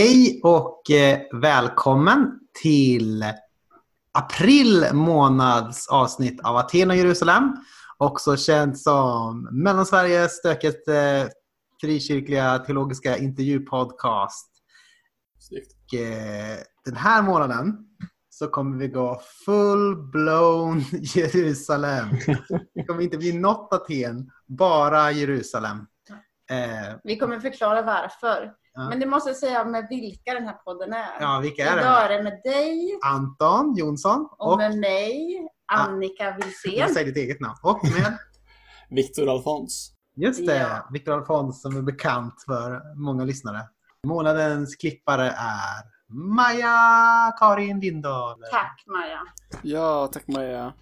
[0.00, 3.24] Hej och eh, välkommen till
[4.12, 7.56] april månads avsnitt av Aten och Jerusalem.
[7.96, 11.28] Också känd som Mellansveriges stökigaste
[11.80, 14.50] frikyrkliga teologiska intervjupodcast.
[15.50, 17.78] Och, eh, den här månaden
[18.30, 20.84] så kommer vi gå full-blown
[21.16, 22.08] Jerusalem.
[22.74, 25.86] Det kommer inte bli något Aten, bara Jerusalem.
[26.50, 28.52] Eh, vi kommer förklara varför.
[28.78, 28.88] Ja.
[28.88, 31.20] Men du måste säga med vilka den här podden är.
[31.20, 31.82] Ja, vilka är det?
[31.82, 32.98] Idag är det med dig.
[33.04, 34.28] Anton Jonsson.
[34.38, 36.94] Och, och med mig, Annika Wilsén.
[36.94, 37.56] Säg ditt eget namn.
[37.62, 38.18] Och med?
[38.90, 39.92] Viktor Alfons.
[40.16, 40.88] Just det, ja.
[40.92, 43.68] Viktor Alfons som är bekant för många lyssnare.
[44.06, 45.98] Månadens klippare är
[46.34, 48.40] Maja Karin Lindahl.
[48.50, 49.20] Tack Maja.
[49.62, 50.72] Ja, tack Maja.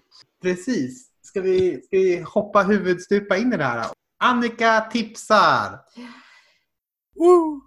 [0.41, 1.09] Precis.
[1.21, 3.85] Ska vi, ska vi hoppa huvudstupa in i det här?
[4.19, 5.79] Annika tipsar!
[7.15, 7.61] Woo!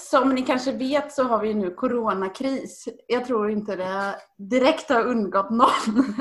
[0.00, 2.88] Som ni kanske vet så har vi nu coronakris.
[3.06, 6.04] Jag tror inte det direkt har undgått någon.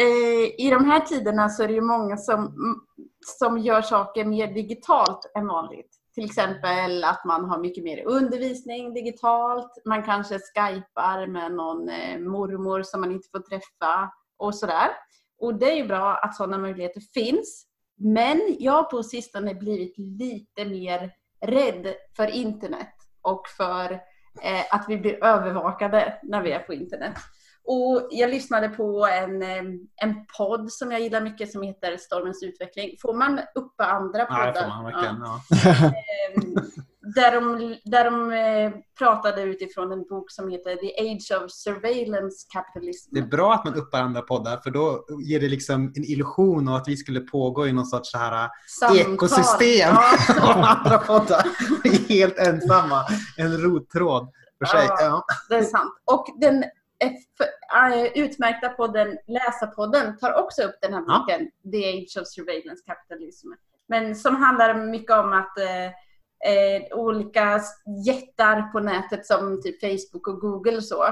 [0.00, 2.54] Eh, I de här tiderna så är det ju många som,
[3.38, 5.96] som gör saker mer digitalt än vanligt.
[6.14, 9.72] Till exempel att man har mycket mer undervisning digitalt.
[9.84, 14.88] Man kanske skypar med någon eh, mormor som man inte får träffa och sådär.
[15.40, 17.66] Och det är ju bra att sådana möjligheter finns.
[17.98, 21.12] Men jag har på sistone blivit lite mer
[21.46, 23.92] rädd för internet och för
[24.42, 27.14] eh, att vi blir övervakade när vi är på internet.
[27.64, 29.62] Och jag lyssnade på en, eh,
[30.02, 32.96] en podd som jag gillar mycket som heter Stormens utveckling.
[33.02, 34.52] Får man uppa andra poddar?
[34.52, 35.16] Det får man verkligen.
[35.20, 35.40] Ja.
[35.64, 36.72] Ja.
[37.02, 42.46] Där de, där de eh, pratade utifrån en bok som heter The Age of Surveillance
[42.52, 43.14] Capitalism.
[43.14, 46.68] Det är bra att man uppar andra poddar för då ger det liksom en illusion
[46.68, 49.14] av att vi skulle pågå i någon sorts så här eh, Samtal.
[49.14, 50.14] ekosystem ja.
[50.42, 51.46] av andra poddar.
[52.08, 53.04] Helt ensamma.
[53.36, 54.86] En rottråd för sig.
[54.88, 55.94] Ja, det är sant.
[56.04, 56.64] Och den
[58.14, 61.70] utmärkta podden Läsarpodden tar också upp den här boken ja.
[61.70, 63.48] The Age of Surveillance Capitalism.
[63.88, 65.58] Men som handlar mycket om att
[66.46, 67.60] eh, olika
[68.06, 71.04] jättar på nätet som typ Facebook och Google och så,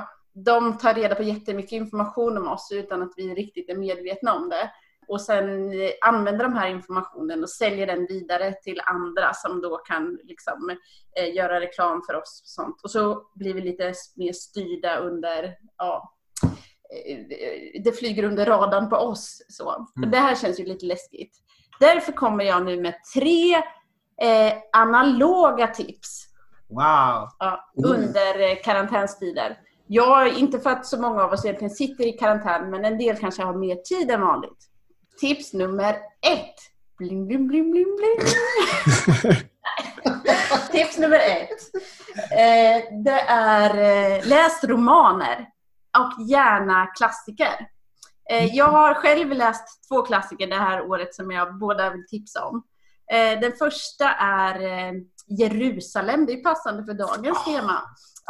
[0.45, 4.49] de tar reda på jättemycket information om oss utan att vi riktigt är medvetna om
[4.49, 4.71] det.
[5.09, 9.77] Och sen eh, använder de här informationen och säljer den vidare till andra som då
[9.77, 10.77] kan liksom,
[11.21, 12.41] eh, göra reklam för oss.
[12.43, 12.81] Och, sånt.
[12.83, 16.15] och så blir vi lite mer styrda under, ja,
[17.09, 17.19] eh,
[17.85, 19.43] det flyger under radarn på oss.
[19.49, 19.87] Så.
[19.97, 20.11] Mm.
[20.11, 21.37] Det här känns ju lite läskigt.
[21.81, 23.63] Därför kommer jag nu med tre
[24.23, 26.25] eh, analoga tips.
[26.69, 27.29] Wow!
[27.39, 29.59] Ja, under eh, karantänstider.
[29.87, 33.17] Ja, inte för att så många av oss egentligen sitter i karantän, men en del
[33.17, 34.69] kanske har mer tid än vanligt.
[35.21, 35.95] Tips nummer
[36.27, 36.55] ett.
[36.99, 38.29] Bling, bling, bling, bling, bling.
[40.73, 41.61] Tips nummer ett.
[42.31, 45.49] Eh, det är eh, läs romaner
[45.99, 47.69] och gärna klassiker.
[48.31, 52.45] Eh, jag har själv läst två klassiker det här året som jag båda vill tipsa
[52.45, 52.63] om.
[53.13, 54.93] Eh, den första är eh,
[55.39, 56.27] Jerusalem.
[56.27, 57.83] Det är passande för dagens tema.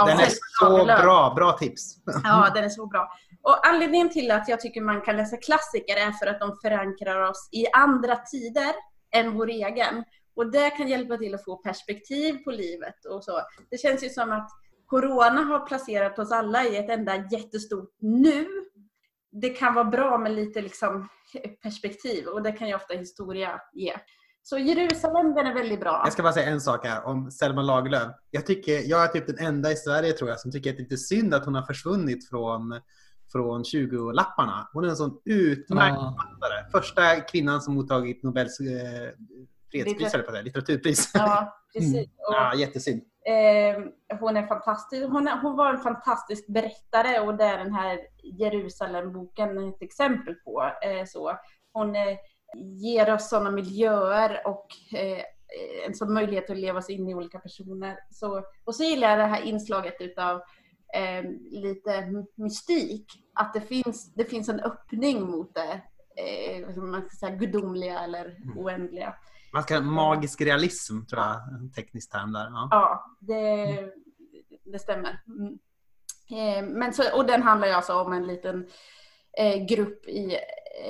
[0.06, 0.30] Den är
[0.60, 1.32] så bra.
[1.36, 1.96] Bra tips.
[2.24, 3.12] Ja, den är så bra.
[3.42, 7.30] Och Anledningen till att jag tycker man kan läsa klassiker är för att de förankrar
[7.30, 8.74] oss i andra tider
[9.14, 10.04] än vår egen.
[10.36, 13.40] Och det kan hjälpa till att få perspektiv på livet och så.
[13.70, 14.48] Det känns ju som att
[14.86, 18.46] Corona har placerat oss alla i ett enda jättestort nu.
[19.32, 21.08] Det kan vara bra med lite liksom
[21.62, 23.96] perspektiv och det kan ju ofta historia ge.
[24.48, 26.00] Så Jerusalem, den är väldigt bra.
[26.04, 28.08] Jag ska bara säga en sak här om Selma Lagerlöf.
[28.30, 30.80] Jag, tycker, jag är typ den enda i Sverige tror jag som tycker att det
[30.80, 32.80] är lite synd att hon har försvunnit från,
[33.32, 34.68] från 20-lapparna.
[34.72, 36.64] Hon är en sån utmärkt författare.
[36.72, 36.80] Ja.
[36.80, 38.66] Första kvinnan som mottagit Nobels eh,
[39.70, 41.10] fredspris, Litter litteraturpris.
[41.14, 41.94] Ja, precis.
[41.94, 42.08] Mm.
[42.18, 43.02] ja, jättesynd.
[43.26, 45.06] Eh, hon är fantastisk.
[45.08, 50.34] Hon, är, hon, var en fantastisk berättare och det är den här Jerusalem-boken ett exempel
[50.34, 50.62] på.
[50.62, 51.38] Eh, så.
[51.72, 52.16] Hon eh,
[52.56, 54.66] ger oss sådana miljöer och
[54.98, 55.22] eh,
[55.86, 57.98] en sån möjlighet att leva sig in i olika personer.
[58.10, 60.40] Så, och så gillar jag det här inslaget utav
[60.94, 63.06] eh, lite mystik.
[63.34, 65.82] Att det finns, det finns en öppning mot det
[66.18, 68.58] eh, man ska säga, gudomliga eller mm.
[68.58, 69.14] oändliga.
[69.52, 72.50] Man ska, magisk realism tror jag en teknisk term där.
[72.50, 73.92] Ja, ja det,
[74.64, 75.20] det stämmer.
[75.26, 75.58] Mm.
[76.30, 78.68] Eh, men så, och den handlar ju alltså om en liten eh,
[79.36, 80.38] Eh, grupp i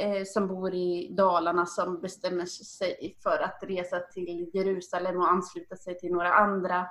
[0.01, 5.77] eh, som bor i Dalarna som bestämmer sig för att resa till Jerusalem och ansluta
[5.77, 6.87] sig till några andra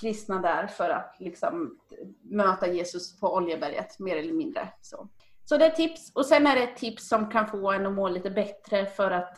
[0.00, 1.78] kristna där för att liksom
[2.22, 4.68] möta Jesus på Oljeberget mer eller mindre.
[4.80, 5.08] Så.
[5.44, 6.12] så det är tips.
[6.14, 9.10] Och sen är det ett tips som kan få en att må lite bättre för
[9.10, 9.36] att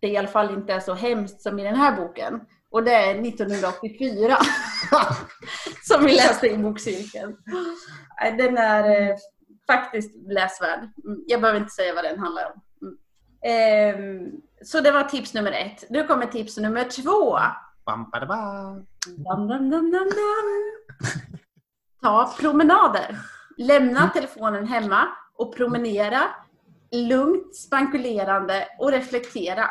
[0.00, 2.40] det i alla fall inte är så hemskt som i den här boken.
[2.70, 4.36] Och det är 1984.
[5.82, 7.36] som vi läste i bokcirkeln.
[8.38, 9.16] Den är eh,
[9.72, 10.78] faktiskt läsvärd.
[11.04, 12.60] Mm, Jag behöver inte säga vad den handlar om.
[12.82, 12.96] Mm.
[13.44, 14.30] Ehm,
[14.64, 15.84] så det var tips nummer ett.
[15.90, 17.38] Nu kommer tips nummer två.
[17.86, 18.36] Bam, ba, ba.
[19.06, 20.70] Dam, dam, dam, dam, dam.
[22.02, 23.18] Ta promenader.
[23.58, 26.20] Lämna telefonen hemma och promenera
[26.92, 29.70] lugnt, spankulerande och reflektera.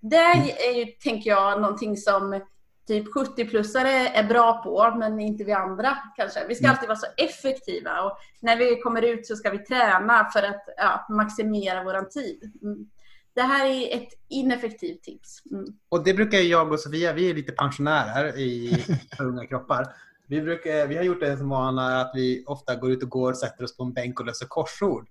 [0.00, 2.40] Det är ju, tänker jag, någonting som
[2.88, 6.46] typ 70-plussare är bra på, men inte vi andra kanske.
[6.48, 10.30] Vi ska alltid vara så effektiva och när vi kommer ut så ska vi träna
[10.32, 12.52] för att ja, maximera vår tid.
[12.62, 12.86] Mm.
[13.34, 15.42] Det här är ett ineffektivt tips.
[15.50, 15.64] Mm.
[15.88, 18.84] Och det brukar ju jag och Sofia, vi är lite pensionärer i
[19.18, 19.94] unga kroppar.
[20.26, 23.32] Vi, brukar, vi har gjort det som vana att vi ofta går ut och går,
[23.32, 25.08] sätter oss på en bänk och löser korsord.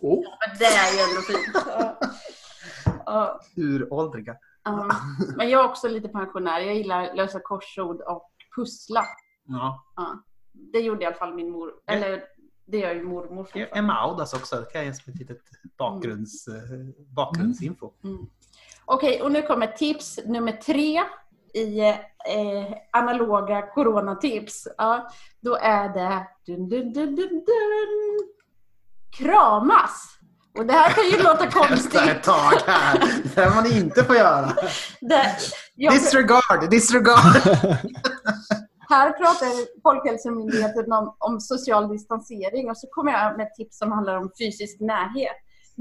[0.00, 0.24] Oh.
[0.40, 1.66] Men det är ju ändå fint.
[1.66, 2.00] Ja.
[3.06, 3.40] Ja.
[3.56, 4.36] Uråldriga.
[4.64, 4.90] Ja.
[5.36, 6.60] Men jag är också lite pensionär.
[6.60, 9.04] Jag gillar lösa korsord och pussla.
[9.44, 9.84] Ja.
[9.96, 10.24] Ja.
[10.52, 11.72] Det gjorde i alla fall min mor.
[11.86, 12.22] Eller
[12.64, 13.78] det gör ju mormor fortfarande.
[13.78, 15.42] Emma Audas också, det kan jag ge som ett litet
[15.78, 16.54] bakgrunds, eh,
[17.14, 17.92] bakgrundsinfo.
[18.04, 18.26] Mm.
[18.84, 21.02] Okej, och nu kommer tips nummer tre
[21.54, 24.68] i eh, analoga coronatips.
[24.78, 25.10] Ja,
[25.40, 27.44] då är det dun, dun, dun,
[29.18, 30.18] kramas.
[30.58, 32.00] Och det här kan ju låta Vänta konstigt.
[32.00, 32.98] ett tag här.
[33.34, 34.52] Det här man inte får göra.
[35.00, 35.26] Det,
[35.74, 37.36] jag, Disregard, disregard.
[38.88, 44.16] här pratar Folkhälsomyndigheten om, om social distansering och så kommer jag med tips som handlar
[44.16, 45.36] om fysisk närhet.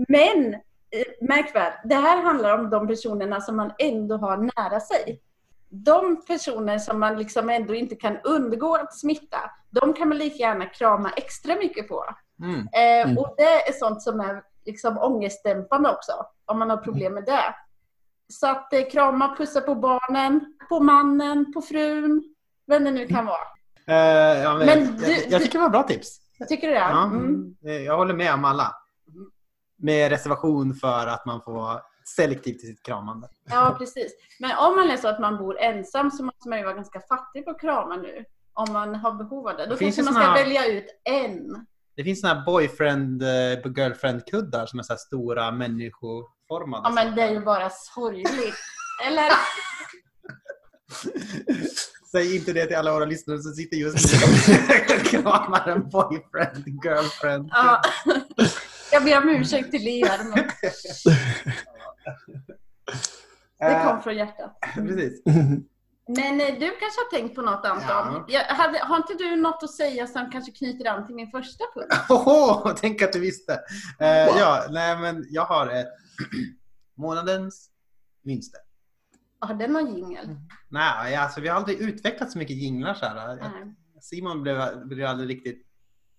[0.07, 4.79] Men eh, märk väl, det här handlar om de personerna som man ändå har nära
[4.79, 5.21] sig.
[5.69, 9.37] De personer som man liksom ändå inte kan undgå att smitta,
[9.69, 12.05] de kan man lika gärna krama extra mycket på.
[12.43, 12.59] Mm.
[12.59, 13.17] Eh, Mm.
[13.17, 16.11] Och det är sånt som är liksom ångestdämpande också,
[16.45, 17.55] om man har problem med det.
[18.27, 22.23] Så att eh, krama, pussa på barnen, på mannen, på frun,
[22.67, 23.37] vem det nu kan vara.
[23.87, 26.19] Eh, ja, men Men jag, du- jag, tycker det var bra tips.
[26.49, 26.79] Tycker du det?
[26.79, 27.55] Ja, Mm.
[27.65, 28.75] eh, Jag håller med om alla.
[29.77, 31.81] Med reservation för att man får vara
[32.15, 33.29] selektiv till sitt kramande.
[33.49, 34.11] Ja, precis.
[34.39, 36.99] Men om man är så att man bor ensam så måste man ju vara ganska
[36.99, 38.25] fattig på att krama nu.
[38.53, 39.65] Om man har behov av det.
[39.65, 41.65] Då Det kanske man ska såna- välja ut en.
[42.01, 43.27] Det finns såna här boyfriend, eh,
[43.75, 46.81] girlfriend-kuddar som är så här stora människoformade.
[46.83, 48.55] Ja, men det är ju bara sorgligt.
[49.07, 49.31] Eller?
[52.11, 54.19] Säg inte det till alla våra lyssnare som sitter just nu
[54.95, 57.49] och kramar en boyfriend, girlfriend.
[57.51, 57.81] Ja.
[58.91, 60.23] Jag ber om ursäkt till er.
[60.23, 60.49] Men
[63.69, 64.57] det kom från hjärtat.
[64.77, 65.21] Eh, Precis.
[66.15, 67.85] Men eh, du kanske har tänkt på något Anton?
[67.87, 68.25] Ja.
[68.27, 71.63] Jag hade, har inte du något att säga som kanske knyter an till min första
[71.73, 71.93] punkt?
[72.09, 73.53] Oho, tänk att du visste.
[73.99, 75.87] Eh, ja, nej, men jag har ett
[76.97, 77.69] månadens
[78.23, 78.59] vinster.
[79.39, 80.35] Har den någon jingel?
[80.69, 83.35] Nej, alltså, vi har aldrig utvecklat så mycket jinglar så här.
[83.35, 83.75] Nej.
[84.01, 85.67] Simon blev, blev aldrig riktigt...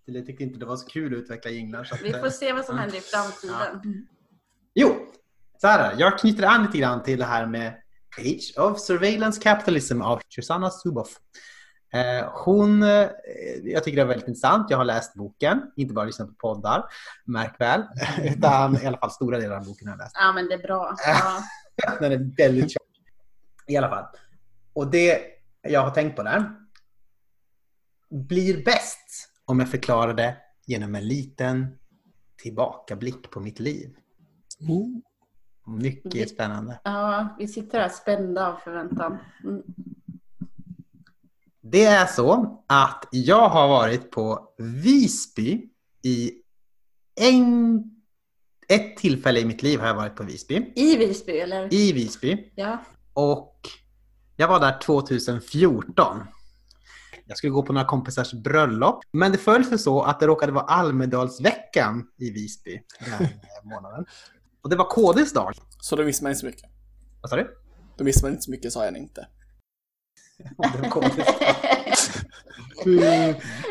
[0.08, 1.84] Eller tyckte inte det var så kul att utveckla jinglar.
[1.84, 4.06] Så att, Vi eh, får se vad som händer i framtiden.
[4.74, 5.06] Jo,
[5.60, 7.81] så här, jag knyter an lite grann till det här med
[8.18, 11.18] Age of Surveillance Capitalism av Shoshana Zuboff.
[11.92, 13.08] Eh, hon, eh,
[13.64, 14.70] jag tycker det är väldigt intressant.
[14.70, 16.84] Jag har läst boken, inte bara lyssnat på poddar,
[17.24, 17.82] märk väl,
[18.24, 20.16] utan i alla fall stora delar av boken har jag läst.
[20.18, 20.96] Ja, men det är bra.
[21.06, 21.42] Ja.
[22.00, 22.82] Den är väldigt tjock.
[23.66, 24.04] I alla fall.
[24.72, 25.20] Och det
[25.62, 26.52] jag har tänkt på där
[28.10, 31.78] blir bäst om jag förklarar det genom en liten
[32.42, 33.96] tillbakablick på mitt liv.
[34.68, 35.11] Oh.
[35.66, 36.80] Mycket spännande.
[36.84, 39.18] ja, vi sitter här spända av förväntan.
[39.44, 39.62] Mm.
[41.60, 45.68] Det är så att jag har varit på Visby
[46.02, 46.32] i
[47.20, 47.82] en,
[48.68, 50.72] ett tillfälle i mitt liv har jag varit på Visby.
[50.76, 51.74] I Visby, eller?
[51.74, 52.52] I Visby.
[52.54, 52.78] Ja.
[53.12, 53.56] Och
[54.36, 56.18] jag var där 2014.
[57.26, 59.00] Jag skulle gå på några kompisars bröllop.
[59.12, 63.28] Men det föll sig så att det råkade vara Almedalsveckan i Visby den
[63.64, 64.06] månaden.
[64.62, 65.52] Och det var KDs dag.
[65.80, 66.70] Så då visste man inte så mycket.
[67.20, 67.56] Vad sa du?
[67.96, 69.26] Då visste man inte så mycket, sa jag inte.
[70.56, 71.26] Om det var KDs dag.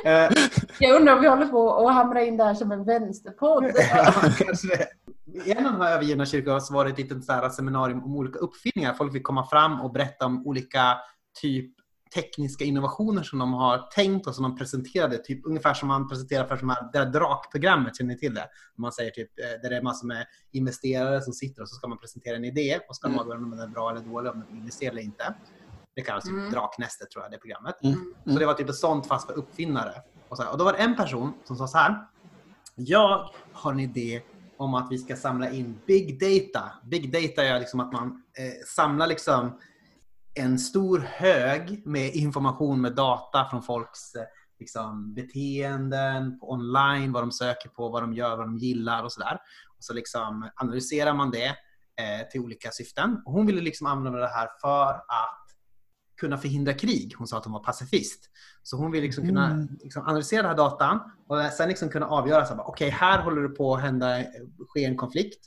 [0.06, 0.32] Eh,
[0.80, 3.64] Jag undrar om vi håller på att hamra in det här som en vänsterpodd.
[3.94, 4.88] Ja, kanske det.
[5.46, 8.40] I en av de här övergivna kyrkorna så var det ett litet seminarium om olika
[8.40, 8.94] uppfinningar.
[8.94, 10.98] Folk fick komma fram och berätta om olika
[11.42, 11.72] typ
[12.16, 15.18] tekniska innovationer som de har tänkt och som de presenterade.
[15.18, 18.50] Typ ungefär som man presenterar för som här, det här drakprogrammet, känner ni till det?
[18.78, 21.88] Man säger typ, eh, där det är massor med investerare som sitter och så ska
[21.88, 23.20] man presentera en idé och ska Mm.
[23.20, 25.34] avgöra om den är bra eller dålig, om den vill investera eller inte.
[25.96, 26.52] Det kallas typ Mm.
[26.52, 27.76] Draknästet tror jag, det programmet.
[27.84, 28.14] Mm.
[28.26, 29.94] Så det var typ ett sånt fast för uppfinnare.
[30.30, 30.52] Och, så här.
[30.52, 32.08] och då var det en person som sa så här.
[32.76, 34.22] Jag har en idé
[34.58, 36.72] om att vi ska samla in big data.
[36.84, 39.60] Big data är liksom att man eh, samlar liksom
[40.34, 44.24] en stor hög med information med data från folks eh,
[44.60, 49.40] liksom, beteenden online, vad de söker på, vad de gör, vad de gillar och sådär.
[49.78, 53.22] Och så liksom analyserar man det eh, till olika syften.
[53.26, 55.38] Och hon ville liksom använda det här för att
[56.22, 57.14] kunna förhindra krig.
[57.18, 58.30] Hon sa att hon var pacifist.
[58.64, 59.68] Så hon vill liksom kunna Mm.
[59.84, 63.76] liksom analysera den här datan och sen liksom kunna avgöra okej, här håller det på
[63.76, 64.24] att hända,
[64.68, 65.46] ske en konflikt.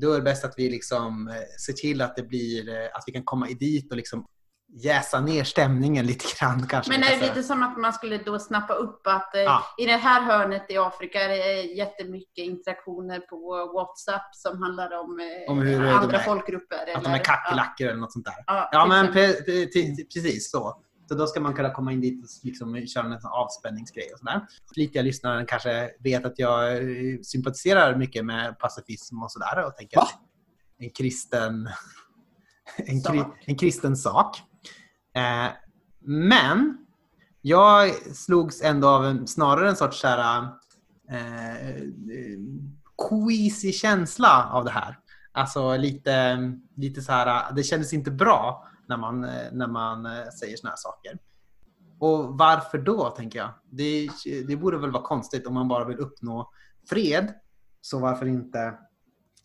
[0.00, 1.34] Då är det bäst att vi liksom eh,
[1.66, 4.26] ser till att det blir, eh, att vi kan komma dit och liksom
[4.72, 6.92] jäsa ner stämningen lite grann kanske.
[6.92, 9.62] Men är det lite som att man skulle då snappa upp att eh, Ja.
[9.78, 15.20] i det här hörnet i Afrika är det jättemycket interaktioner på WhatsApp som handlar om,
[15.48, 16.76] Om de andra folkgrupper?
[16.96, 18.34] Att de eller- är kackerlackor eller något sånt där.
[18.46, 19.12] Ja, Ja, men
[20.14, 20.82] precis så.
[21.10, 24.46] Så då ska man kunna komma in dit och liksom köra en avspänningsgrej och sådär.
[24.74, 29.96] Flitiga lyssnare kanske vet att jag eh, sympatiserar mycket med pacifism och sådär och tänker
[29.96, 30.02] Va?
[30.02, 30.20] att
[30.78, 31.68] en kristen,
[32.76, 34.36] en, kri, en kristen sak.
[35.16, 35.46] Eh,
[36.00, 36.86] men
[37.40, 40.48] jag slogs ändå av en, snarare en sorts så här,
[41.10, 41.88] eh, eh,
[43.08, 44.98] queasy känsla av det här.
[45.32, 46.38] Alltså lite,
[46.76, 50.70] lite så här, det kändes inte bra när man, eh, när man eh, säger såna
[50.70, 51.18] här saker.
[51.98, 53.50] Och varför då, tänker jag?
[53.70, 54.08] Det,
[54.46, 56.50] det borde väl vara konstigt om man bara vill uppnå
[56.88, 57.34] fred.
[57.80, 58.78] Så varför inte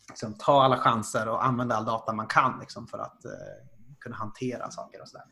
[0.08, 3.30] liksom, ta alla chanser och använda all data man kan liksom, för att eh,
[4.00, 5.26] kunna hantera saker och sådär.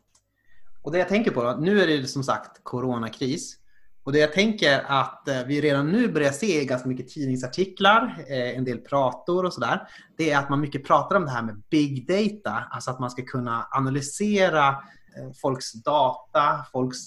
[0.81, 3.59] Och det jag tänker på, då, nu är det som sagt coronakris.
[4.05, 8.25] Och det jag tänker att eh, vi redan nu börjar se i ganska mycket tidningsartiklar,
[8.29, 9.87] eh, en del prator och sådär.
[10.17, 12.63] Det är att man mycket pratar om det här med big data.
[12.71, 16.97] Alltså att man ska kunna analysera eh, folks data, folks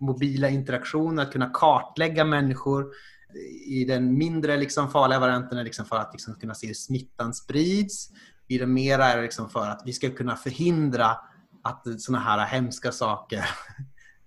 [0.00, 2.86] mobila interaktioner, att kunna kartlägga människor
[3.66, 7.34] i den mindre liksom, farliga varianten är liksom för att liksom, kunna se hur smittan
[7.34, 8.08] sprids.
[8.48, 11.16] I den mera är det liksom för att vi ska kunna förhindra
[11.62, 13.44] att sådana här hemska saker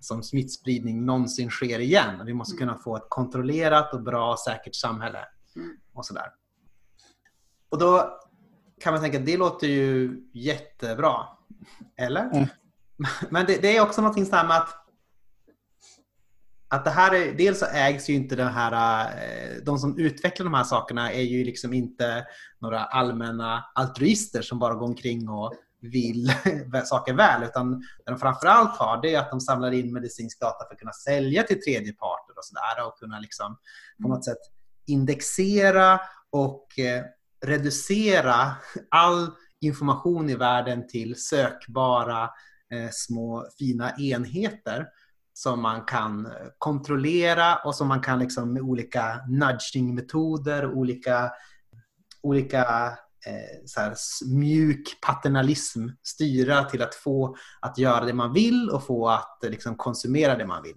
[0.02, 2.26] som smittspridning någonsin sker igen.
[2.26, 5.26] Vi måste kunna få ett kontrollerat och bra säkert samhälle.
[5.56, 5.78] Mm.
[5.94, 6.28] Och sådär.
[7.70, 8.20] Och då
[8.80, 11.28] kan man tänka att det låter ju jättebra.
[11.98, 12.26] Eller?
[12.26, 12.48] Mm.
[13.30, 14.78] Men det, det är också någonting så här med att
[16.74, 20.44] att det här är, dels så ägs ju inte det här, eh, de som utvecklar
[20.44, 22.26] de här sakerna är ju liksom inte
[22.60, 26.34] några allmänna altruister som bara går omkring och vill
[26.86, 30.66] saker väl, utan det de framförallt har det är att de samlar in medicinsk data
[30.66, 33.58] för att kunna sälja till tredje parter och sådär och kunna liksom
[34.02, 34.38] på något sätt
[34.88, 37.04] indexera och eh,
[37.46, 38.52] reducera
[38.90, 42.24] all information i världen till sökbara
[42.74, 44.88] eh, små fina enheter
[45.34, 51.32] som man kan eh, kontrollera och som man kan liksom med olika nudging-metoder, olika,
[52.22, 52.94] olika
[53.66, 53.96] så här,
[54.28, 59.50] mjuk paternalism styra till att få att göra det man vill och få att eh,
[59.50, 60.76] liksom, konsumera det man vill.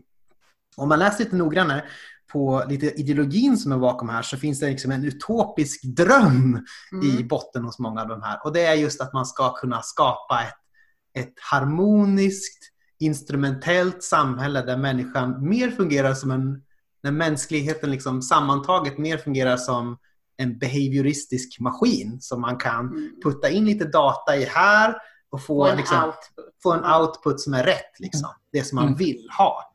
[0.76, 1.84] Om man läser lite noggrannare
[2.32, 6.66] på lite ideologin som är bakom här så finns det liksom en utopisk dröm
[7.02, 7.28] i Mm.
[7.28, 8.40] botten hos många av de här.
[8.44, 14.76] Och det är just att man ska kunna skapa ett, ett harmoniskt, instrumentellt samhälle där
[14.76, 16.62] människan mer fungerar som en...
[17.02, 19.98] När mänskligheten liksom sammantaget mer fungerar som
[20.36, 23.10] en behavioristisk maskin som man kan Mm.
[23.24, 24.96] putta in lite data i här
[25.30, 26.54] och få, Och en liksom, output.
[26.62, 28.00] få en output som är rätt.
[28.00, 28.30] Liksom.
[28.52, 28.98] Det som man Mm.
[28.98, 29.72] vill ha.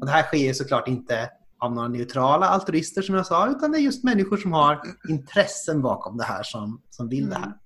[0.00, 3.78] Och det här sker såklart inte av några neutrala altruister som jag sa, utan det
[3.78, 7.42] är just människor som har intressen bakom det här som, som vill det här.
[7.44, 7.56] Mm.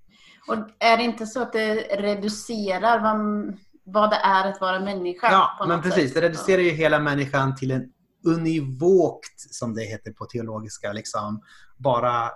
[0.62, 5.28] Och är det inte så att det reducerar vad, vad det är att vara människa?
[5.30, 6.04] Ja, på men något precis.
[6.04, 6.14] sätt?
[6.14, 7.84] Det reducerar ju hela människan till en
[8.24, 11.40] univokt, som det heter på teologiska, liksom
[11.76, 12.30] bara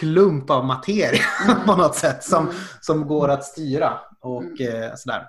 [0.00, 1.60] klump av materia Mm.
[1.66, 2.56] på något sätt som, Mm.
[2.80, 3.98] som går att styra.
[4.20, 5.26] Och, eh, sådär.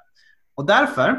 [0.56, 1.10] och därför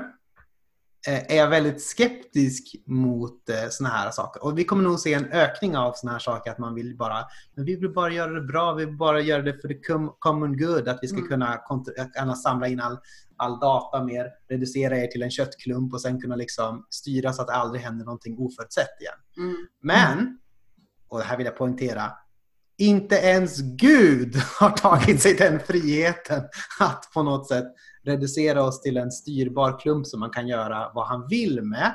[1.08, 4.44] eh, är jag väldigt skeptisk mot eh, såna här saker.
[4.44, 7.24] Och vi kommer nog se en ökning av såna här saker, att man vill bara,
[7.54, 10.12] men vi vill bara göra det bra, vi vill bara göra det för the com-
[10.18, 11.28] common good, att vi ska Mm.
[11.28, 11.56] kunna,
[12.18, 12.98] kunna samla in all,
[13.40, 17.48] all data mer, reducera er till en köttklump och sen kunna liksom styra så att
[17.48, 19.46] det aldrig händer någonting oförutsett igen.
[19.48, 19.56] Mm.
[19.82, 20.38] Men,
[21.08, 22.12] och det här vill jag poängtera,
[22.78, 26.42] inte ens Gud har tagit sig den friheten
[26.80, 27.66] att på något sätt
[28.02, 31.94] reducera oss till en styrbar klump som man kan göra vad han vill med.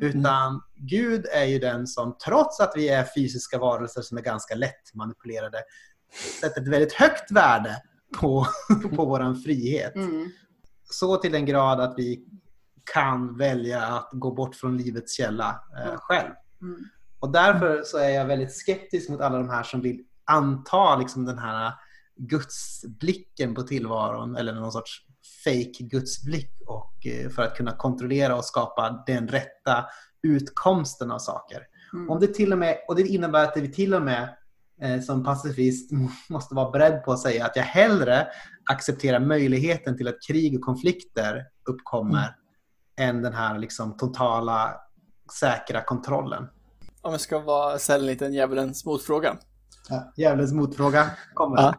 [0.00, 4.54] Utan Gud är ju den som, trots att vi är fysiska varelser som är ganska
[4.54, 5.58] lätt manipulerade,
[6.40, 7.76] sätter ett väldigt högt värde
[8.20, 8.46] på,
[8.96, 9.94] på vår frihet.
[9.94, 10.30] Mm.
[10.90, 12.26] Så till den grad att vi
[12.94, 15.98] kan välja att gå bort från livets källa eh, Mm.
[15.98, 16.30] själv.
[16.62, 16.84] Mm.
[17.20, 21.24] Och därför så är jag väldigt skeptisk mot alla de här som vill anta liksom
[21.24, 21.72] den här
[22.16, 25.02] gudsblicken på tillvaron eller någon sorts
[25.44, 29.84] fake gudsblick och eh, för att kunna kontrollera och skapa den rätta
[30.22, 31.62] utkomsten av saker.
[31.92, 32.10] Mm.
[32.10, 34.36] Om det till och med, och det innebär att vi till och med
[35.06, 35.90] som pacifist
[36.28, 38.26] måste vara beredd på att säga att jag hellre
[38.70, 42.36] accepterar möjligheten till att krig och konflikter uppkommer
[42.98, 44.74] än den här liksom totala
[45.40, 46.48] säkra kontrollen.
[47.02, 49.36] Om jag ska vara ställa en liten djävulens motfråga.
[49.88, 51.56] Ja, Djävulens motfråga kommer.
[51.56, 51.74] Ja.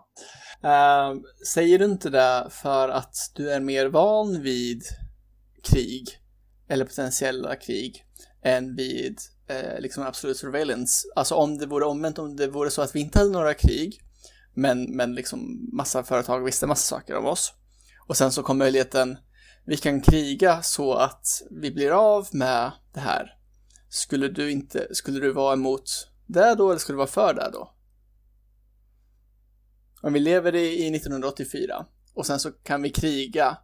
[0.69, 1.23] Ehm,
[1.53, 4.83] säger du inte det för att du är mer van vid
[5.63, 6.05] krig
[6.69, 8.05] eller potentiella krig
[8.43, 11.07] än vid eh, liksom absolut surveillance?
[11.15, 14.01] Alltså om det vore omvänt, om det vore så att vi inte hade några krig
[14.53, 17.53] men, men liksom massa företag visste massa saker om oss
[18.07, 19.17] och sen så kom möjligheten
[19.67, 23.37] vi kan kriga så att vi blir av med det här.
[23.89, 25.83] Skulle du inte, skulle du vara emot
[26.25, 27.73] det då eller skulle du vara för det då?
[30.01, 33.57] Om vi lever i, i 1984 och sen så kan vi kriga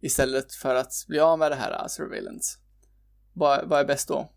[0.00, 2.58] istället för att bli av med det här eh, surveillance.
[3.32, 4.32] Vad, vad är bäst då?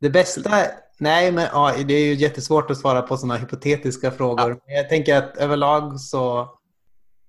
[0.00, 0.50] Det bästa,
[0.98, 4.60] nej men ja, det är ju jättesvårt att svara på sådana hypotetiska frågor.
[4.66, 6.48] Men Jag tänker att överlag så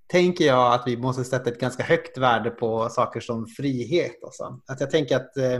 [0.07, 4.23] tänker jag att vi måste sätta ett ganska högt värde på saker som frihet.
[4.23, 4.61] Och så.
[4.67, 5.59] Att jag tänker att, eh,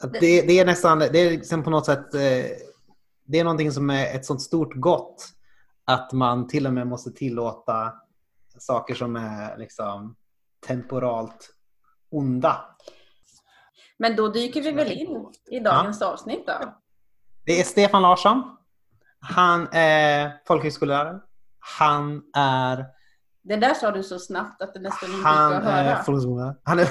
[0.00, 2.44] att det, det är nästan, det är liksom på något sätt, eh,
[3.24, 5.28] det är någonting som är ett sånt stort gott
[5.84, 7.94] att man till och med måste tillåta
[8.58, 10.16] saker som är liksom
[10.66, 11.50] temporalt
[12.10, 12.75] onda.
[13.98, 16.74] Men då dyker vi väl in i dagens avsnitt då.
[17.44, 18.42] Det är Stefan Larsson.
[19.20, 21.20] Han är folkhögskolelärare.
[21.78, 22.84] Han är...
[23.42, 26.02] Det där sa du så snabbt att det nästan inte gick Han att höra.
[26.02, 26.56] folkhögskolelärare.
[26.64, 26.86] Han är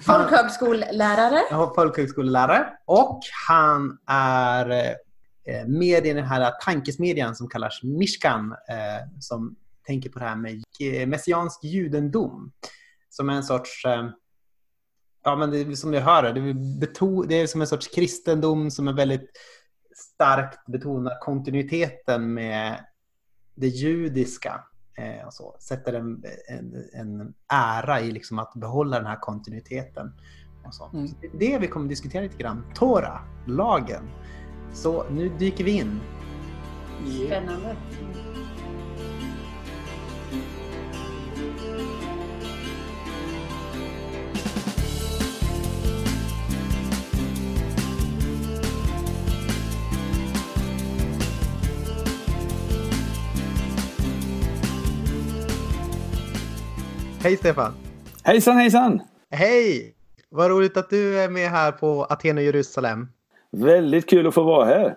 [0.00, 1.42] Folkhögskollärare.
[1.50, 2.68] han är folkhögskolelärare.
[2.84, 8.52] Och han är eh, med i den här tankesmedjan som kallas Mishkan.
[8.68, 9.56] eh, Som
[9.86, 12.52] tänker på det här med eh, messiansk judendom.
[13.10, 13.84] Som är en sorts...
[15.26, 18.70] Ja, men det är som vi hör, det är, det är som en sorts kristendom
[18.70, 19.30] som är väldigt
[19.96, 22.84] starkt betonar kontinuiteten med
[23.54, 24.64] det judiska.
[24.98, 25.56] Eh, och så.
[25.60, 30.12] Sätter en, en, en ära i liksom att behålla den här kontinuiteten.
[30.66, 30.90] Och så.
[30.94, 31.08] Mm.
[31.08, 32.64] Så det är det vi kommer diskutera lite grann.
[32.74, 34.08] Tora, lagen.
[34.72, 36.00] Så nu dyker vi in.
[37.26, 37.76] Spännande.
[57.26, 57.72] Hej Stefan!
[58.24, 59.00] Hejsan hejsan!
[59.30, 59.94] Hej!
[60.28, 63.08] Vad roligt att du är med här på Aten och Jerusalem.
[63.52, 64.96] Väldigt kul att få vara här.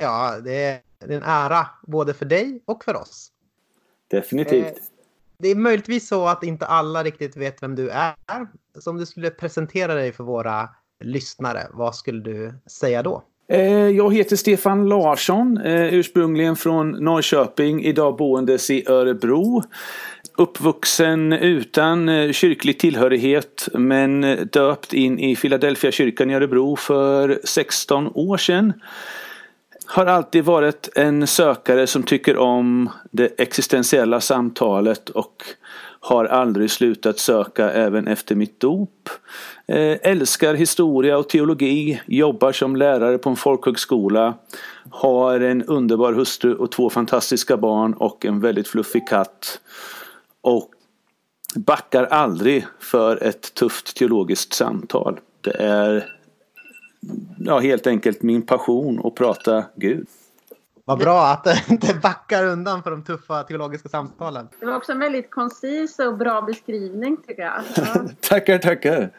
[0.00, 3.28] Ja, det är en ära både för dig och för oss.
[4.10, 4.66] Definitivt.
[4.66, 4.72] Eh,
[5.38, 8.14] Det är möjligtvis så att inte alla riktigt vet vem du är.
[8.78, 10.68] Så om du skulle presentera dig för våra
[11.04, 13.22] lyssnare, vad skulle du säga då?
[13.48, 19.62] Eh, Jag heter Stefan Larsson, eh, ursprungligen från Norrköping, idag boendes i Örebro.
[20.38, 27.40] Uppvuxen utan eh, kyrklig tillhörighet men eh, döpt in i Philadelphia kyrkan i Örebro för
[27.44, 28.72] 16 år sedan.
[29.86, 35.44] Har alltid varit en sökare som tycker om det existentiella samtalet och
[36.00, 39.08] har aldrig slutat söka även efter mitt dop.
[39.66, 44.34] Eh, älskar historia och teologi, jobbar som lärare på en folkhögskola.
[44.90, 49.60] Har en underbar hustru och två fantastiska barn och en väldigt fluffig katt.
[50.46, 50.70] Och
[51.54, 55.20] backar aldrig för ett tufft teologiskt samtal.
[55.40, 56.12] Det är
[57.38, 60.06] ja, helt enkelt min passion att prata Gud.
[60.84, 64.48] Vad bra att du inte backar undan för de tuffa teologiska samtalen.
[64.60, 67.62] Det var också en väldigt koncis och bra beskrivning tycker jag.
[67.76, 68.08] Ja.
[68.20, 69.10] Tackar, tackar.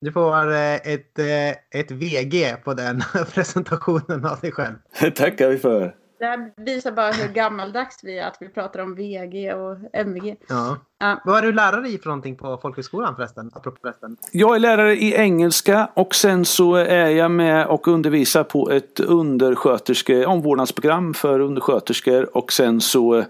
[0.00, 3.02] Du får eh, ett, eh, ett VG på den
[3.34, 4.74] presentationen av dig själv.
[5.14, 5.94] tackar vi för.
[6.24, 10.36] Det här visar bara hur gammaldags vi är att vi pratar om VG och MVG.
[10.48, 10.78] Ja.
[10.98, 11.20] Ja.
[11.24, 13.50] Vad är du lärare i för någonting på folkhögskolan förresten?
[13.54, 14.16] Apropå förresten.
[14.32, 19.00] Jag är lärare i engelska och sen så är jag med och undervisar på ett
[19.00, 23.24] undersköterske, omvårdnadsprogram för undersköterskor och sen så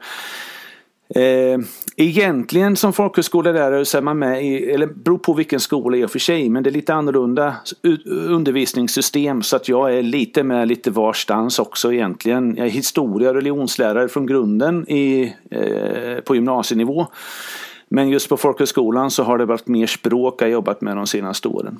[1.09, 1.59] Eh,
[1.97, 6.11] egentligen som folkhögskolelärare så är man med i, eller beror på vilken skola i och
[6.11, 7.57] för sig, men det är lite annorlunda
[8.07, 12.57] undervisningssystem så att jag är lite med lite varstans också egentligen.
[12.57, 17.07] Jag är historia och religionslärare från grunden i, eh, på gymnasienivå.
[17.88, 21.49] Men just på folkhögskolan så har det varit mer språk jag jobbat med de senaste
[21.49, 21.79] åren.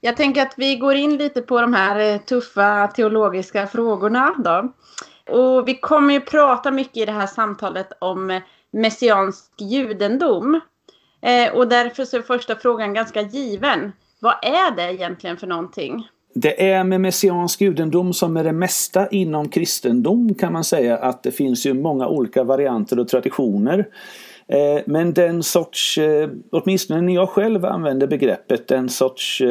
[0.00, 4.72] Jag tänker att vi går in lite på de här eh, tuffa teologiska frågorna då.
[5.28, 10.60] Och vi kommer ju prata mycket i det här samtalet om eh, messiansk judendom.
[11.22, 13.92] Eh, och därför så är första frågan ganska given.
[14.20, 16.08] Vad är det egentligen för någonting?
[16.34, 21.22] Det är med messiansk judendom som med det mesta inom kristendom kan man säga att
[21.22, 23.88] det finns ju många olika varianter och traditioner.
[24.48, 29.42] Eh, men den sorts, eh, åtminstone när jag själv använder begreppet, den sorts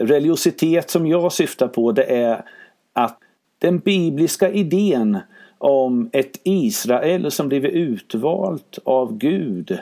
[0.00, 2.44] religiositet som jag syftar på det är
[2.92, 3.18] att
[3.62, 5.18] den bibliska idén
[5.58, 9.78] om ett Israel som blivit utvalt av Gud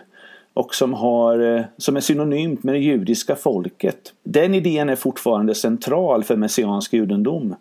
[0.55, 4.13] och som, har, eh, som är synonymt med det judiska folket.
[4.23, 7.55] Den idén är fortfarande central för messiansk judendom.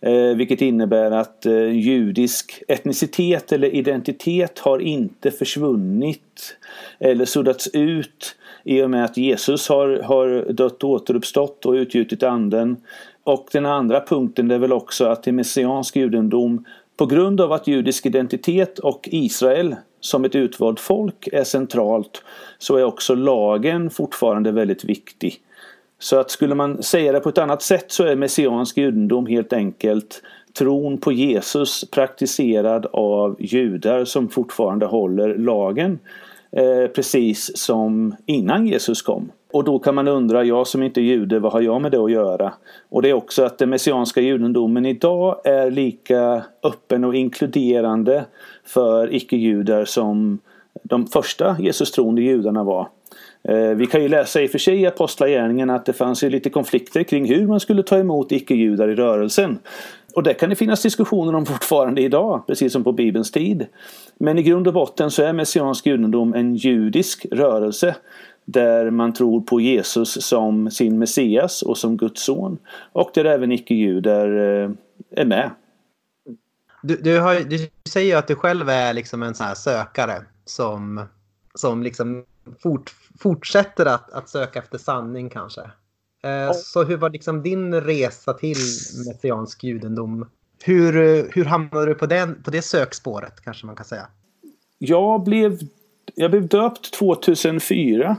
[0.00, 6.56] Eh, vilket innebär att eh, judisk etnicitet eller identitet har inte försvunnit
[6.98, 12.22] eller suddats ut i och med att Jesus har, har dött och återuppstått och utgjutit
[12.22, 12.76] anden.
[13.26, 16.64] Och den andra punkten är väl också att i messiansk judendom
[16.96, 22.22] på grund av att judisk identitet och Israel som ett utvalt folk är centralt
[22.58, 25.34] så är också lagen fortfarande väldigt viktig.
[25.98, 29.52] Så att skulle man säga det på ett annat sätt så är messiansk judendom helt
[29.52, 30.22] enkelt
[30.58, 35.98] tron på Jesus praktiserad av judar som fortfarande håller lagen
[36.52, 39.30] eh, precis som innan Jesus kom.
[39.52, 41.98] Och då kan man undra, jag som inte är jude, vad har jag med det
[41.98, 42.52] att göra?
[42.88, 48.24] Och det är också att den messianska judendomen idag är lika öppen och inkluderande
[48.64, 50.38] för icke-judar som
[50.82, 52.88] de första Jesus-troende judarna var.
[53.48, 56.30] Eh, vi kan ju läsa i och för sig i Apostlagärningarna att det fanns ju
[56.30, 59.58] lite konflikter kring hur man skulle ta emot icke-judar i rörelsen.
[60.14, 63.66] Och det kan det finnas diskussioner om fortfarande idag, precis som på Bibelns tid.
[64.18, 67.94] Men i grund och botten så är messiansk judendom en judisk rörelse
[68.46, 72.58] där man tror på Jesus som sin Messias och som Guds son.
[72.92, 74.70] Och där även icke-judar eh,
[75.10, 75.50] är med.
[76.82, 80.22] Du, du, har, du säger ju att du själv är liksom en sån här sökare
[80.44, 81.04] som,
[81.54, 82.24] som liksom
[82.62, 85.60] fort, fortsätter att, att söka efter sanning kanske.
[86.22, 88.58] Eh, så hur var liksom din resa till
[89.06, 90.28] messiansk judendom?
[90.64, 90.92] Hur,
[91.32, 94.08] hur hamnade du på, den, på det sökspåret kanske man kan säga?
[94.78, 95.58] Jag blev,
[96.18, 98.16] jag blev döpt 2004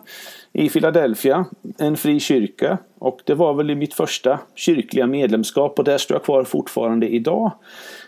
[0.53, 1.45] i Philadelphia,
[1.77, 2.77] en fri kyrka.
[2.99, 7.07] Och det var väl i mitt första kyrkliga medlemskap och där står jag kvar fortfarande
[7.07, 7.51] idag.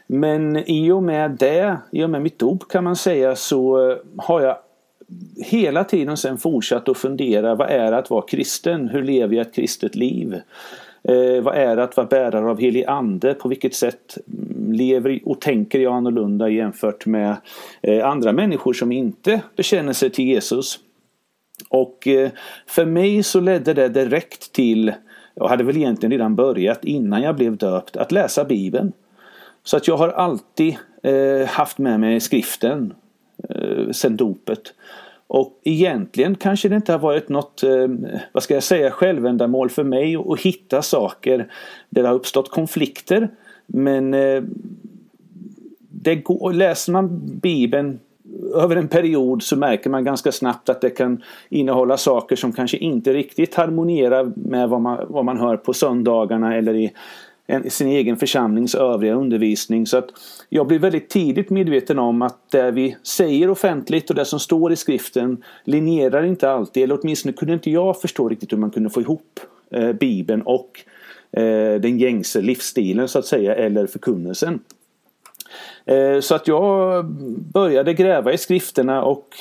[0.08, 3.97] Men i och med det, i och med mitt dop kan man säga så eh,
[4.17, 4.58] har jag
[5.45, 8.89] hela tiden sen fortsatt att fundera vad är det att vara kristen?
[8.89, 10.41] Hur lever jag ett kristet liv?
[11.04, 13.34] Eh, vad är det att vara bärare av helig ande?
[13.34, 14.18] På vilket sätt
[14.70, 17.36] lever och tänker jag annorlunda jämfört med
[17.82, 20.80] eh, andra människor som inte bekänner sig till Jesus?
[21.70, 22.30] Och eh,
[22.68, 24.94] för mig så ledde det direkt till,
[25.36, 28.92] jag hade väl egentligen redan börjat innan jag blev döpt, att läsa Bibeln.
[29.64, 32.94] Så att jag har alltid eh, haft med mig skriften
[33.50, 34.74] eh, sen dopet.
[35.30, 37.88] Och egentligen kanske det inte har varit något, eh,
[38.32, 41.38] vad ska jag säga, självändamål för mig att hitta saker
[41.89, 43.30] där det har uppstått konflikter.
[43.68, 44.44] Men eh,
[45.89, 48.00] det går, läser man Bibeln
[48.56, 52.78] över en period så märker man ganska snabbt att det kan innehålla saker som kanske
[52.78, 56.92] inte riktigt harmonierar med vad man, vad man hör på söndagarna eller i
[57.50, 59.88] en, sin egen församlings övriga undervisning.
[59.88, 60.10] Så att
[60.50, 64.72] jag blev väldigt tidigt medveten om att det vi säger offentligt och det som står
[64.72, 68.90] i skriften linjerar inte alltid, eller åtminstone kunde inte jag förstå riktigt hur man kunde
[68.90, 69.40] få ihop
[69.72, 70.80] eh, Bibeln och
[71.32, 74.60] eh, den gängse livsstilen så att säga, eller förkunnelsen.
[75.86, 77.06] Eh, så att jag
[77.54, 79.36] började gräva i skrifterna och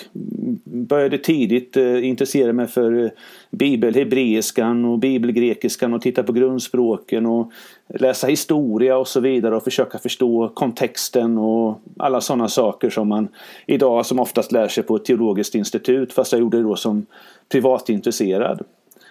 [0.65, 3.11] började tidigt eh, intressera mig för eh,
[3.51, 7.53] bibelhebreiskan och bibelgrekiskan och titta på grundspråken och
[7.89, 13.29] läsa historia och så vidare och försöka förstå kontexten och alla sådana saker som man
[13.67, 17.07] idag som oftast lär sig på ett teologiskt institut fast jag gjorde det då som
[17.49, 18.63] privatintresserad.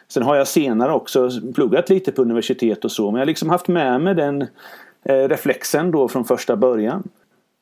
[0.07, 3.49] Sen har jag senare också pluggat lite på universitet och så men jag har liksom
[3.49, 4.47] haft med mig den
[5.03, 7.03] Eh, reflexen då från första början.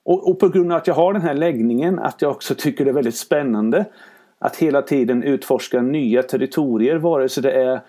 [0.06, 2.86] Och, och, på grund av att jag har den här läggningen att jag också tycker
[2.86, 3.86] det är väldigt spännande
[4.40, 7.82] att hela tiden utforska nya territorier vare sig det är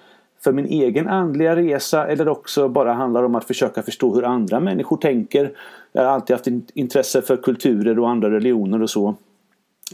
[0.44, 4.60] för min egen andliga resa eller också bara handlar om att försöka förstå hur andra
[4.60, 5.52] människor tänker.
[5.92, 9.14] Jag har alltid haft intresse för kulturer och andra religioner och så.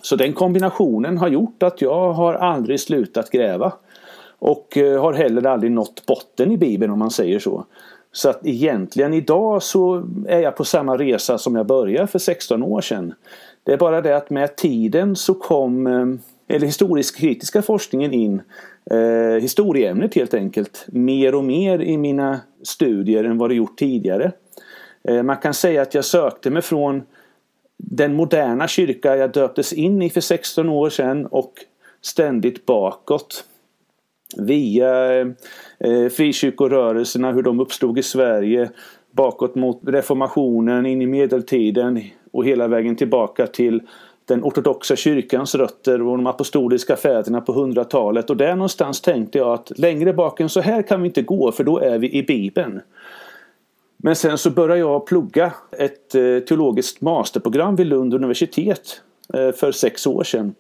[0.03, 3.73] Så den kombinationen har gjort att jag har aldrig slutat gräva.
[4.38, 7.65] Och eh, har heller aldrig nått botten i Bibeln om man säger så.
[8.12, 12.62] Så att egentligen idag så är jag på samma resa som jag började för 16
[12.62, 13.14] år sedan.
[13.64, 16.07] Det är bara det att med tiden så kom eh,
[16.57, 18.42] eller historisk kritiska forskningen in
[18.90, 24.33] eh, historieämnet helt enkelt mer och mer i mina studier än vad det gjort tidigare.
[25.09, 27.03] Eh, man kan säga att jag sökte mig från
[27.77, 31.53] den moderna kyrka jag döptes in i för 16 år sedan och
[32.01, 33.44] ständigt bakåt.
[34.38, 38.71] Via eh, frikyrkorörelserna, hur de uppstod i Sverige,
[39.11, 43.83] bakåt mot reformationen, in i medeltiden och hela vägen tillbaka till
[44.25, 48.31] den ortodoxa kyrkans rötter och de apostoliska fäderna på 100-talet.
[48.31, 51.53] Och där någonstans tänkte jag att längre bak än så här kan vi inte gå
[51.53, 52.81] för då är vi i Bibeln.
[53.97, 59.01] Men sen så började jag plugga ett eh, teologiskt masterprogram vid Lund universitet
[59.35, 60.55] eh, för sex år sedan.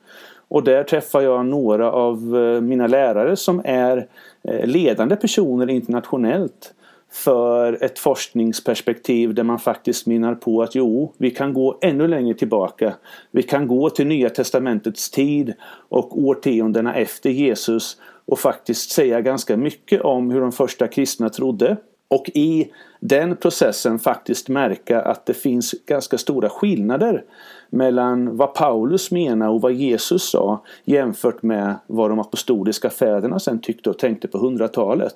[0.52, 4.06] Och där träffar jag några av eh, mina lärare som är
[4.42, 6.74] eh, ledande personer internationellt
[7.10, 12.34] för ett forskningsperspektiv där man faktiskt menar på att jo, vi kan gå ännu längre
[12.34, 12.94] tillbaka.
[13.30, 15.54] Vi kan gå till Nya Testamentets tid
[15.88, 21.76] och årtiondena efter Jesus och faktiskt säga ganska mycket om hur de första kristna trodde.
[22.08, 27.24] Och i den processen faktiskt märka att det finns ganska stora skillnader
[27.72, 33.58] mellan vad Paulus menar och vad Jesus sa jämfört med vad de apostoliska fäderna sen
[33.58, 35.14] tyckte och tänkte på hundratalet.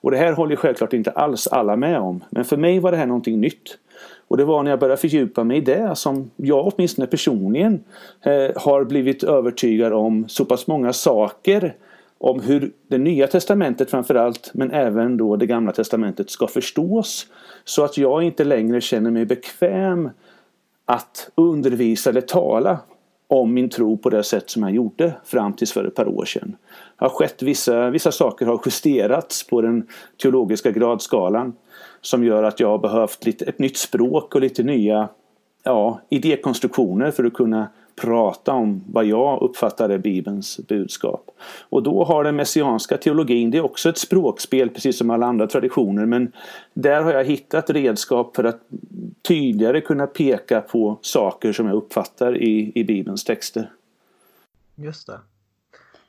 [0.00, 2.24] Och det här håller självklart inte alls alla med om.
[2.30, 3.78] Men för mig var det här någonting nytt.
[4.28, 7.84] Och det var när jag började fördjupa mig i det som jag åtminstone personligen
[8.22, 11.74] eh, har blivit övertygad om så pass många saker
[12.18, 17.26] om hur det nya testamentet framförallt men även då det gamla testamentet ska förstås.
[17.64, 20.10] Så att jag inte längre känner mig bekväm
[20.86, 22.78] att undervisa eller tala
[23.28, 26.24] om min tro på det sätt som jag gjorde fram tills för ett par år
[26.24, 26.56] sedan.
[26.96, 29.88] Har skett vissa, vissa saker har justerats på den
[30.22, 31.54] teologiska gradskalan
[32.00, 35.08] som gör att jag har behövt lite, ett nytt språk och lite nya
[35.62, 37.68] ja, idékonstruktioner för att kunna
[38.00, 41.30] prata om vad jag uppfattar är Bibelns budskap.
[41.68, 45.46] Och då har den messianska teologin, det är också ett språkspel precis som alla andra
[45.46, 46.32] traditioner men
[46.74, 48.60] där har jag hittat redskap för att
[49.28, 53.70] tydligare kunna peka på saker som jag uppfattar i, i Bibelns texter.
[54.74, 55.20] Just det.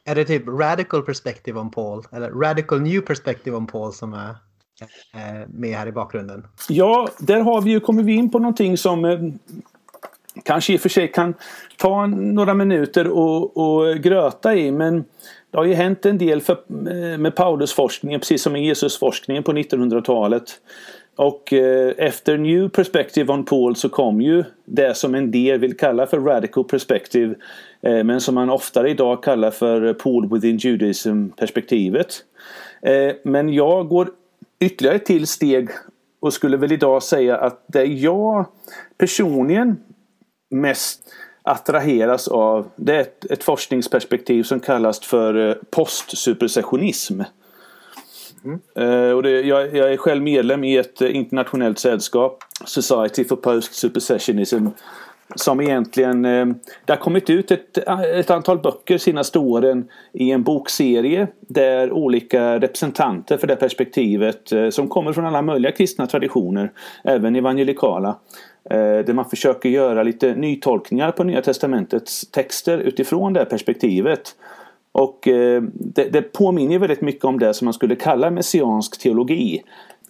[0.05, 5.47] Är det typ radical perspective on Paul eller radical new perspective on Paul som är
[5.47, 6.47] med här i bakgrunden?
[6.69, 9.19] Ja, där har vi ju, kommer vi in på någonting som eh,
[10.43, 11.33] kanske i och för sig kan
[11.77, 15.05] ta några minuter och, och gröta i men
[15.51, 19.51] det har ju hänt en del för, eh, med Paulusforskningen precis som med Jesusforskningen på
[19.51, 20.59] 1900-talet.
[21.15, 25.77] Och eh, efter New Perspective on Paul så kom ju det som en del vill
[25.77, 27.35] kalla för Radical Perspective
[27.81, 32.23] eh, men som man oftare idag kallar för Paul within Judaism-perspektivet.
[32.81, 34.09] Eh, men jag går
[34.59, 35.69] ytterligare till steg
[36.19, 38.45] och skulle väl idag säga att det jag
[38.97, 39.77] personligen
[40.49, 41.01] mest
[41.43, 45.55] attraheras av det är ett, ett forskningsperspektiv som kallas för eh.
[48.45, 49.15] Mm.
[49.15, 53.73] Och det, jag, jag, är själv medlem i ett eh, internationellt sällskap, Society for Post
[53.73, 54.67] Supersessionism.
[55.35, 56.45] Som egentligen, eh,
[56.85, 57.77] det har kommit ut ett,
[58.15, 64.87] ett antal böcker senaste åren i en bokserie där olika representanter för det perspektivet som
[64.87, 66.71] kommer från alla möjliga kristna traditioner,
[67.03, 68.15] även evangelikala,
[68.69, 74.35] Eh, där man försöker göra lite nytolkningar på Nya Testamentets texter utifrån det perspektivet.
[74.91, 79.63] Och eh, det, det påminner väldigt mycket om det som man skulle kalla messiansk teologi.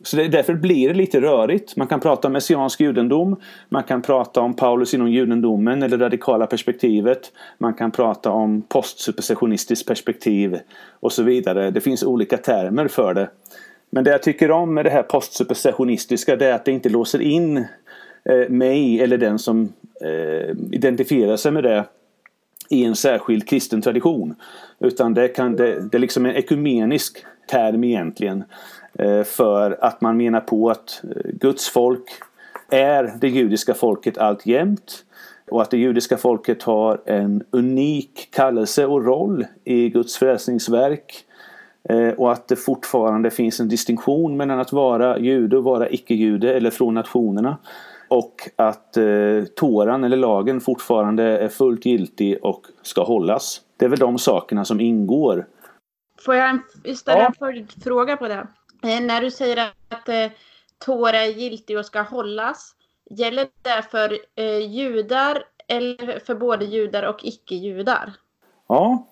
[0.04, 1.76] Så det, därför blir det lite rörigt.
[1.76, 3.36] Man kan prata om messiansk judendom.
[3.70, 7.32] Man kan prata om Paulus inom judendomen eller radikala perspektivet.
[7.58, 10.60] Man kan prata om postsupersessionistiskt perspektiv
[11.00, 11.72] och så vidare.
[11.72, 13.30] Det finns olika termer för det.
[13.90, 17.22] Men det jag tycker om med det här postsuperssessionistiska det är att det inte låser
[17.22, 17.66] in
[18.30, 21.86] Eh, mig eller den som eh, identifierar sig med det
[22.70, 24.36] i en särskild kristen tradition.
[24.80, 28.44] Utan det, kan, det, det är liksom en ekumenisk term egentligen.
[29.00, 32.04] Eh, för att man menar på att eh, Guds folk
[32.70, 35.04] är det judiska folket alltjämt.
[35.52, 41.24] Och att det judiska folket har en unik kallelse och roll i Guds frälsningsverk.
[41.90, 46.54] Eh, och att det fortfarande finns en distinktion mellan att vara jude och vara icke-jude
[46.54, 47.58] eller från nationerna.
[48.10, 53.62] Och att eh, Toran eller lagen fortfarande är fullt giltig och ska hållas.
[53.78, 55.48] Det är väl de sakerna som ingår.
[56.26, 56.60] Får jag
[56.98, 57.26] ställa ja.
[57.26, 58.48] en följdfråga på det?
[58.84, 60.32] Eh, när du säger att eh,
[60.86, 62.76] Tora är giltig och ska hållas.
[63.10, 68.14] Gäller det för eh, judar eller för både judar och icke-judar?
[68.70, 69.08] Ja.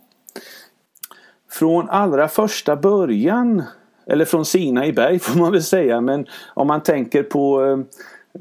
[1.52, 3.64] Från allra första början,
[4.08, 7.78] eller från Sina i berg får man väl säga, men om man tänker på eh,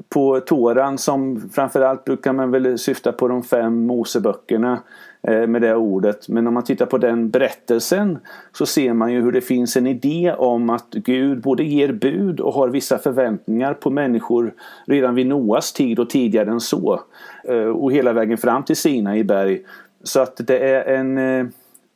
[0.09, 4.79] på Toran som framförallt brukar man väl syfta på de fem Moseböckerna
[5.27, 6.29] eh, med det ordet.
[6.29, 8.17] Men om man tittar på den berättelsen
[8.51, 12.39] så ser man ju hur det finns en idé om att Gud både ger bud
[12.39, 14.53] och har vissa förväntningar på människor
[14.85, 17.01] redan vid Noas tid och tidigare än så.
[17.47, 19.61] Eh, och hela vägen fram till Sina i berg.
[20.03, 21.47] Så att det är en eh,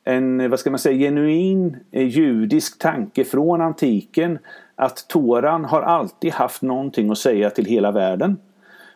[0.04, 4.38] en vad ska man säga, genuin judisk tanke från antiken
[4.80, 8.36] att Toran har alltid haft någonting att säga till hela världen.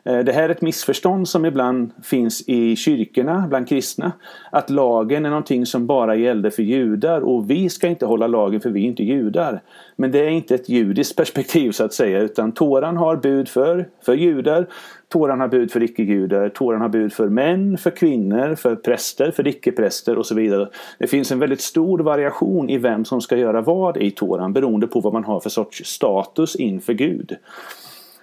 [0.04, 4.12] Eh, det här är ett missförstånd som ibland finns i kyrkorna bland kristna.
[4.50, 8.60] Att lagen är någonting som bara gällde för judar och vi ska inte hålla lagen
[8.60, 9.62] för vi är inte judar.
[9.96, 13.88] Men det är inte ett judiskt perspektiv så att säga utan Toran har bud för,
[14.04, 14.66] för judar.
[15.14, 16.48] Toran har bud för icke-judar.
[16.48, 20.68] Toran har bud för män, för kvinnor, för präster, för icke-präster och så vidare.
[20.98, 24.86] Det finns en väldigt stor variation i vem som ska göra vad i Toran beroende
[24.86, 27.36] på vad man har för sorts status inför Gud.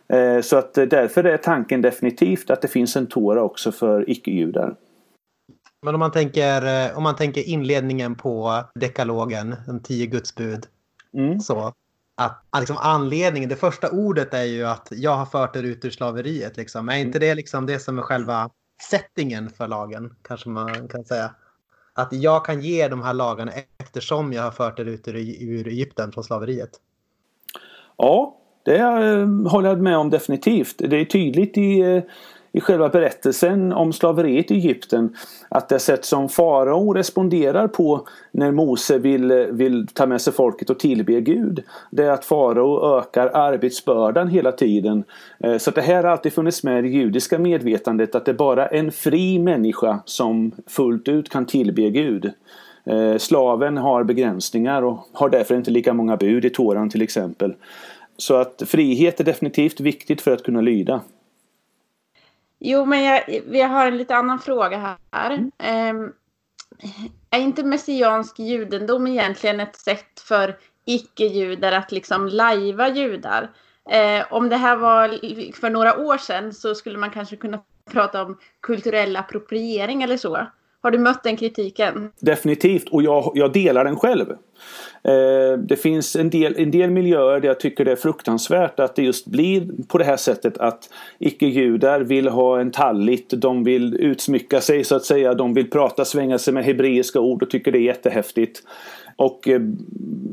[0.08, 4.10] Eh, så att eh, därför är tanken definitivt att det finns en Tora också för
[4.10, 4.76] icke-judar.
[5.86, 10.66] Men om man, tänker, eh, om man tänker inledningen på dekalogen, de tio gudsbud.
[11.14, 11.40] Mm.
[11.40, 11.74] Så
[12.16, 15.90] att liksom anledningen, det första ordet är ju att jag har fört er ut ur
[15.90, 16.58] slaveriet.
[16.58, 16.90] Liksom.
[16.90, 18.50] Är inte det liksom det som är själva
[18.90, 20.16] settingen för lagen?
[20.22, 21.36] Kanske man kan säga.
[21.94, 25.68] Att jag kan ge de här lagarna eftersom jag har fört er ut ur, ur
[25.68, 26.70] Egypten från slaveriet.
[27.98, 30.76] Ja, det eh, håller jag med om definitivt.
[30.78, 32.04] Det är tydligt i, eh,
[32.52, 35.16] i själva berättelsen om slaveriet i Egypten
[35.50, 40.70] att det sätt som farao responderar på när Mose vill, vill ta med sig folket
[40.70, 45.04] och tillbe Gud det är att farao ökar arbetsbördan hela tiden.
[45.40, 48.36] Eh, så det här har alltid funnits med i det judiska medvetandet att det är
[48.36, 52.32] bara en fri människa som fullt ut kan tillbe Gud.
[52.86, 57.54] Eh, slaven har begränsningar och har därför inte lika många bud i Toran till exempel.
[58.18, 61.02] Så att frihet är definitivt viktigt för att kunna lyda.
[62.64, 65.32] Jo, men jag, jag har en lite annan fråga här.
[65.62, 65.98] Mm.
[65.98, 66.14] Um,
[67.30, 73.50] är inte messiansk judendom egentligen ett sätt för icke-judar att liksom lajva judar?
[73.90, 75.08] Eh, om det här var
[75.60, 77.60] för några år sedan så skulle man kanske kunna
[77.92, 80.48] prata om kulturell appropriering eller så.
[80.82, 82.12] Har du mött den kritiken?
[82.20, 84.26] Definitivt, och jag, jag delar den själv.
[85.04, 88.96] Eh, det finns en del, en del miljöer där jag tycker det är fruktansvärt att
[88.96, 93.96] det just blir på det här sättet att icke-judar vill ha en tallit, de vill
[93.96, 97.72] utsmycka sig så att säga, de vill prata, svänga sig med hebreiska ord och tycker
[97.72, 98.64] det är jättehäftigt.
[99.16, 99.60] Och eh,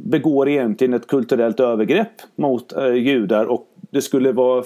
[0.05, 3.45] begår egentligen ett kulturellt övergrepp mot eh, judar.
[3.45, 4.65] Och det skulle vara,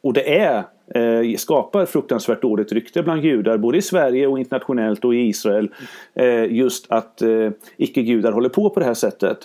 [0.00, 5.04] och det är, eh, skapar fruktansvärt dåligt rykte bland judar både i Sverige och internationellt
[5.04, 5.70] och i Israel.
[6.14, 9.38] Eh, just att eh, icke-judar håller på på det här sättet.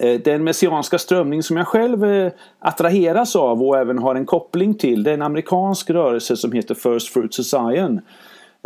[0.00, 4.74] Eh, den messianska strömning som jag själv eh, attraheras av och även har en koppling
[4.74, 8.00] till det är en amerikansk rörelse som heter First Fruits of Zion.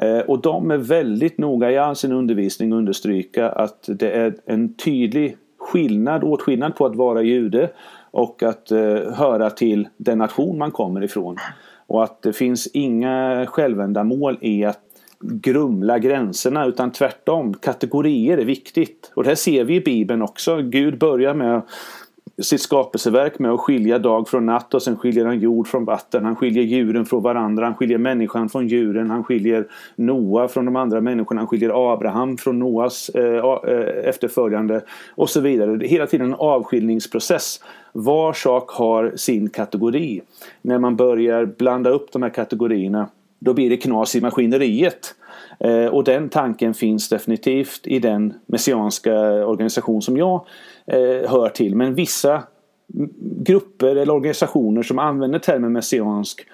[0.03, 4.75] Eh, och de är väldigt noga i all sin undervisning understryka att det är en
[4.75, 7.71] tydlig skillnad, åtskillnad på att vara jude
[8.11, 8.71] och att
[9.15, 11.37] höra till den nation man kommer ifrån.
[11.87, 14.81] Och att det finns inga självändamål i att
[15.21, 19.13] grumla gränserna utan tvärtom, kategorier är viktigt.
[19.15, 20.57] Och det här ser vi i Bibeln också.
[20.63, 21.63] Gud börjar med
[22.43, 26.25] sitt skapelseverk med att skilja dag från natt och sen skiljer han jord från vatten.
[26.25, 30.77] Han skiljer djuren från varandra, han skiljer människan från djuren, han skiljer Noa från de
[30.77, 34.81] andra människorna, han skiljer Abraham från Noas eh, eh, efterföljande
[35.15, 35.77] och så vidare.
[35.77, 37.61] Det är hela tiden en avskiljningsprocess.
[37.93, 40.23] Var sak har sin kategori.
[40.63, 45.15] När man börjar blanda upp de här kategorierna då blir det knas i maskineriet.
[45.61, 49.15] Eh, och den tanken finns definitivt i den messianska
[49.47, 50.47] organisation som jag
[50.87, 51.77] eh, hör till.
[51.77, 52.43] Men vissa
[53.21, 56.47] grupper eller organisationer som använder termen messiansk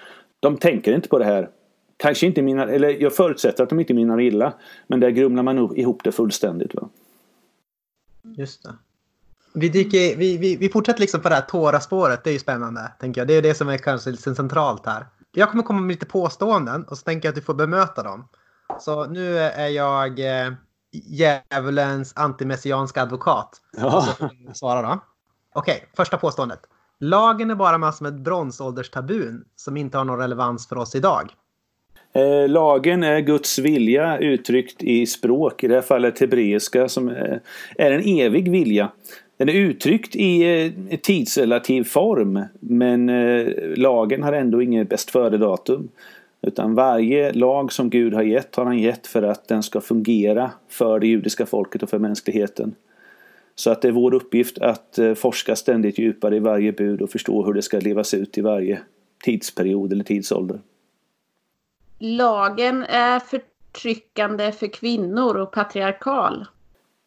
[0.43, 1.49] de tänker inte på det här.
[1.97, 4.53] Kanske inte mina, eller jag förutsätter att de inte menar illa.
[4.87, 6.75] Men där grumlar man ihop det fullständigt.
[6.75, 6.89] Va?
[8.37, 8.75] Just det.
[9.53, 12.23] Vi, dyker, vi, vi, vi fortsätter liksom på det här Tora-spåret.
[12.23, 12.91] Det är ju spännande.
[12.99, 13.27] Tänker jag.
[13.27, 15.05] Det är det som är kanske lite centralt här.
[15.31, 18.27] Jag kommer komma med lite påståenden och så tänker jag att du får bemöta dem.
[18.79, 20.53] Så nu är jag eh,
[20.93, 23.61] djävulens antimessianska advokat.
[23.77, 24.07] Ja.
[24.53, 24.99] Svara då.
[25.53, 26.59] Okej, okay, första påståendet.
[26.99, 31.33] Lagen är bara massor med bronsålderstabun som inte har någon relevans för oss idag.
[32.13, 37.09] Eh, lagen är Guds vilja uttryckt i språk, i det här fallet hebreiska, som
[37.77, 38.91] är en evig vilja.
[39.37, 40.43] Den är uttryckt i
[40.89, 45.89] eh, tidsrelativ form men eh, lagen har ändå inget bäst före-datum.
[46.47, 50.51] Utan varje lag som Gud har gett har han gett för att den ska fungera
[50.69, 52.75] för det judiska folket och för mänskligheten.
[53.55, 57.09] Så att det är vår uppgift att eh, forska ständigt djupare i varje bud och
[57.09, 58.81] förstå hur det ska levas ut i varje
[59.23, 60.59] tidsperiod eller tidsålder.
[61.99, 66.45] Lagen är förtryckande för kvinnor och patriarkal?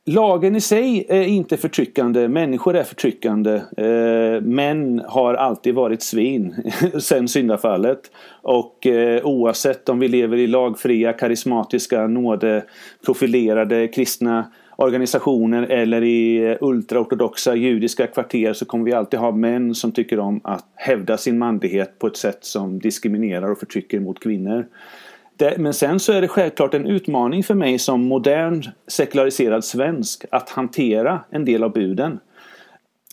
[0.09, 3.55] Lagen i sig är inte förtryckande, människor är förtryckande.
[3.77, 6.55] Eh, män har alltid varit svin
[6.99, 8.11] sen syndafallet.
[8.43, 16.57] Och eh, oavsett om vi lever i lagfria, karismatiska, nådeprofilerade kristna organisationer eller i eh,
[16.61, 21.39] ultraortodoxa judiska kvarter så kommer vi alltid ha män som tycker om att hävda sin
[21.39, 24.67] manlighet på ett sätt som diskriminerar och förtrycker mot kvinnor.
[25.39, 30.51] Men sen så är det självklart en utmaning för mig som modern sekulariserad svensk att
[30.51, 32.19] hantera en del av buden.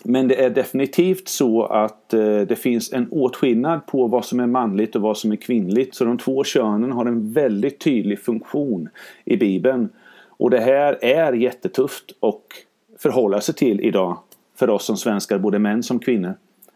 [0.04, 4.48] Men det är definitivt så att eh, det finns en åtskillnad på vad som är
[4.48, 5.96] manligt och vad som är kvinnligt.
[5.96, 8.90] Så de två könen har en väldigt tydlig funktion
[9.26, 9.90] i Bibeln.
[10.28, 12.42] Och det här är jättetufft att
[13.00, 14.18] förhålla sig till idag
[14.60, 16.34] för oss som svenskar, både män som kvinnor.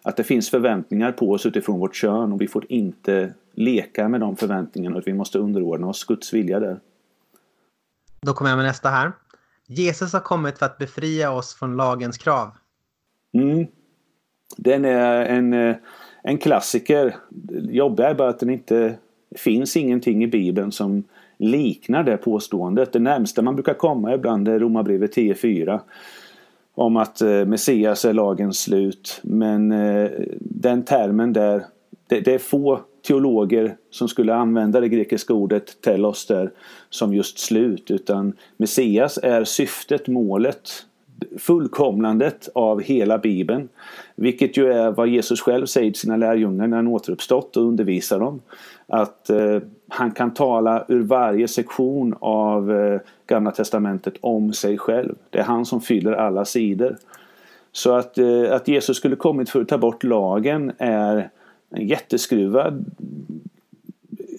[0.08, 4.20] Att det finns förväntningar på oss utifrån vårt kön och vi får inte leka med
[4.20, 6.80] de förväntningarna och vi måste underordna oss Guds vilja där.
[8.22, 9.12] Då kommer jag med nästa här.
[9.68, 12.50] Jesus har kommit för att befria oss från lagens krav.
[13.34, 13.68] Mm.
[14.58, 15.76] Den är en,
[16.24, 17.16] en klassiker.
[17.70, 18.98] Jobbiga är bara att den inte
[19.36, 21.04] finns ingenting i Bibeln som
[21.38, 22.94] liknar det påståendet.
[22.94, 25.80] Det närmsta man brukar komma ibland är Romarbrevet 10.4
[26.78, 29.20] om att eh, Messias är lagens slut.
[29.24, 30.10] Men eh,
[30.40, 31.64] den termen där,
[32.08, 36.52] det, det, är få teologer som skulle använda det grekiska ordet telos där
[36.90, 37.92] som just slut.
[37.92, 40.70] Utan Messias är syftet, målet,
[41.38, 43.70] fullkomnandet av hela Bibeln.
[44.16, 48.20] Vilket ju är vad Jesus själv säger till sina lärjungar när han återuppstått och undervisar
[48.20, 48.42] dem.
[48.88, 55.16] Att eh, han kan tala ur varje sektion av eh, Gamla Testamentet om sig själv.
[55.30, 56.98] Det är han som fyller alla sidor.
[57.72, 61.30] Så att, eh, att Jesus skulle kommit för att ta bort lagen är
[61.70, 62.86] en jätteskruvad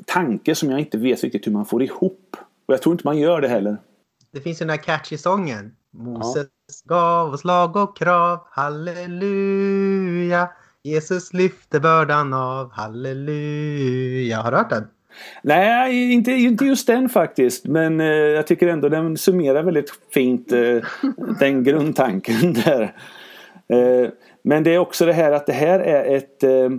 [0.06, 2.36] tanke som jag inte vet riktigt hur man får ihop.
[2.66, 3.76] Och jag tror inte man gör det heller.
[4.30, 5.74] Det finns ju den här catchy sången.
[5.90, 6.46] Moses
[6.84, 6.94] ja.
[6.94, 10.48] gav oss lag och krav, halleluja.
[10.82, 14.42] Jesus lyfte bördan av, halleluja.
[14.42, 14.88] Har du hört den?
[15.42, 17.66] Nej, inte, inte just den faktiskt.
[17.66, 20.76] Men eh, jag tycker ändå den summerar väldigt fint eh,
[21.40, 22.82] den grundtanken där.
[23.68, 24.10] Eh,
[24.42, 26.70] men det är också det här att det här är ett eh,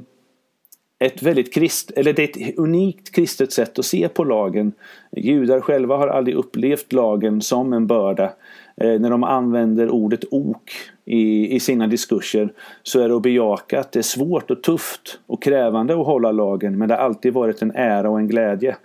[1.00, 4.74] ett väldigt krist, eller det är ett unikt kristet sätt att se på lagen.
[5.12, 8.34] Judar själva har aldrig upplevt lagen som en börda.
[8.80, 10.72] Eh, när de använder ordet ok
[11.06, 12.54] i, i sina diskurser
[12.84, 16.32] så är det att bejaka att det är svårt och tufft och krävande att hålla
[16.32, 18.76] lagen men det har alltid varit en ära och en glädje.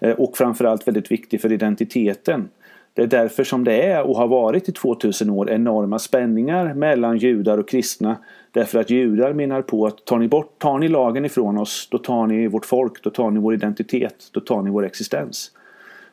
[0.00, 2.48] Eh, och framförallt väldigt viktigt för identiteten.
[2.94, 7.18] Det är därför som det är och har varit i 2000 år enorma spänningar mellan
[7.18, 8.16] judar och kristna.
[8.52, 11.98] Därför att judar menar på att tar ni, bort, tar ni lagen ifrån oss, då
[11.98, 15.50] tar ni vårt folk, då tar ni vår identitet, då tar ni vår existens.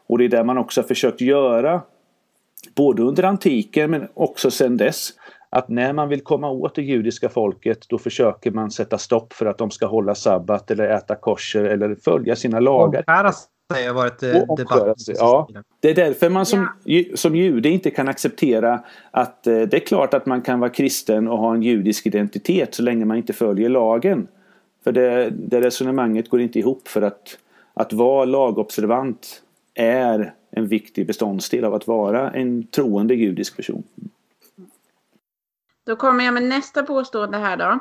[0.08, 1.82] Och det är det man också har försökt göra
[2.76, 5.10] både under antiken men också sedan dess.
[5.50, 9.46] Att när man vill komma åt det judiska folket då försöker man sätta stopp för
[9.46, 13.04] att de ska hålla sabbat eller äta kosher eller följa sina lagar.
[13.70, 14.98] Det har varit eh, debatt.
[15.08, 15.50] Ja,
[15.80, 16.68] det är därför man som,
[17.16, 21.28] som jude inte kan acceptera att eh, det är klart att man kan vara kristen
[21.28, 24.28] och ha en judisk identitet så länge man inte följer lagen.
[24.84, 27.38] För det, det resonemanget går inte ihop för att,
[27.74, 29.42] att vara lagobservant
[29.76, 33.84] är en viktig beståndsdel av att vara en troende judisk person.
[35.86, 37.80] Då kommer jag med nästa påstående här då.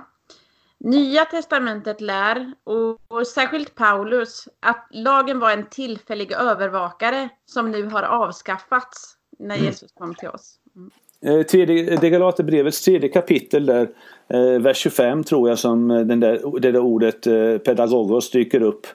[0.78, 8.02] Nya testamentet lär, och, särskilt Paulus, att lagen var en tillfällig övervakare som nu har
[8.02, 9.66] avskaffats när mm.
[9.66, 10.58] Jesus kom till oss.
[10.76, 11.44] Mm.
[11.44, 13.88] Tredje, det Galaterbrevets tredje kapitel där,
[14.28, 18.86] eh, vers 25 tror jag som den där, det där ordet eh, pedagogos dyker upp.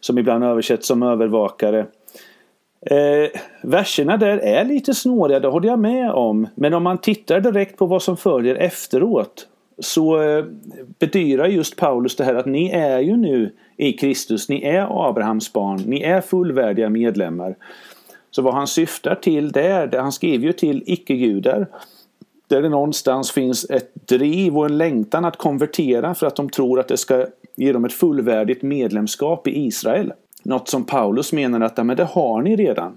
[0.00, 1.86] Som ibland översätts som övervakare.
[2.90, 6.48] Eh, verserna där är lite snåriga, det håller jag med om.
[6.54, 10.44] Men om man tittar direkt på vad som följer efteråt så eh,
[10.98, 15.52] bedyrar just Paulus det här att ni är ju nu i Kristus, ni är Abrahams
[15.52, 17.56] barn, ni är fullvärdiga medlemmar.
[18.30, 21.66] Så vad han syftar till där, det han skriver ju till icke-judar
[22.48, 26.80] där det någonstans finns ett driv och en längtan att konvertera för att de tror
[26.80, 27.26] att det ska
[27.56, 30.12] ge dem ett fullvärdigt medlemskap i Israel.
[30.46, 32.96] Något som Paulus menar att men det har ni redan.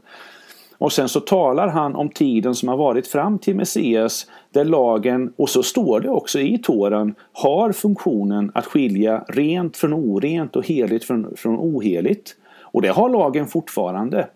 [0.77, 5.33] Och sen så talar han om tiden som har varit fram till Messias där lagen,
[5.35, 10.67] och så står det också i Toran, har funktionen att skilja rent från orent och
[10.67, 12.35] heligt från, från oheligt.
[12.71, 14.27] Och det har lagen fortfarande.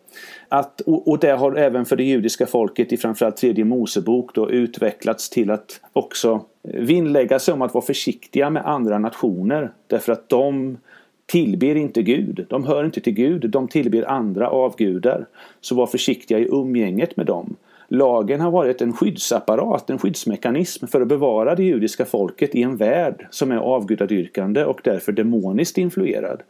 [0.50, 5.30] Att, och det har även för det judiska folket i framförallt tredje Mosebok då utvecklats
[5.30, 9.72] till att också vinnlägga sig om att vara försiktiga med andra nationer.
[9.88, 10.78] Därför att de
[11.26, 12.46] tillber inte Gud.
[12.50, 15.26] De hör inte till Gud, de tillber andra avgudar.
[15.62, 17.56] Så var försiktiga i umgänget med dem.
[17.88, 22.78] Lagen har varit en skyddsapparat, en skyddsmekanism för att bevara det judiska folket i en
[22.78, 26.42] värld som är avgudadyrkande och därför demoniskt influerad.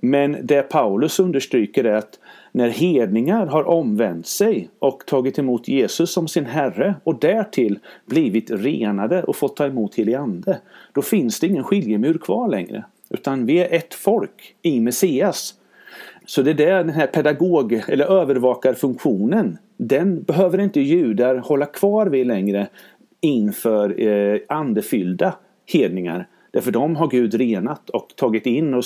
[0.00, 2.18] Men det Paulus understryker är att
[2.52, 8.50] när hedningar har omvänt sig och tagit emot Jesus som sin Herre och därtill blivit
[8.50, 10.58] renade och fått ta emot helig Ande,
[10.92, 12.84] då finns det ingen skiljemur kvar längre.
[13.10, 15.54] Utan vi är ett folk i Messias.
[16.26, 22.06] Så det är där den här pedagog eller övervakarfunktionen, den behöver inte judar hålla kvar
[22.06, 22.68] vid längre
[23.20, 25.34] inför eh, andefyllda
[25.66, 26.28] hedningar.
[26.50, 28.84] Därför de har Gud renat och tagit in och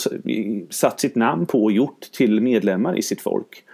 [0.71, 3.65] satt sitt namn på och gjort till medlemmar i sitt folk.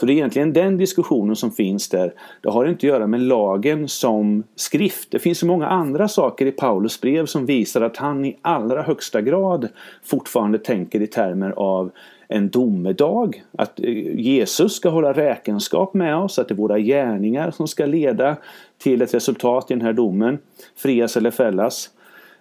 [0.00, 2.12] Så det är egentligen den diskussionen som finns där.
[2.40, 5.10] Det har inte att göra med lagen som skrift.
[5.10, 8.82] Det finns så många andra saker i Paulus brev som visar att han i allra
[8.82, 9.68] högsta grad
[10.04, 11.90] fortfarande tänker i termer av
[12.28, 13.42] en domedag.
[13.58, 17.86] Att eh, Jesus ska hålla räkenskap med oss, att det är våra gärningar som ska
[17.86, 18.36] leda
[18.78, 20.38] till ett resultat i den här domen.
[20.76, 21.90] Frias eller fällas.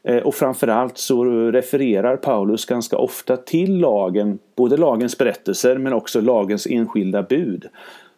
[0.07, 6.21] Eh, och framförallt så refererar Paulus ganska ofta till lagen, både lagens berättelser men också
[6.21, 7.65] lagens enskilda bud.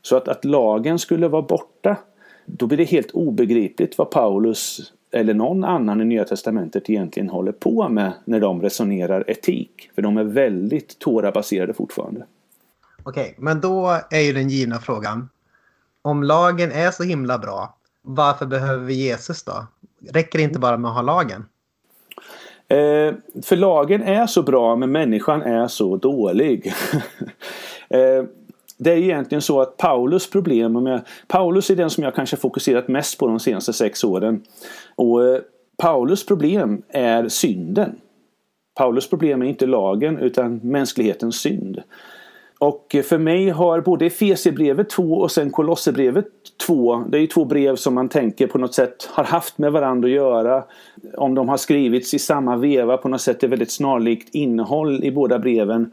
[0.01, 1.97] Så att, att lagen skulle vara borta,
[2.45, 7.51] då blir det helt obegripligt vad Paulus eller någon annan i Nya Testamentet egentligen håller
[7.51, 9.89] på med när de resonerar etik.
[9.95, 12.25] För de är väldigt Tora-baserade fortfarande.
[13.03, 15.29] Okej, men då är ju den givna frågan.
[16.01, 19.67] Om lagen är så himla bra, varför behöver vi Jesus då?
[20.11, 21.45] Räcker det inte bara med att ha lagen?
[22.69, 23.13] Eh,
[23.43, 26.67] för lagen är så bra men människan är så dålig.
[27.89, 28.23] eh,
[28.77, 32.37] det är egentligen så att Paulus problem, om jag, Paulus är den som jag kanske
[32.37, 34.43] fokuserat mest på de senaste sex åren.
[34.95, 35.41] Och eh,
[35.77, 37.95] Paulus problem är synden.
[38.77, 41.81] Paulus problem är inte lagen utan mänsklighetens synd.
[42.59, 46.25] Och för mig har både Efesierbrevet 2 och sen Kolosserbrevet
[46.65, 49.71] 2, det är ju två brev som man tänker på något sätt har haft med
[49.71, 50.63] varandra att göra.
[51.17, 55.11] Om de har skrivits i samma veva på något sätt är väldigt snarlikt innehåll i
[55.11, 55.91] båda breven.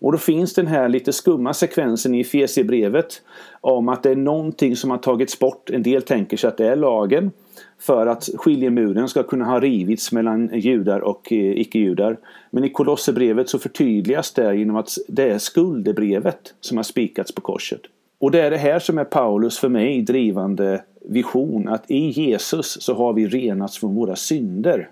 [0.00, 3.22] Och då finns den här lite skumma sekvensen i Efesierbrevet
[3.60, 5.70] om att det är någonting som har tagits bort.
[5.70, 7.30] En del tänker sig att det är lagen
[7.78, 12.16] för att skiljemuren ska kunna ha rivits mellan judar och eh, icke-judar.
[12.50, 17.40] Men i Kolosserbrevet så förtydligas det genom att det är skuldebrevet som har spikats på
[17.40, 17.80] korset.
[18.18, 22.82] Och det är det här som är Paulus för mig drivande vision att i Jesus
[22.82, 24.90] så har vi renats från våra synder.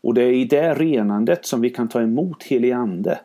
[0.00, 3.18] Och det är i det renandet som vi kan ta emot helig ande.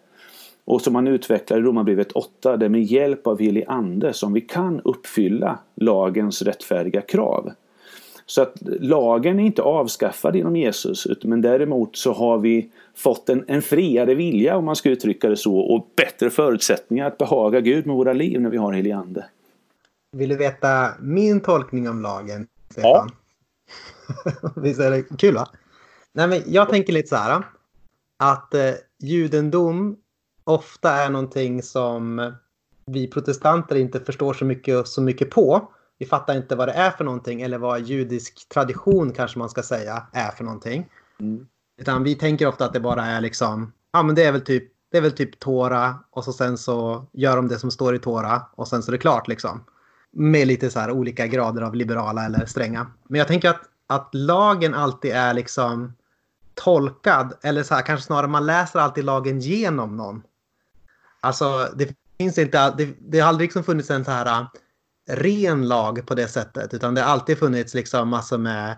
[0.65, 4.33] Och som han utvecklar i Romarbrevet 8, det är med hjälp av helig ande som
[4.33, 7.51] vi kan uppfylla lagens rättfärdiga krav.
[8.31, 13.45] Så att lagen är inte avskaffad genom Jesus men däremot så har vi fått en,
[13.47, 17.85] en friare vilja om man ska uttrycka det så och bättre förutsättningar att behaga Gud
[17.85, 19.25] med våra liv när vi har helig ande.
[20.17, 22.47] Vill du veta min tolkning om lagen?
[22.71, 23.09] Stefan?
[24.43, 24.51] Ja.
[24.55, 25.49] Visst är det kul va?
[26.13, 27.43] Nej, men jag tänker lite så här.
[28.23, 29.97] Att eh, judendom
[30.43, 32.33] ofta är någonting som
[32.85, 35.71] vi protestanter inte förstår så mycket, så mycket på.
[36.01, 39.63] Vi fattar inte vad det är för någonting eller vad judisk tradition kanske man ska
[39.63, 40.89] säga är för någonting.
[41.19, 41.47] Mm.
[41.77, 44.71] Utan vi tänker ofta att det bara är liksom, ja men det är väl typ,
[44.91, 47.99] det är väl typ Tora och så sen så gör de det som står i
[47.99, 49.63] Tora och sen så är det klart liksom.
[50.11, 52.87] Med lite så här olika grader av liberala eller stränga.
[53.07, 55.93] Men jag tänker att, att lagen alltid är liksom
[56.53, 60.23] tolkad eller så här kanske snarare man läser alltid lagen genom någon.
[61.19, 64.45] Alltså det finns inte, det, det har aldrig liksom funnits en så här
[65.11, 66.73] ren lag på det sättet.
[66.73, 68.77] Utan det har alltid funnits liksom massor med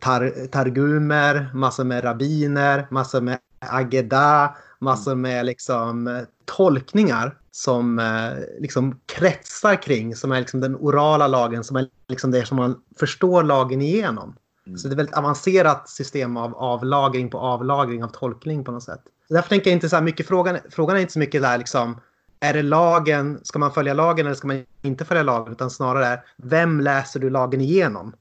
[0.00, 5.22] tar targumer, massor med rabbiner, massor med ageda, massor mm.
[5.22, 11.76] med liksom tolkningar som eh, liksom kretsar kring, som är liksom den orala lagen, som
[11.76, 14.36] är liksom det som man förstår lagen igenom.
[14.66, 14.78] Mm.
[14.78, 18.82] Så det är ett väldigt avancerat system av avlagring på avlagring av tolkning på något
[18.82, 19.00] sätt.
[19.28, 22.00] Därför tänker jag inte så här mycket, frågan, frågan är inte så mycket där liksom
[22.48, 25.52] är det lagen, ska man följa lagen eller ska man inte följa lagen?
[25.52, 28.12] Utan snarare, vem läser du lagen igenom?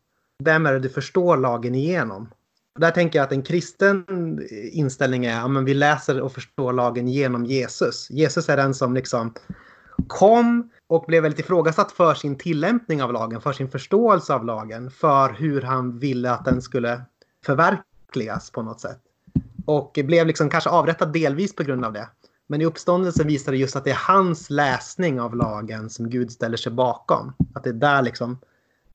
[0.43, 2.29] Vem är det du förstår lagen igenom?
[2.79, 4.05] Där tänker jag att en kristen
[4.71, 8.09] inställning är att vi läser och förstår lagen genom Jesus.
[8.11, 9.33] Jesus är den som liksom
[10.07, 14.91] kom och blev väldigt ifrågasatt för sin tillämpning av lagen, för sin förståelse av lagen,
[14.91, 17.01] för hur han ville att den skulle
[17.45, 18.99] förverkligas på något sätt.
[19.65, 22.07] Och blev liksom kanske avrättad delvis på grund av det.
[22.47, 26.31] Men i uppståndelsen visar det just att det är hans läsning av lagen som Gud
[26.31, 27.33] ställer sig bakom.
[27.53, 28.39] Att det är där liksom,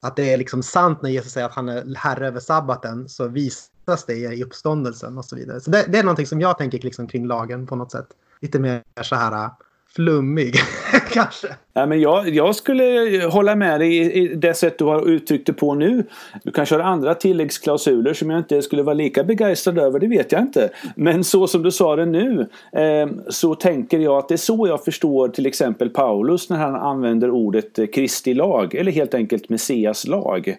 [0.01, 3.29] att det är liksom sant när Jesus säger att han är herre över sabbaten så
[3.29, 5.61] visas det i uppståndelsen och så vidare.
[5.61, 8.07] Så det, det är någonting som jag tänker liksom kring lagen på något sätt.
[8.41, 9.51] lite mer så här
[9.95, 10.55] flummig
[11.13, 11.49] kanske.
[11.73, 12.83] Ja, men jag, jag skulle
[13.27, 16.05] hålla med dig i det sätt du har uttryckt det på nu.
[16.45, 20.33] Du kanske har andra tilläggsklausuler som jag inte skulle vara lika begeistrad över, det vet
[20.33, 20.71] jag inte.
[20.97, 24.67] Men så som du sa det nu eh, så tänker jag att det är så
[24.67, 29.49] jag förstår till exempel Paulus när han använder ordet eh, Kristi lag eller helt enkelt
[29.49, 30.57] Messias lag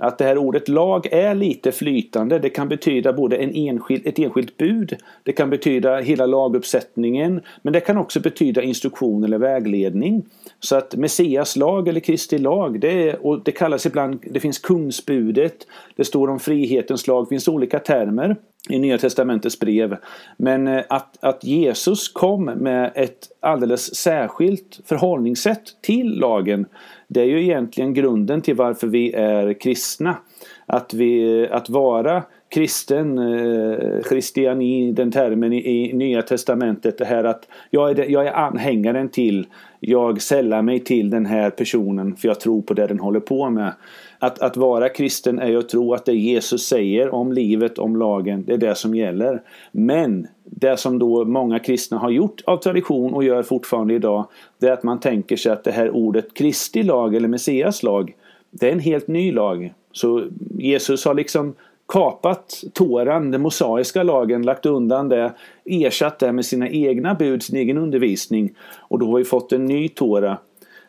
[0.00, 2.38] att det här ordet lag är lite flytande.
[2.38, 7.72] Det kan betyda både en enskild, ett enskilt bud, det kan betyda hela laguppsättningen, men
[7.72, 10.22] det kan också betyda instruktion eller vägledning.
[10.60, 14.58] Så att Messias lag eller Kristi lag, det, är, och det kallas ibland, det finns
[14.58, 18.36] kungsbudet, det står om frihetens lag, det finns olika termer
[18.68, 19.96] i Nya Testamentets brev.
[20.36, 26.66] Men eh, att, att Jesus kom med ett alldeles särskilt förhållningssätt till lagen
[27.12, 30.16] det är ju egentligen grunden till varför vi är kristna.
[30.66, 36.98] Att, vi, att vara kristen, eh, christiani, den termen i, i Nya Testamentet.
[36.98, 39.46] Det här att jag är, jag är anhängaren till,
[39.80, 43.50] jag sällar mig till den här personen för jag tror på det den håller på
[43.50, 43.72] med.
[44.22, 47.96] Att, att vara kristen är ju att tro att det Jesus säger om livet, om
[47.96, 49.42] lagen, det är det som gäller.
[49.72, 54.24] Men det som då många kristna har gjort av tradition och gör fortfarande idag,
[54.58, 58.14] det är att man tänker sig att det här ordet Kristi lag eller Messias lag,
[58.50, 59.72] det är en helt ny lag.
[59.92, 60.24] Så
[60.58, 61.54] Jesus har liksom
[61.88, 65.32] kapat Toran, den mosaiska lagen, lagt undan det,
[65.64, 68.54] ersatt det med sina egna bud, sin egen undervisning.
[68.78, 70.38] Och då har vi fått en ny Tora.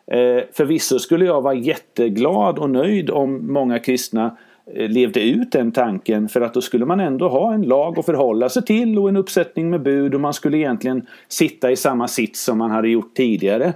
[0.07, 4.37] Eh, förvisso skulle jag vara jätteglad och nöjd om många kristna
[4.75, 8.05] eh, levde ut den tanken för att då skulle man ändå ha en lag att
[8.05, 12.07] förhålla sig till och en uppsättning med bud och man skulle egentligen sitta i samma
[12.07, 13.73] sits som man hade gjort tidigare.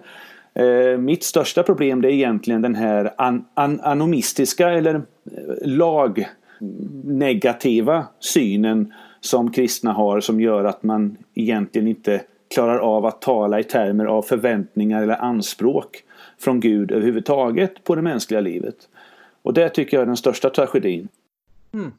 [0.54, 5.02] Eh, mitt största problem det är egentligen den här an an anomistiska eller eh,
[5.62, 12.22] lagnegativa synen som kristna har som gör att man egentligen inte
[12.54, 16.04] klarar av att tala i termer av förväntningar eller anspråk
[16.46, 18.76] från Gud överhuvudtaget på det mänskliga livet.
[19.42, 21.08] Och det tycker jag är den största tragedin.
[21.72, 21.92] Mm,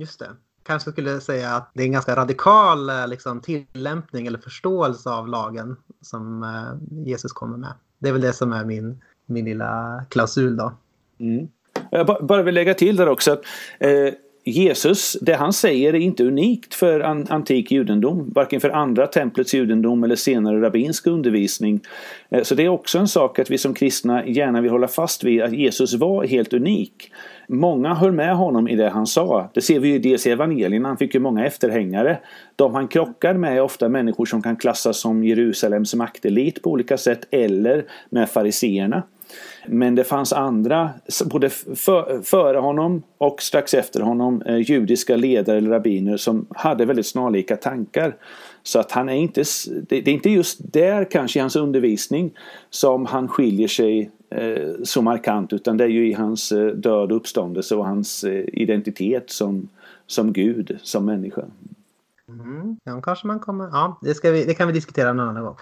[0.00, 0.30] just det.
[0.62, 5.28] Kanske skulle säga att det är en ganska radikal eh, liksom, tillämpning eller förståelse av
[5.28, 7.72] lagen som eh, Jesus kommer med.
[7.98, 10.72] Det är väl det som är min, min lilla klausul då.
[11.18, 11.48] Mm.
[11.90, 13.42] Jag bara vill lägga till där också att
[13.78, 14.14] eh,
[14.46, 20.04] Jesus, det han säger är inte unikt för antik judendom, varken för andra templets judendom
[20.04, 21.80] eller senare rabbinsk undervisning.
[22.28, 25.24] Eh, så det är också en sak att vi som kristna gärna vill hålla fast
[25.24, 27.12] vid att Jesus var helt unik.
[27.48, 29.50] Många höll med honom i det han sa.
[29.54, 32.18] Det ser vi ju dels i evangelierna, han fick ju många efterhängare.
[32.56, 36.96] De han krockar med är ofta människor som kan klassas som Jerusalems maktelit på olika
[36.96, 39.02] sätt eller med fariseerna.
[39.66, 40.90] Men det fanns andra,
[41.24, 41.50] både
[42.22, 47.56] före honom och strax efter honom, eh, judiska ledare eller rabbiner som hade väldigt snarlika
[47.56, 48.16] tankar.
[48.62, 49.44] Så att han är inte,
[49.88, 52.30] det är inte just där kanske i hans undervisning
[52.70, 57.12] som han skiljer sig eh, så markant utan det är ju i hans eh, död
[57.12, 59.68] och uppståndelse och hans eh, identitet som,
[60.06, 61.44] som Gud, som människa.
[62.28, 63.64] Mm, ja, kanske man kommer...
[63.64, 65.56] Ja, det, ska vi, det kan vi diskutera en annan gång.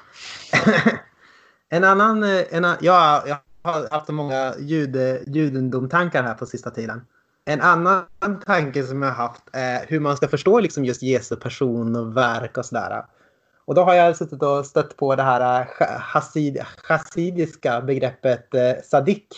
[1.68, 2.22] en annan...
[2.22, 7.00] Eh, en, ja, jag har haft så många jude, judendomtankar här på sista tiden.
[7.44, 8.04] En annan
[8.46, 12.16] tanke som jag har haft är hur man ska förstå liksom just Jesu person och
[12.16, 13.04] verk och sådär.
[13.64, 15.68] Och då har jag suttit och stött på det här
[16.82, 19.28] chassidiska begreppet eh, sadik.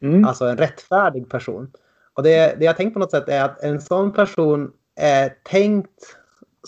[0.00, 0.24] Mm.
[0.24, 1.70] Alltså en rättfärdig person.
[2.14, 6.16] Och det, det jag tänkt på något sätt är att en sån person är tänkt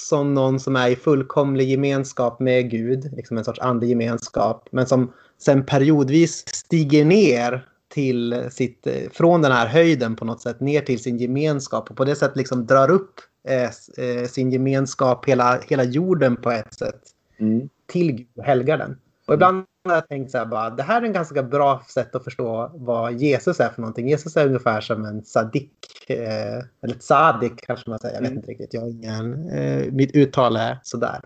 [0.01, 5.13] som någon som är i fullkomlig gemenskap med Gud, liksom en sorts andegemenskap, men som
[5.39, 11.03] sen periodvis stiger ner till sitt, från den här höjden på något sätt ner till
[11.03, 13.71] sin gemenskap och på det sättet liksom drar upp eh,
[14.07, 17.01] eh, sin gemenskap, hela, hela jorden på ett sätt
[17.39, 17.69] mm.
[17.87, 18.97] till Gud och helgar den.
[19.27, 22.15] Och ibland har jag tänkt så här bara, det här är en ganska bra sätt
[22.15, 24.09] att förstå vad Jesus är för någonting.
[24.09, 25.73] Jesus är ungefär som en sadik,
[26.07, 28.39] eh, eller sadik kanske man säger, jag vet mm.
[28.39, 31.21] inte riktigt, jag har ingen, eh, mitt uttal är sådär.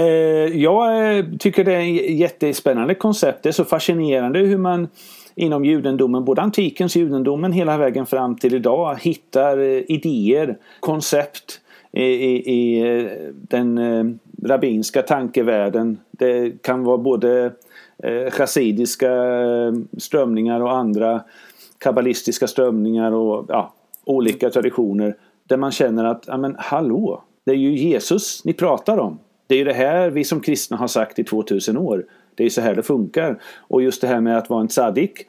[0.00, 3.42] Eh, jag eh, tycker det är ett jättespännande koncept.
[3.42, 4.88] Det är så fascinerande hur man
[5.34, 11.60] inom judendomen, både antikens judendomen hela vägen fram till idag, hittar eh, idéer, koncept
[11.92, 13.80] i, i, i den
[14.44, 15.98] rabbinska tankevärlden.
[16.10, 17.52] Det kan vara både
[18.30, 19.12] chassidiska
[19.98, 21.20] strömningar och andra
[21.78, 23.72] kabbalistiska strömningar och ja,
[24.04, 25.16] olika traditioner
[25.48, 29.18] där man känner att, ja men hallå, det är ju Jesus ni pratar om.
[29.50, 32.04] Det är ju det här vi som kristna har sagt i 2000 år.
[32.34, 33.40] Det är ju så här det funkar.
[33.58, 35.26] Och just det här med att vara en tzadik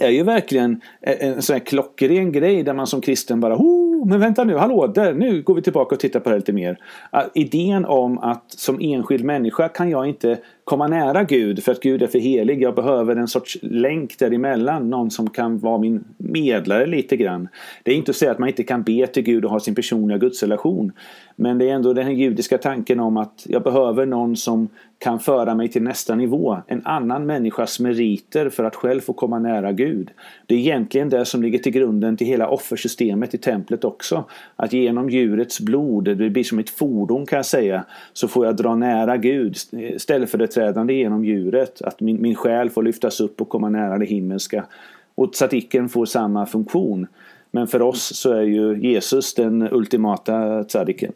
[0.00, 4.20] är ju verkligen en sån här klockren grej där man som kristen bara oh, men
[4.20, 6.78] vänta nu, hallå, där, nu går vi tillbaka och tittar på det lite mer.
[7.10, 11.80] Ah, idén om att som enskild människa kan jag inte komma nära Gud för att
[11.80, 12.62] Gud är för helig.
[12.62, 14.90] Jag behöver en sorts länk däremellan.
[14.90, 17.48] Någon som kan vara min medlare lite grann.
[17.82, 19.74] Det är inte att säga att man inte kan be till Gud och ha sin
[19.74, 20.92] personliga gudsrelation.
[21.36, 25.54] Men det är ändå den judiska tanken om att jag behöver någon som kan föra
[25.54, 26.58] mig till nästa nivå.
[26.66, 30.10] En annan människas meriter för att själv få komma nära Gud.
[30.46, 34.24] Det är egentligen det som ligger till grunden till hela offersystemet i templet också.
[34.56, 38.56] Att genom djurets blod, det blir som ett fordon kan jag säga, så får jag
[38.56, 39.56] dra nära Gud.
[39.72, 41.82] istället för ett Ställföreträdande genom djuret.
[41.82, 44.66] Att min, min själ får lyftas upp och komma nära det himmelska.
[45.14, 47.06] Och tzadiken får samma funktion.
[47.50, 51.12] Men för oss så är ju Jesus den ultimata tzadiken.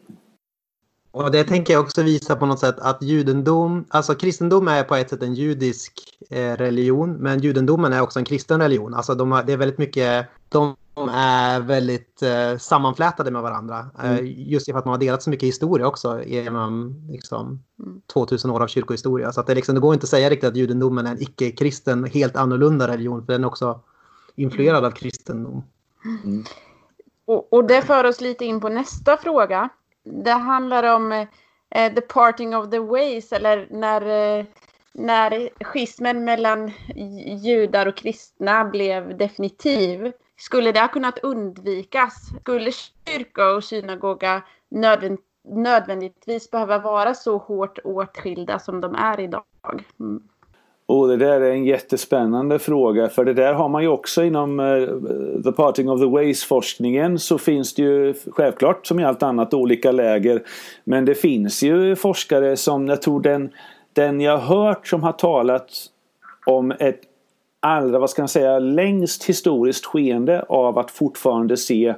[1.11, 4.95] Och det tänker jag också visa på något sätt att judendom, alltså kristendom är på
[4.95, 5.93] ett sätt en judisk
[6.29, 8.93] eh, religion, men judendomen är också en kristen religion.
[8.93, 10.75] Alltså de har, det är väldigt mycket, de
[11.09, 13.85] är väldigt eh, sammanflätade med varandra.
[14.03, 14.25] Eh, mm.
[14.25, 17.63] just för att man har delat så mycket historia också genom liksom,
[18.13, 19.31] 2000 år av kyrkohistoria.
[19.31, 22.05] Så att det, liksom, det går inte att säga riktigt att judendomen är en icke-kristen,
[22.05, 23.79] helt annorlunda religion, för den är också
[24.35, 25.63] influerad av kristendom.
[26.05, 26.43] Mm.
[27.25, 29.69] Och, och det för oss lite in på nästa fråga.
[30.03, 31.11] Det handlar om
[31.69, 34.01] eh, the parting of the ways eller när,
[34.39, 34.45] eh,
[34.93, 36.71] när schismen mellan
[37.43, 40.11] judar och kristna blev definitiv.
[40.39, 42.13] Skulle det ha kunnat undvikas?
[42.41, 42.71] Skulle
[43.05, 45.25] kyrka och synagoga nödvändigt
[45.55, 49.43] nödvändigtvis behöva vara så hårt åtskilda som de är idag?
[49.99, 50.23] Mm.
[50.85, 54.59] Och det där är en jättespännande fråga för det där har man ju också inom
[54.59, 59.53] uh, The Parting of the Ways-forskningen så finns det ju självklart som i allt annat
[59.53, 60.43] olika läger.
[60.83, 63.49] Men det finns ju forskare som jag tror den,
[63.93, 65.69] den jag hört som har talat
[66.45, 67.01] om ett
[67.59, 71.95] allra, vad ska man säga, längst historiskt skeende av att fortfarande se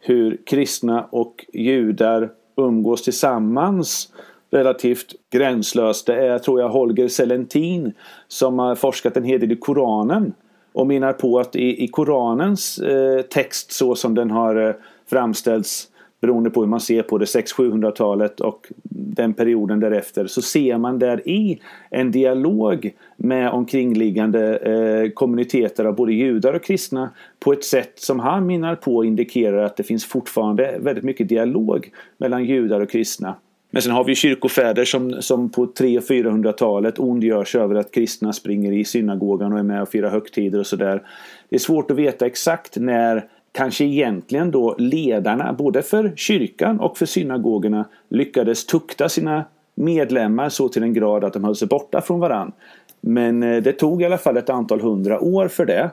[0.00, 4.12] hur kristna och judar umgås tillsammans
[4.50, 6.06] relativt gränslöst.
[6.06, 7.92] Det är tror jag Holger Selentin
[8.28, 10.34] som har forskat en hel del i Koranen
[10.72, 14.74] och menar på att i, i Koranens eh, text så som den har eh,
[15.10, 15.88] framställts
[16.20, 20.98] beroende på hur man ser på det 600-700-talet och den perioden därefter så ser man
[20.98, 21.60] där i
[21.90, 27.10] en dialog med omkringliggande eh, kommuniteter av både judar och kristna
[27.40, 31.90] på ett sätt som han menar på indikerar att det finns fortfarande väldigt mycket dialog
[32.18, 33.34] mellan judar och kristna.
[33.70, 38.72] Men sen har vi kyrkofäder som, som på 300-400-talet ondgör sig över att kristna springer
[38.72, 41.02] i synagogan och är med och firar högtider och sådär.
[41.48, 43.24] Det är svårt att veta exakt när
[43.56, 49.44] kanske egentligen då ledarna både för kyrkan och för synagogorna lyckades tukta sina
[49.74, 52.52] medlemmar så till en grad att de höll sig borta från varann.
[53.00, 55.90] Men eh, det tog i alla fall ett antal hundra år för det.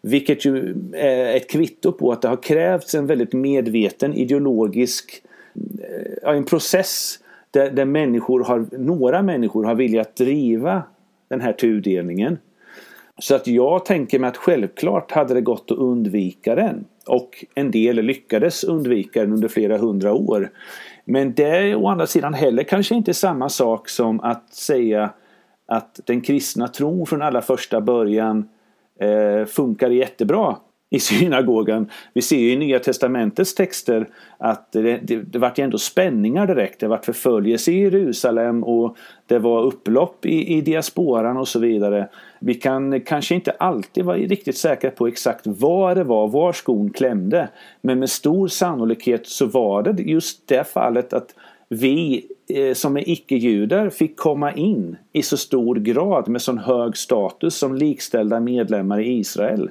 [0.00, 5.22] Vilket ju är ett kvitto på att det har krävts en väldigt medveten ideologisk
[6.24, 7.18] eh, en process
[7.50, 10.82] där, där människor har, några människor har viljat driva
[11.28, 12.38] den här tudelningen.
[13.18, 16.84] Så att jag tänker mig att självklart hade det gått att undvika den.
[17.06, 20.50] Och en del lyckades undvika den under flera hundra år.
[21.04, 25.10] Men det är å andra sidan heller kanske inte samma sak som att säga
[25.66, 28.48] att den kristna tron från allra första början
[29.00, 30.56] eh, funkar jättebra
[30.94, 31.90] i synagogan.
[32.12, 36.46] Vi ser ju i Nya Testamentets texter att det, det, det vart ju ändå spänningar
[36.46, 36.80] direkt.
[36.80, 42.08] Det vart förföljelse i Jerusalem och det var upplopp i, i diasporan och så vidare.
[42.40, 46.90] Vi kan kanske inte alltid vara riktigt säkra på exakt vad det var, var skon
[46.90, 47.48] klämde.
[47.80, 51.34] Men med stor sannolikhet så var det just det fallet att
[51.68, 56.96] vi eh, som är icke-judar fick komma in i så stor grad med sån hög
[56.96, 59.70] status som likställda medlemmar i Israel.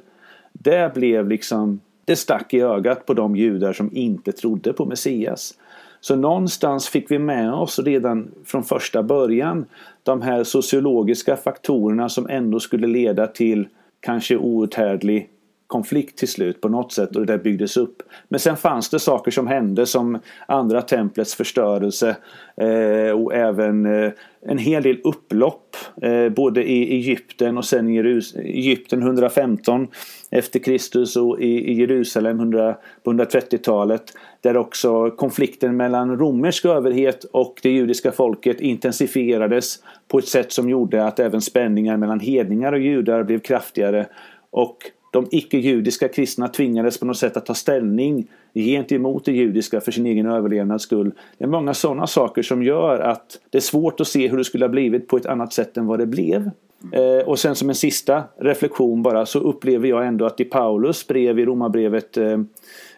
[0.54, 5.54] Det blev liksom, det stack i ögat på de judar som inte trodde på Messias.
[6.02, 9.66] Så någonstans fick vi med oss redan från första början
[10.04, 13.68] de här sociologiska faktorerna som ändå skulle leda till
[14.00, 15.30] kanske outhärdlig
[15.74, 18.02] konflikt till slut på något sätt och det där byggdes upp.
[18.28, 22.16] Men sen fanns det saker som hände som andra templets förstörelse
[22.58, 24.12] eh, och även eh,
[24.46, 29.88] en hel del upplopp eh, både i Egypten och sen i Jerus Egypten 115
[30.32, 34.04] efter Kristus och i, i Jerusalem 100, på 130-talet
[34.42, 40.70] där också konflikten mellan romersk överhet och det judiska folket intensifierades på ett sätt som
[40.70, 44.06] gjorde att även spänningar mellan hedningar och judar blev kraftigare
[44.52, 44.78] och
[45.14, 50.06] de icke-judiska kristna tvingades på något sätt att ta ställning gentemot det judiska för sin
[50.06, 51.12] egen överlevnads skull.
[51.38, 54.44] Det är många sådana saker som gör att det är svårt att se hur det
[54.44, 56.52] skulle ha blivit på ett annat sätt än vad det blev.
[56.92, 61.08] Eh, och sen som en sista reflektion bara så upplever jag ändå att i Paulus
[61.08, 62.40] brev i Romarbrevet eh,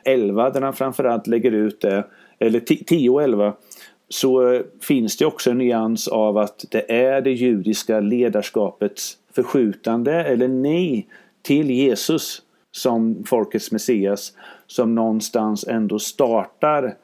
[0.04, 2.04] 11 där han framförallt lägger ut det,
[2.40, 3.54] eller 10 och 11
[4.10, 10.14] så eh, finns det också en nyans av att det är det judiska ledarskapets förskjutande
[10.14, 11.08] eller nej
[11.46, 12.42] till Jesus
[12.72, 14.34] som folkets Messias
[14.68, 16.96] som någonstans ändå startar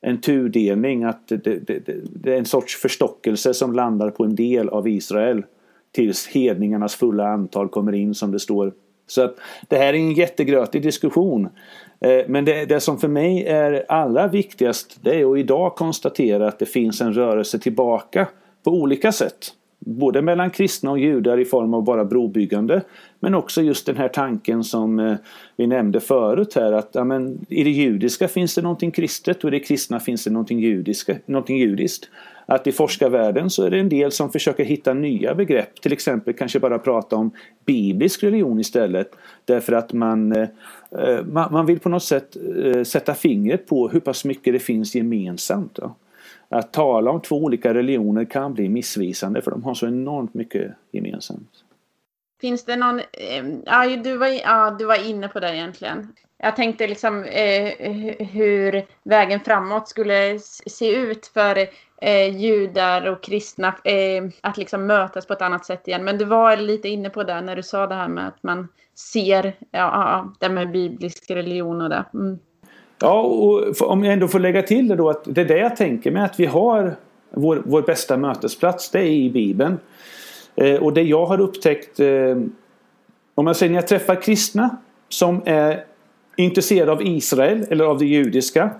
[0.00, 4.34] en tudelning, att det, det, det, det, är en sorts förstockelse som landar på en
[4.34, 5.44] del av Israel
[5.92, 8.72] tills hedningarnas fulla antal kommer in som det står.
[9.06, 9.36] Så att
[9.68, 11.48] det här är en jättegrötig diskussion.
[12.00, 16.48] Eh, men det, det som för mig är allra viktigast det är att idag konstatera
[16.48, 18.28] att det finns en rörelse tillbaka
[18.64, 19.54] på olika sätt.
[19.84, 22.82] Både mellan kristna och judar i form av bara brobyggande
[23.24, 25.14] men också just den här tanken som eh,
[25.56, 29.48] vi nämnde förut här att ja, men, i det judiska finns det någonting kristet och
[29.48, 32.08] i det kristna finns det någonting, judiska, någonting judiskt.
[32.46, 36.34] Att i forskarvärlden så är det en del som försöker hitta nya begrepp, till exempel
[36.34, 37.30] kanske bara prata om
[37.64, 39.10] biblisk religion istället.
[39.44, 40.48] Därför att man, eh,
[40.98, 42.36] eh, man vill på något sätt
[42.84, 45.74] sätta fingret på hur pass mycket det finns gemensamt.
[45.74, 45.94] Då.
[46.52, 50.72] Att tala om två olika religioner kan bli missvisande för de har så enormt mycket
[50.90, 51.50] gemensamt.
[52.40, 56.12] Finns det någon, eh, ja, du var, ja du var inne på det egentligen.
[56.38, 57.72] Jag tänkte liksom eh,
[58.18, 61.56] hur vägen framåt skulle se ut för
[62.02, 66.04] eh, judar och kristna eh, att liksom mötas på ett annat sätt igen.
[66.04, 68.68] Men du var lite inne på det när du sa det här med att man
[68.94, 72.04] ser ja, ja, det med biblisk religion och det.
[72.14, 72.38] Mm.
[73.02, 75.76] Ja, och om jag ändå får lägga till det då att det är det jag
[75.76, 76.96] tänker mig att vi har
[77.30, 79.78] vår, vår bästa mötesplats, det är i Bibeln.
[80.54, 82.36] Eh, och det jag har upptäckt, eh,
[83.34, 84.76] om jag säger när jag träffar kristna
[85.08, 85.84] som är
[86.36, 88.70] intresserade av Israel eller av det judiska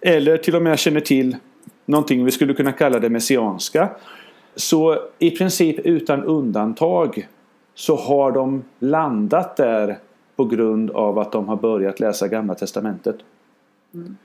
[0.00, 1.36] eller till och med känner till
[1.86, 3.88] någonting vi skulle kunna kalla det messianska.
[4.56, 7.28] Så i princip utan undantag
[7.74, 9.98] så har de landat där
[10.36, 13.16] på grund av att de har börjat läsa Gamla Testamentet.
[13.94, 14.16] Mm.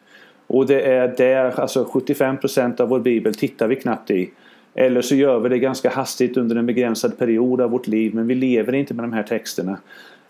[0.47, 4.31] Och det är där, alltså 75% av vår bibel tittar vi knappt i.
[4.75, 8.27] Eller så gör vi det ganska hastigt under en begränsad period av vårt liv men
[8.27, 9.77] vi lever inte med de här texterna.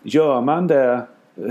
[0.02, 1.00] Gör man det,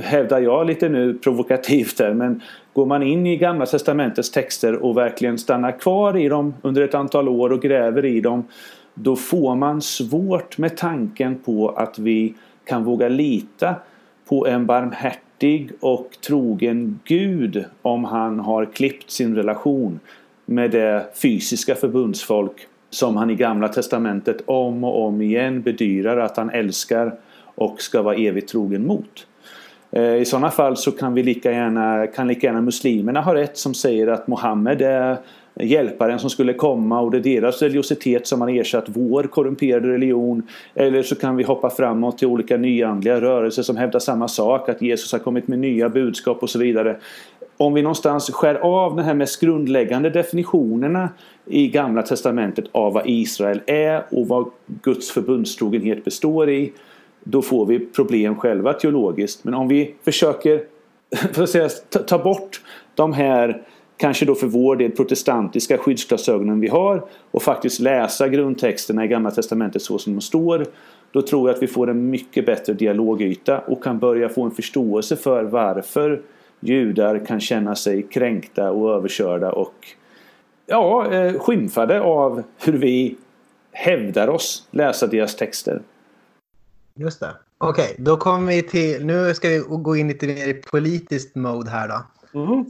[0.03, 2.41] hävdar jag lite nu provokativt där, men
[2.73, 6.95] går man in i Gamla Testamentets texter och verkligen stannar kvar i dem under ett
[6.95, 8.43] antal år och gräver i dem
[8.93, 12.33] då får man svårt med tanken på att vi
[12.65, 13.75] kan våga lita
[14.29, 15.32] på en barmhärtig
[15.79, 19.99] och trogen Gud om han har klippt sin relation
[20.45, 26.37] med det fysiska förbundsfolk som han i Gamla Testamentet om och om igen bedyrar att
[26.37, 27.15] han älskar
[27.55, 29.27] och ska vara evigt trogen mot.
[29.91, 33.57] Eh, I sådana fall så kan, vi lika gärna, kan lika gärna muslimerna ha rätt
[33.57, 35.17] som säger att Mohammed är
[35.55, 40.47] hjälparen som skulle komma och det är deras religiositet som har ersatt vår korrumperade religion.
[40.75, 44.81] Eller så kan vi hoppa framåt till olika nyandliga rörelser som hävdar samma sak, att
[44.81, 46.97] Jesus har kommit med nya budskap och så vidare
[47.57, 51.09] om vi någonstans skär av de här mest grundläggande definitionerna
[51.45, 56.73] i Gamla Testamentet av vad Israel är och vad Guds förbundstrogenhet består i
[57.23, 59.43] då får vi problem själva teologiskt.
[59.43, 60.63] Men om vi försöker
[61.33, 61.69] för att säga,
[62.07, 62.61] ta bort
[62.95, 63.61] de här
[64.03, 69.31] kanske då för vår del protestantiska skyddsglasögonen vi har och faktiskt läsa grundtexterna i Gamla
[69.31, 70.65] Testamentet så som de står
[71.11, 74.51] då tror jag att vi får en mycket bättre dialogyta och kan börja få en
[74.51, 76.21] förståelse för varför
[76.59, 79.87] judar kan känna sig kränkta och överkörda och
[80.65, 83.15] ja, eh, skymfade av hur vi
[83.71, 85.81] hävdar oss läsa deras texter.
[86.95, 87.31] Just det.
[87.57, 89.05] Okej, okay, då kommer vi till...
[89.05, 92.39] Nu ska vi gå in lite mer i politiskt mode här då.
[92.39, 92.65] Mm.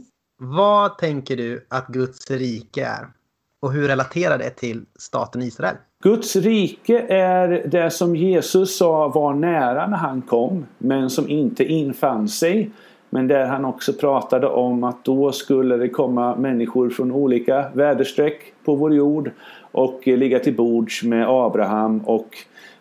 [0.46, 3.06] Vad tänker du att Guds rike är?
[3.60, 5.76] Och hur relaterar det till staten Israel?
[6.02, 11.64] Guds rike är det som Jesus sa var nära när han kom men som inte
[11.64, 12.70] infann sig
[13.10, 18.40] men där han också pratade om att då skulle det komma människor från olika väderstreck
[18.64, 19.30] på vår jord
[19.60, 22.28] och ligga till bords med Abraham och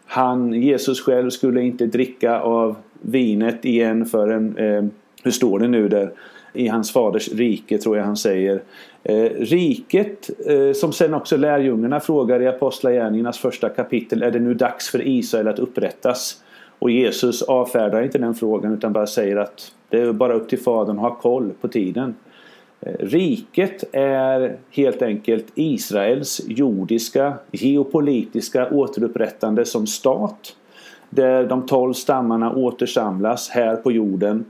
[0.06, 4.84] han, Jesus själv, skulle inte dricka av vinet igen förrän, eh,
[5.24, 6.12] hur står det nu där?
[6.54, 8.62] I hans faders rike tror jag han säger.
[9.04, 14.54] Eh, riket, eh, som sen också lärjungarna frågar i Apostlagärningarnas första kapitel, är det nu
[14.54, 16.44] dags för Israel att upprättas?
[16.80, 20.60] Och Jesus avfärdar inte den frågan utan bara säger att det är bara upp till
[20.60, 22.16] Fadern att ha koll på tiden.
[22.82, 30.56] Eh, riket är helt enkelt Israels jordiska, geopolitiska återupprättande som stat.
[31.10, 34.46] Där de tolv stammarna återsamlas här på jorden.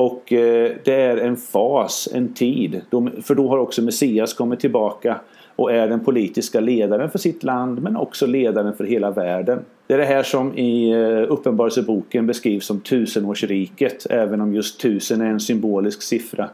[0.00, 2.80] Och eh, det är en fas, en tid.
[3.22, 5.20] För då har också Messias kommit tillbaka
[5.56, 9.64] och är den politiska ledaren för sitt land men också ledaren för hela världen.
[9.86, 15.20] Det är det här som i eh, Uppenbarelseboken beskrivs som tusenårsriket, även om just tusen
[15.20, 16.50] är en symbolisk siffra.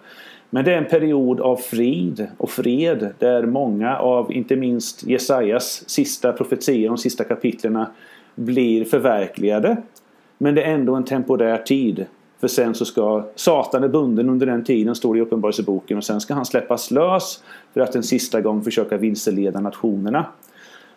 [0.50, 5.90] Men det är en period av frid och fred där många av, inte minst Jesajas
[5.90, 7.90] sista profetier, de sista kapitlerna,
[8.34, 9.76] blir förverkligade.
[10.38, 12.06] Men det är ändå en temporär tid.
[12.40, 16.04] För sen så ska Satan är bunden under den tiden, står det i Uppenbarelseboken, och
[16.04, 17.42] sen ska han släppas lös
[17.74, 20.26] för att en sista gång försöka vilseleda nationerna.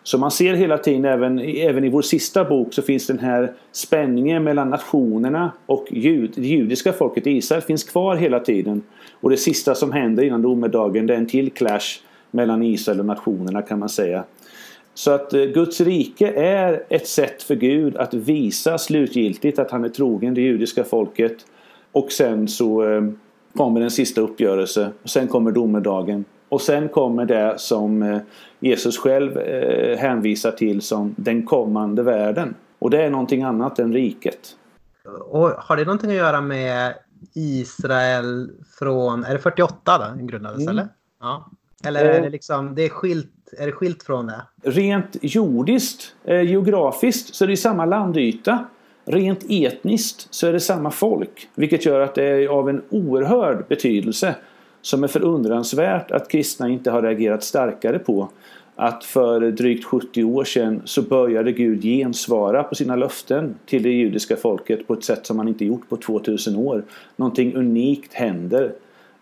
[0.02, 3.52] Så man ser hela tiden, även, även i vår sista bok, så finns den här
[3.72, 8.82] spänningen mellan nationerna och jud, det judiska folket Israel finns kvar hela tiden.
[9.20, 13.06] Och det sista som händer innan domedagen det är en till clash mellan Israel och
[13.06, 14.24] nationerna kan man säga.
[15.00, 19.84] Så att eh, Guds rike är ett sätt för Gud att visa slutgiltigt att han
[19.84, 21.36] är trogen det judiska folket.
[21.92, 23.02] Och sen så eh,
[23.56, 24.90] kommer en sista uppgörelse.
[25.02, 26.24] Och sen kommer domedagen.
[26.48, 28.20] Och sen kommer det som eh,
[28.60, 29.38] Jesus själv
[29.98, 32.54] hänvisar till som den kommande världen.
[32.78, 34.56] Och det är någonting annat än riket.
[35.20, 36.94] Och har det någonting att göra med
[37.34, 40.68] Israel från, är det 48 då den grundades mm.
[40.68, 40.88] eller?
[41.20, 41.50] Ja.
[41.84, 43.28] Eller är det liksom, det är skilt,
[43.58, 44.42] är det skilt från det?
[44.62, 48.64] Rent jordiskt, eh, geografiskt så är det samma landyta.
[49.04, 51.48] Rent etniskt så är det samma folk.
[51.54, 54.34] Vilket gör att det är av en oerhörd betydelse
[54.82, 58.28] som är förundransvärt att kristna inte har reagerat starkare på.
[58.76, 63.90] Att för drygt 70 år sedan så började Gud gensvara på sina löften till det
[63.90, 66.82] judiska folket på ett sätt som man inte gjort på 2000 år.
[67.16, 68.72] Någonting unikt händer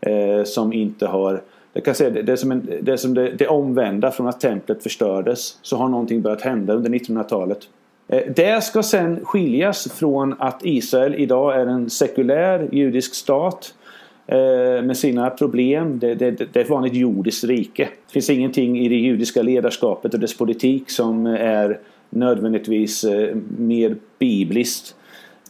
[0.00, 1.42] eh, som inte har
[1.78, 4.28] jag kan säga det, det är som, en, det, är som det, det omvända från
[4.28, 5.58] att templet förstördes.
[5.62, 7.58] Så har någonting börjat hända under 1900-talet.
[8.08, 13.74] Eh, det ska sen skiljas från att Israel idag är en sekulär judisk stat
[14.26, 15.98] eh, med sina problem.
[15.98, 17.88] Det, det, det, är ett vanligt jordiskt rike.
[18.06, 21.78] Det finns ingenting i det judiska ledarskapet och dess politik som är
[22.10, 24.94] nödvändigtvis eh, mer bibliskt.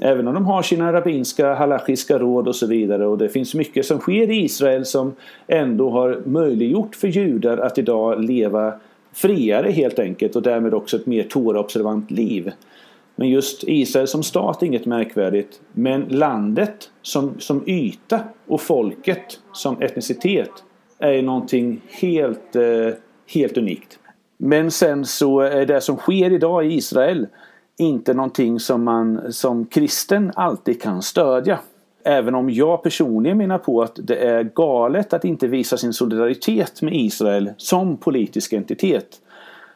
[0.01, 3.87] Även om de har sina rabbinska halachiska råd och så vidare och det finns mycket
[3.87, 5.15] som sker i Israel som
[5.47, 8.73] ändå har möjliggjort för judar att idag leva
[9.13, 12.53] friare helt enkelt och därmed också ett mer Torah-observant liv.
[13.17, 15.61] Men just Israel som stat är inget märkvärdigt.
[15.73, 20.51] Men landet som, som yta och folket som etnicitet
[20.99, 22.95] är någonting helt, eh,
[23.27, 23.99] helt unikt.
[24.37, 27.27] Men sen så är det som sker idag i Israel
[27.79, 31.59] inte någonting som man som kristen alltid kan stödja.
[32.05, 36.83] Även om jag personligen menar på att det är galet att inte visa sin solidaritet
[36.83, 39.21] med Israel som politisk entitet.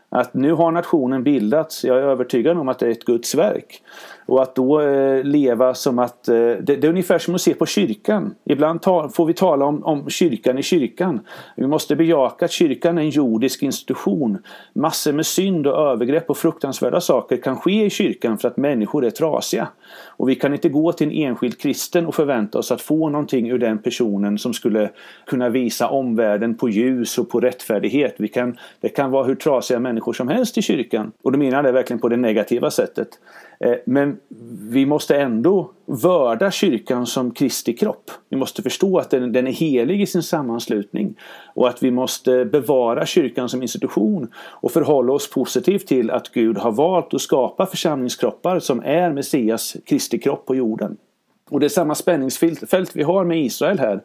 [0.09, 3.83] Att nu har nationen bildats, jag är övertygad om att det är ett Guds verk.
[4.27, 6.29] Och att då eh, leva som att...
[6.29, 8.35] Eh, det, det, är ungefär som att se på kyrkan.
[8.45, 11.21] Ibland ta, får vi tala om, om kyrkan i kyrkan.
[11.57, 14.39] Vi måste bejaka att kyrkan är en jordisk institution.
[14.73, 19.05] Massor med synd och övergrepp och fruktansvärda saker kan ske i kyrkan för att människor
[19.05, 19.69] är trasiga.
[20.07, 23.51] Och vi kan inte gå till en enskild kristen och förvänta oss att få någonting
[23.51, 24.91] ur den personen som skulle
[25.27, 28.15] kunna visa omvärlden på ljus och på rättfärdighet.
[28.19, 31.13] Vi kan, det kan vara hur trasiga människor som helst i kyrkan.
[31.23, 33.09] Och då menar jag det verkligen på det negativa sättet.
[33.63, 34.17] Eh, men
[34.71, 38.11] vi måste ändå vörda kyrkan som Kristi kropp.
[38.29, 41.15] Vi måste förstå att den, den, är helig i sin sammanslutning.
[41.55, 46.59] Och att vi måste bevara kyrkan som institution och förhålla oss positivt till att Gud
[46.59, 50.97] har valt att skapa församlingskroppar som är Messias Kristi kropp på jorden.
[51.51, 54.03] Och det är samma spänningsfält vi har med Israel här.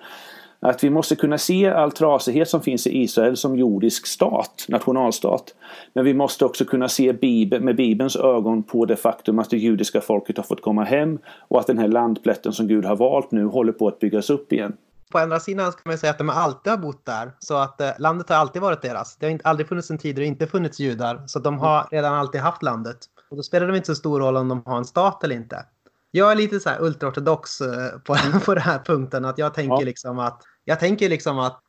[0.59, 5.55] Att vi måste kunna se all trasighet som finns i Israel som jordisk stat, nationalstat.
[5.93, 9.57] Men vi måste också kunna se Bibel, med Bibelns ögon på det faktum att det
[9.57, 13.31] judiska folket har fått komma hem och att den här landplätten som Gud har valt
[13.31, 14.73] nu håller på att byggas upp igen.
[15.11, 17.31] På andra sidan kan man säga att de alltid har bott där.
[17.39, 19.17] Så att eh, landet har alltid varit deras.
[19.17, 21.23] Det har inte, aldrig funnits en tid då det inte funnits judar.
[21.27, 22.97] Så de har redan alltid haft landet.
[23.29, 25.65] Och då spelar det inte så stor roll om de har en stat eller inte.
[26.11, 29.25] Jag är lite så här ultraortodox eh, på, på den här punkten.
[29.25, 29.85] Att jag tänker ja.
[29.85, 31.59] liksom att, jag tänker liksom att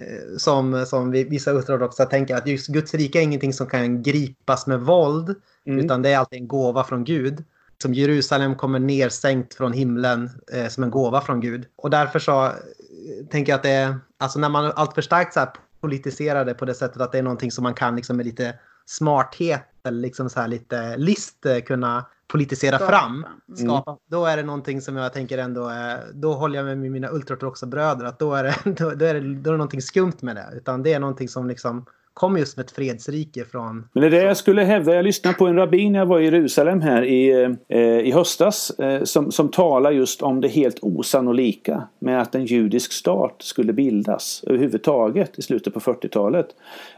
[0.00, 4.66] eh, som, som vissa ultraortodoxa tänker att just Guds rike är ingenting som kan gripas
[4.66, 5.34] med våld.
[5.66, 5.84] Mm.
[5.84, 7.44] Utan det är alltid en gåva från Gud.
[7.82, 11.66] Som Jerusalem kommer nersänkt från himlen eh, som en gåva från Gud.
[11.76, 12.52] Och därför så eh,
[13.30, 15.48] tänker jag att det är, alltså när man allt för starkt så här
[15.80, 18.54] politiserar det på det sättet att det är någonting som man kan liksom med lite
[18.86, 22.92] smarthet eller liksom så här lite list kunna politisera skapa.
[22.92, 23.56] fram, mm.
[23.56, 24.00] skapa, mm.
[24.06, 27.66] då är det någonting som jag tänker ändå är, då håller jag med mina ultraortodoxa
[27.66, 30.36] bröder att då är, det, då, då, är det, då är det någonting skumt med
[30.36, 30.46] det.
[30.56, 31.86] Utan det är någonting som liksom
[32.18, 33.88] kommer just med ett fredsrike från...
[33.92, 34.94] Men det är det jag skulle hävda.
[34.94, 38.70] Jag lyssnade på en rabbin när jag var i Jerusalem här i, eh, i höstas
[38.70, 43.72] eh, som, som talar just om det helt osannolika med att en judisk stat skulle
[43.72, 46.48] bildas överhuvudtaget i slutet på 40-talet.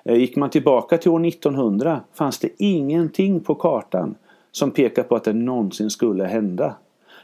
[0.04, 4.14] Eh, gick man tillbaka till år 1900 fanns det ingenting på kartan
[4.52, 6.74] som pekar på att det någonsin skulle hända.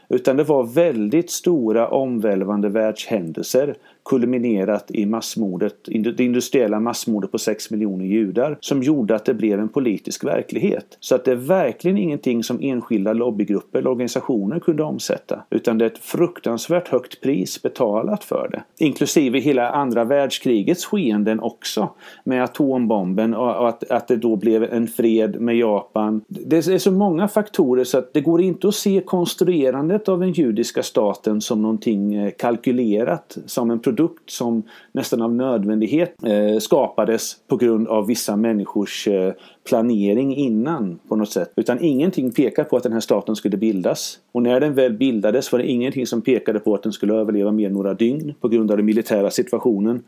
[0.09, 3.75] Utan det var väldigt stora omvälvande världshändelser
[4.07, 9.59] kulminerat i massmordet, det industriella massmordet på 6 miljoner judar som gjorde att det blev
[9.59, 10.97] en politisk verklighet.
[10.99, 15.43] Så att det är verkligen ingenting som enskilda lobbygrupper eller organisationer kunde omsätta.
[15.49, 18.85] Utan det är ett fruktansvärt högt pris betalat för det.
[18.85, 21.89] Inklusive hela andra världskrigets skeenden också.
[22.23, 26.21] Med atombomben och att, att det då blev en fred med Japan.
[26.27, 30.31] Det är så många faktorer så att det går inte att se konstruerandet av den
[30.31, 36.59] judiska staten som någonting eh, kalkylerat, som en produkt produkt som nästan av nödvändighet eh,
[36.59, 39.33] skapades på grund av vissa människors eh,
[39.69, 41.51] planering innan på något sätt.
[41.55, 44.19] Utan ingenting pekar på att den här staten skulle bildas.
[44.31, 47.51] Och när den väl bildades var det ingenting som pekade på att den skulle överleva
[47.51, 50.03] mer än några dygn på grund av den militära situationen.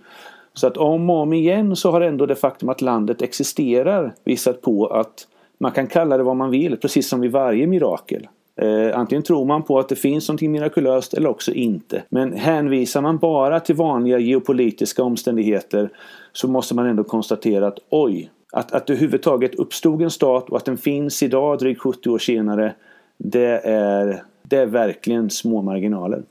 [0.53, 4.61] Så att om och om igen så har ändå det faktum att landet existerar visat
[4.61, 5.27] på att
[5.59, 8.27] man kan kalla det vad man vill, precis som vid varje mirakel.
[8.61, 12.03] Eh, antingen tror man på att det finns någonting mirakulöst eller också inte.
[12.09, 15.89] Men hänvisar man bara till vanliga geopolitiska omständigheter
[16.33, 20.57] så måste man ändå konstatera att oj, att, att det överhuvudtaget uppstod en stat och
[20.57, 22.75] att den finns idag drygt 70 år senare
[23.17, 26.23] det är, det är verkligen små marginaler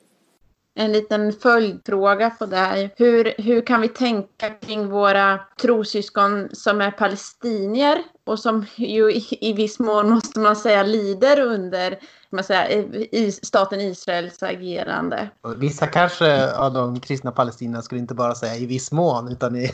[0.79, 2.91] en liten följdfråga på det här.
[2.97, 7.99] Hur, hur kan vi tänka kring våra trossyskon som är palestinier
[8.29, 11.99] och som ju i, i viss mån måste man säga lider under
[12.31, 12.71] man säga,
[13.13, 15.29] i staten Israels agerande?
[15.57, 19.71] Vissa kanske av de kristna palestinierna skulle inte bara säga i viss mån utan i,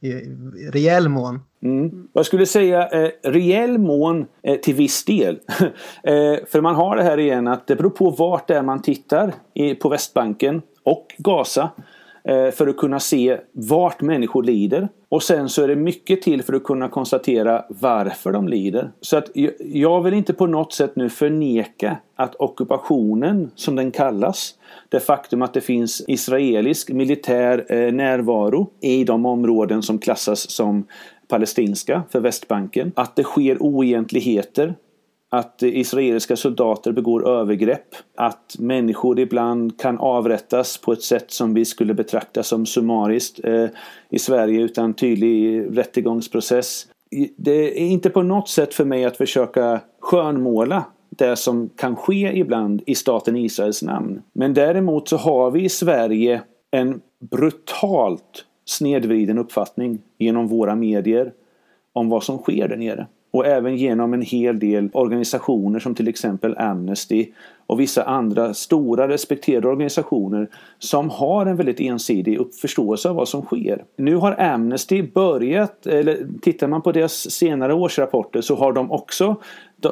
[0.00, 0.12] i
[0.72, 1.40] rejäl mån.
[1.62, 2.08] Mm.
[2.12, 5.38] Jag skulle säga eh, rejäl mån eh, till viss del.
[6.02, 8.82] eh, för man har det här igen att det beror på vart det är man
[8.82, 11.70] tittar i, på Västbanken och Gaza.
[12.24, 14.88] Eh, för att kunna se vart människor lider.
[15.08, 18.90] Och sen så är det mycket till för att kunna konstatera varför de lider.
[19.00, 24.54] Så att jag vill inte på något sätt nu förneka att ockupationen, som den kallas,
[24.88, 30.86] det faktum att det finns israelisk militär eh, närvaro i de områden som klassas som
[31.28, 32.92] palestinska för Västbanken.
[32.96, 34.74] Att det sker oegentligheter
[35.32, 41.64] att israeliska soldater begår övergrepp, att människor ibland kan avrättas på ett sätt som vi
[41.64, 43.66] skulle betrakta som summariskt eh,
[44.10, 46.86] i Sverige utan tydlig rättegångsprocess.
[47.36, 52.38] Det är inte på något sätt för mig att försöka skönmåla det som kan ske
[52.38, 54.22] ibland i staten Israels namn.
[54.32, 61.32] Men däremot så har vi i Sverige en brutalt snedvriden uppfattning genom våra medier
[61.92, 66.08] om vad som sker där nere och även genom en hel del organisationer som till
[66.08, 67.26] exempel Amnesty
[67.66, 73.42] och vissa andra stora respekterade organisationer som har en väldigt ensidig förståelse av vad som
[73.42, 73.84] sker.
[73.96, 79.36] Nu har Amnesty börjat, eller tittar man på deras senare årsrapporter så har de också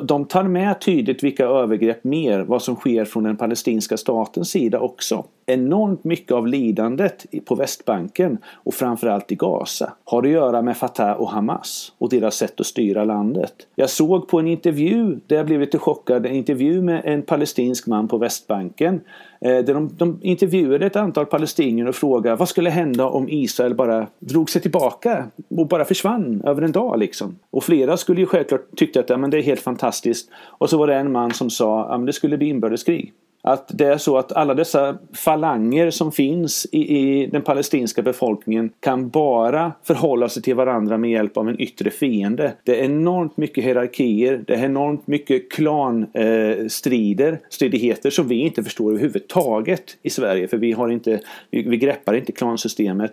[0.02, 4.80] de tar med tydligt vilka övergrepp mer, vad som sker från den palestinska statens sida
[4.80, 5.24] också.
[5.50, 11.12] Enormt mycket av lidandet på Västbanken och framförallt i Gaza har att göra med Fatah
[11.12, 13.52] och Hamas och deras sätt att styra landet.
[13.74, 17.86] Jag såg på en intervju, där jag blev lite chockad, en intervju med en palestinsk
[17.86, 19.00] man på Västbanken
[19.40, 23.74] eh, där de, de intervjuade ett antal palestinier och frågade vad skulle hända om Israel
[23.74, 27.38] bara drog sig tillbaka och bara försvann över en dag liksom.
[27.50, 30.30] Och flera skulle ju självklart tycka att ja, men det är helt fantastiskt.
[30.34, 33.12] Och så var det en man som sa att ja, det skulle bli inbördeskrig.
[33.42, 38.70] Att det är så att alla dessa falanger som finns i, i, den palestinska befolkningen
[38.80, 42.52] kan bara förhålla sig till varandra med hjälp av en yttre fiende.
[42.64, 48.64] Det är enormt mycket hierarkier, det är enormt mycket klanstrider, eh, stridigheter som vi inte
[48.64, 51.20] förstår överhuvudtaget i Sverige för vi, har inte,
[51.50, 53.12] vi, vi greppar inte klansystemet.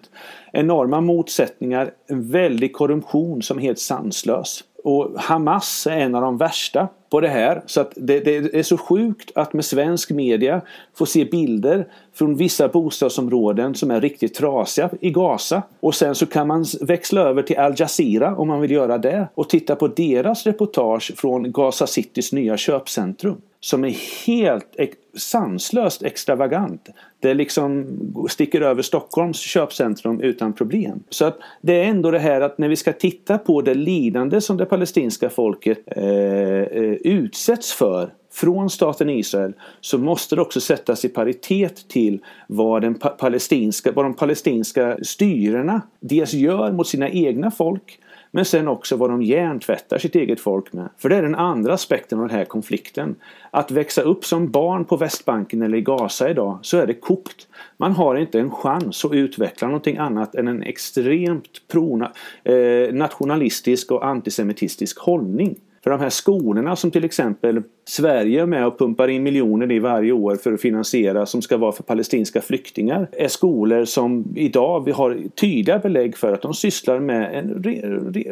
[0.53, 4.63] Enorma motsättningar, en väldig korruption som är helt sanslös.
[4.83, 7.62] Och Hamas är en av de värsta på det här.
[7.66, 10.62] Så att det, det, är så sjukt att med svensk media
[10.96, 15.62] få se bilder från vissa bostadsområden som är riktigt trasiga i Gaza.
[15.79, 19.28] Och sen så kan man växla över till Al Jazeera om man vill göra det
[19.36, 24.75] och titta på deras reportage från Gaza Citys nya köpcentrum som är helt
[25.17, 26.89] sanslöst extravagant.
[27.20, 27.88] Det liksom
[28.29, 31.04] sticker över Stockholms köpcentrum utan problem.
[31.09, 34.42] Så att det är ändå det här att när vi ska titta på det lidande
[34.42, 40.62] som det palestinska folket eh, eh utsätts för från staten Israel så måste det också
[40.62, 47.09] sättas i paritet till vad, den palestinska, vad de palestinska styrena dels gör mot sina
[47.09, 48.00] egna folk
[48.38, 50.89] men sen också vad de hjärntvättar sitt eget folk med.
[50.97, 53.16] För det är den andra aspekten av den här konflikten.
[53.51, 57.47] Att växa upp som barn på Västbanken eller i Gaza idag så är det kokt.
[57.78, 62.04] Man har inte en chans att utveckla någonting annat än en extremt pro,
[62.43, 65.55] eh, nationalistisk och antisemitistisk hållning.
[65.88, 69.80] För de här skolorna som till exempel Sverige är med och pumpar in miljoner i
[69.80, 74.86] varje år för att finansiera som ska vara för palestinska flyktingar är skolor som idag
[74.86, 77.64] vi har tydliga belägg för att de sysslar med en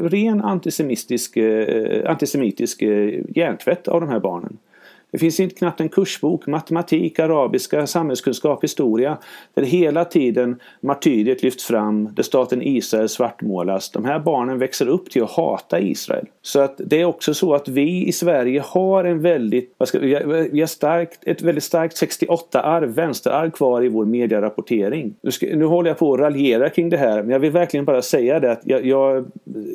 [0.10, 4.58] ren antisemitisk, eh, antisemitisk eh, hjärntvätt av de här barnen.
[5.16, 9.18] Det finns inte knappt en kursbok, matematik, arabiska, samhällskunskap, historia.
[9.54, 13.92] Där hela tiden martyriet lyfts fram, där staten Israel svartmålas.
[13.92, 16.26] De här barnen växer upp till att hata Israel.
[16.42, 20.00] Så att det är också så att vi i Sverige har en väldigt, vad ska,
[20.00, 25.16] vi har starkt, ett väldigt starkt 68-arv, vänsterarv kvar i vår medierapportering.
[25.22, 27.86] Nu, ska, nu håller jag på att raljera kring det här men jag vill verkligen
[27.86, 29.26] bara säga det att jag, jag,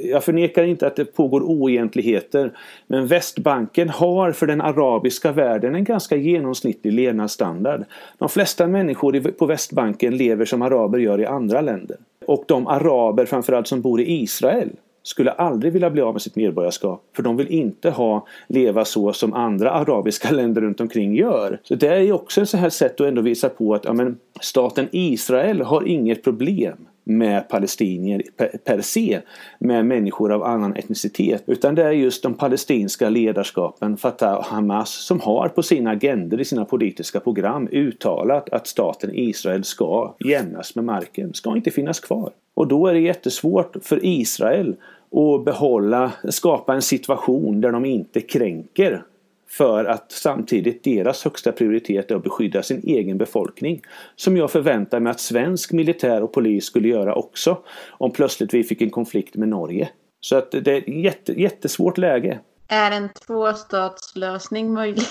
[0.04, 2.52] jag förnekar inte att det pågår oegentligheter.
[2.86, 7.84] Men Västbanken har för den arabiska världen en ganska genomsnittlig levnadsstandard.
[8.18, 11.96] De flesta människor på Västbanken lever som araber gör i andra länder.
[12.26, 14.70] Och de araber framförallt som bor i Israel
[15.02, 19.12] skulle aldrig vilja bli av med sitt medborgarskap för de vill inte ha leva så
[19.12, 21.60] som andra arabiska länder runt omkring gör.
[21.62, 24.18] Så det är också ett så här sätt att ändå visa på att ja, men,
[24.40, 28.22] staten Israel har inget problem med palestinier
[28.64, 29.20] per se,
[29.58, 31.42] med människor av annan etnicitet.
[31.46, 36.40] Utan det är just de palestinska ledarskapen, Fatah och Hamas, som har på sina agendor
[36.40, 42.00] i sina politiska program uttalat att staten Israel ska jämnas med marken, ska inte finnas
[42.00, 42.30] kvar.
[42.54, 44.76] Och då är det jättesvårt för Israel
[45.10, 49.02] att behålla, skapa en situation där de inte kränker
[49.50, 53.82] för att samtidigt deras högsta prioritet är att beskydda sin egen befolkning.
[54.16, 58.64] Som jag förväntar mig att svensk militär och polis skulle göra också om plötsligt vi
[58.64, 59.90] fick en konflikt med Norge.
[60.20, 62.40] Så att det är ett jätte, jättesvårt läge.
[62.68, 65.04] Är en tvåstatslösning möjlig?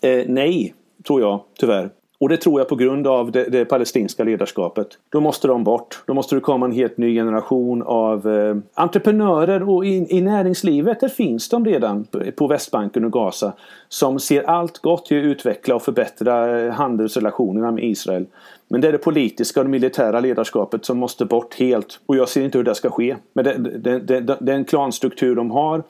[0.00, 0.74] Eh, nej,
[1.06, 1.90] tror jag tyvärr.
[2.18, 4.88] Och det tror jag på grund av det, det, palestinska ledarskapet.
[5.08, 6.02] Då måste de bort.
[6.06, 11.00] Då måste det komma en helt ny generation av eh, entreprenörer och i, i näringslivet,
[11.00, 12.06] där finns de redan
[12.36, 13.52] på Västbanken och Gaza.
[13.88, 18.26] Som ser allt gott i att utveckla och förbättra eh, handelsrelationerna med Israel.
[18.68, 22.00] Men det är det politiska och det militära ledarskapet som måste bort helt.
[22.06, 23.16] Och jag ser inte hur det ska ske.
[23.32, 25.82] Men det, det, det, det klanstruktur de har.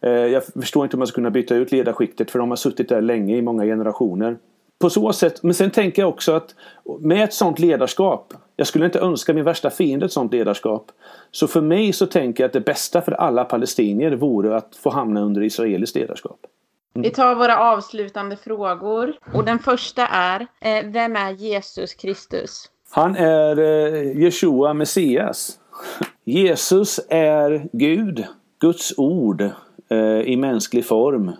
[0.00, 2.88] Eh, jag förstår inte hur man ska kunna byta ut ledarskiktet för de har suttit
[2.88, 4.36] där länge i många generationer
[4.80, 6.54] på så sätt, men sen tänker jag också att
[7.00, 10.92] med ett sånt ledarskap, jag skulle inte önska min värsta fiende ett sånt ledarskap.
[11.30, 14.90] Så för mig så tänker jag att det bästa för alla palestinier vore att få
[14.90, 16.38] hamna under israeliskt ledarskap.
[16.94, 17.02] Mm.
[17.02, 19.12] Vi tar våra avslutande frågor.
[19.34, 22.70] Och den första är, eh, vem är Jesus Kristus?
[22.90, 25.58] Han är eh, Jeshua Messias.
[26.24, 28.24] Jesus är Gud,
[28.60, 29.40] Guds ord
[29.88, 31.32] eh, i mänsklig form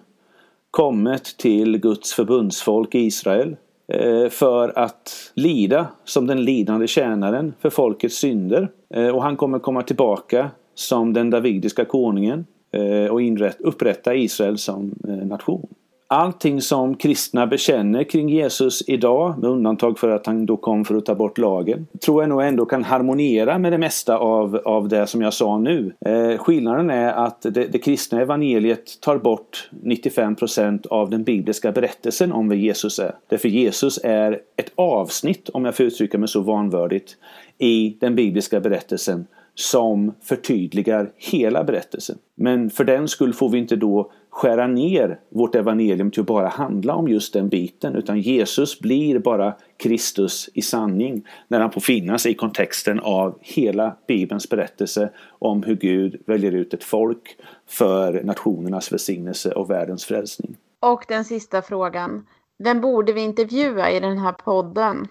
[0.71, 3.57] kommit till Guds förbundsfolk Israel
[3.93, 8.69] eh, för att lida som den lidande tjänaren för folkets synder.
[8.95, 13.21] Eh, och han kommer komma tillbaka som den davidiska konungen eh, och
[13.59, 15.69] upprätta Israel som nation
[16.11, 20.95] allting som kristna bekänner kring Jesus idag, med undantag för att han då kom för
[20.95, 24.89] att ta bort lagen, tror jag nog ändå kan harmoniera med det mesta av, av
[24.89, 25.93] det som jag sa nu.
[26.01, 32.33] Eh, skillnaden är att det, det kristna evangeliet tar bort 95% av den bibliska berättelsen
[32.33, 33.15] om vem Jesus är.
[33.29, 37.17] Därför Jesus är ett avsnitt, om jag får uttrycka mig så vanvördigt,
[37.59, 42.19] i den bibliska berättelsen som förtydligar hela berättelsen.
[42.35, 46.49] Men för den skull får vi inte då skära ner vårt evangelium till att bara
[46.49, 51.81] handla om just den biten utan Jesus blir bara Kristus i sanning när han får
[51.81, 57.37] finnas i kontexten av hela Bibelns berättelse om hur Gud väljer ut ett folk
[57.67, 60.57] för nationernas välsignelse och världens frälsning.
[60.81, 62.27] Och den sista frågan.
[62.59, 65.09] Vem borde vi intervjua i den här podden?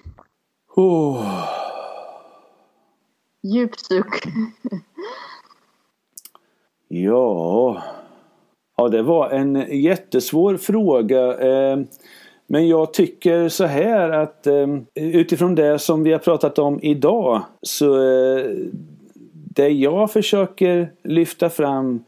[0.75, 1.45] Oh.
[3.43, 4.23] Djupsuk.
[6.87, 7.83] ja...
[8.79, 11.37] Ja, det var en jättesvår fråga.
[11.37, 11.79] Eh,
[12.47, 17.41] men jag tycker så här att eh, utifrån det som vi har pratat om idag
[17.61, 18.43] så eh,
[19.55, 22.03] det jag försöker lyfta fram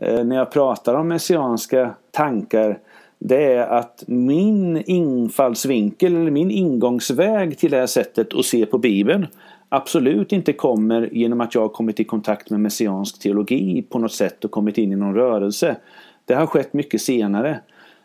[0.00, 2.78] när jag pratar om messianska tankar
[3.18, 8.78] det är att min infallsvinkel eller min ingångsväg till det här sättet att se på
[8.78, 9.26] Bibeln
[9.68, 14.12] absolut inte kommer genom att jag har kommit i kontakt med messiansk teologi på något
[14.12, 15.76] sätt och kommit in i någon rörelse.
[16.24, 17.60] Det har skett mycket senare.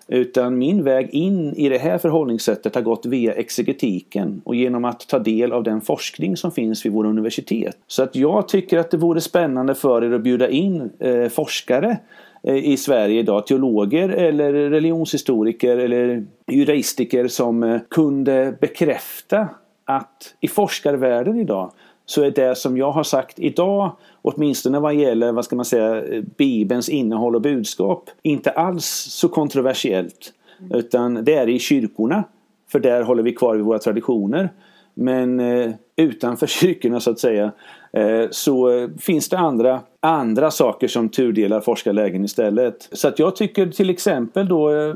[0.08, 5.08] Utan min väg in i det här förhållningssättet har gått via exegetiken och genom att
[5.08, 7.78] ta del av den forskning som finns vid våra universitet.
[7.88, 11.98] Så att jag tycker att det vore spännande för er att bjuda in eh, forskare
[12.44, 19.48] eh, i Sverige idag, teologer eller religionshistoriker eller juristiker som eh, kunde bekräfta
[19.86, 21.72] att i forskarvärlden idag
[22.10, 26.04] så är det som jag har sagt idag, åtminstone vad gäller vad ska man säga,
[26.38, 30.34] Bibelns innehåll och budskap, inte alls så kontroversiellt.
[30.74, 32.24] Utan det är i kyrkorna,
[32.72, 34.50] för där håller vi kvar vid våra traditioner.
[34.94, 37.52] Men eh, utanför kyrkorna så att säga
[37.94, 42.90] eh, så finns det andra, andra saker som turdelar forskarlägen istället.
[42.92, 44.96] Så att jag tycker till exempel då eh,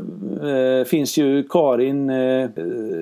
[0.50, 2.50] eh finns ju Karin eh, eh,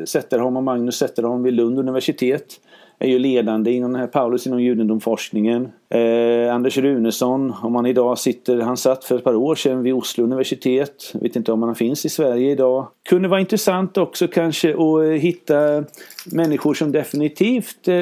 [0.05, 2.59] Zetterholm och Magnus Zetterholm vid Lund universitet
[2.99, 5.71] är ju ledande inom den här Paulus inom judendomforskningen.
[5.89, 9.93] Eh, Anders Runesson, om han idag sitter, han satt för ett par år sedan vid
[9.93, 11.11] Oslo universitet.
[11.13, 12.87] Jag vet inte om han finns i Sverige idag.
[13.09, 15.83] Kunde vara intressant också kanske att eh, hitta
[16.25, 17.95] människor som definitivt eh,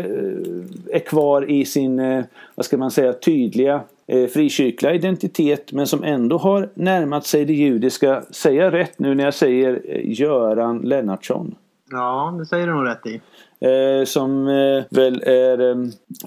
[0.94, 2.24] är kvar i sin, eh,
[2.56, 7.54] vad ska man säga, tydliga eh, frikyrkliga identitet men som ändå har närmat sig det
[7.54, 8.24] judiska.
[8.32, 11.56] Säger jag rätt nu när jag säger eh, Göran Lennartsson?
[11.92, 13.22] Ja, det säger du nog rätt i.
[13.60, 15.76] Eh, som eh, väl är eh,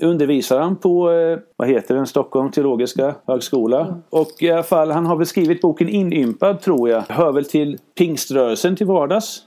[0.01, 3.81] undervisaren på, eh, vad heter den, Stockholm teologiska högskola.
[3.81, 4.03] Mm.
[4.11, 7.03] Och i alla fall, han har väl skrivit boken Inympad tror jag.
[7.09, 9.43] Hör väl till pingströrelsen till vardags.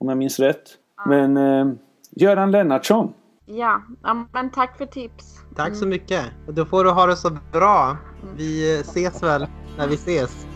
[0.00, 0.62] Om jag minns rätt.
[1.06, 1.66] Men eh,
[2.10, 3.12] Göran Lennartsson.
[3.46, 3.82] Ja,
[4.32, 5.38] men tack för tips.
[5.56, 6.24] Tack så mycket.
[6.48, 7.96] Då får du ha det så bra.
[8.36, 9.46] Vi eh, ses väl
[9.78, 10.47] när vi ses.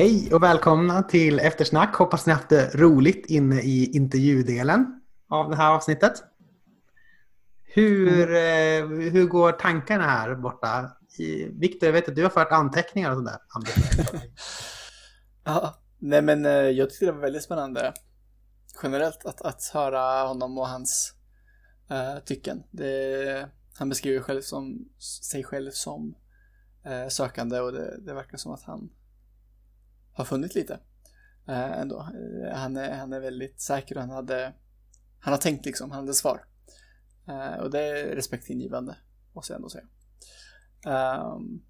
[0.00, 1.94] Hej och välkomna till eftersnack.
[1.94, 6.12] Hoppas ni haft det roligt inne i intervjudelen av det här avsnittet.
[7.62, 9.10] Hur, mm.
[9.10, 10.90] hur går tankarna här borta?
[11.50, 13.38] Viktor, jag vet att du har fört anteckningar och sådär.
[15.44, 17.92] ja, nej men eh, jag tyckte det var väldigt spännande
[18.82, 21.14] generellt att, att höra honom och hans
[21.90, 22.62] uh, tycken.
[22.70, 23.48] Det,
[23.78, 24.88] han beskriver själv som,
[25.22, 26.14] sig själv som
[26.86, 28.90] uh, sökande och det, det verkar som att han
[30.20, 30.80] har funnit lite.
[31.48, 31.98] Eh, ändå.
[32.00, 34.54] Eh, han, är, han är väldigt säker och han hade,
[35.20, 36.44] han har tänkt liksom, han hade svar.
[37.28, 38.96] Eh, och det är respektingivande,
[39.32, 39.86] måste jag ändå säga.
[40.86, 41.62] Um,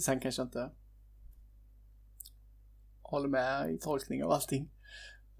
[0.00, 0.70] sen kanske jag inte
[3.02, 4.70] håller med i tolkning av allting.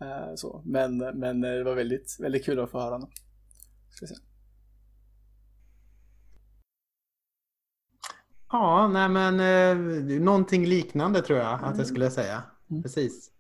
[0.03, 0.62] Uh, så.
[0.65, 3.11] Men, men det var väldigt, väldigt kul att få höra honom.
[3.91, 4.20] Ska säga.
[8.55, 12.43] Ja, nej men eh, någonting liknande tror jag att jag skulle säga.
[12.70, 12.82] Mm.
[12.82, 13.31] Precis.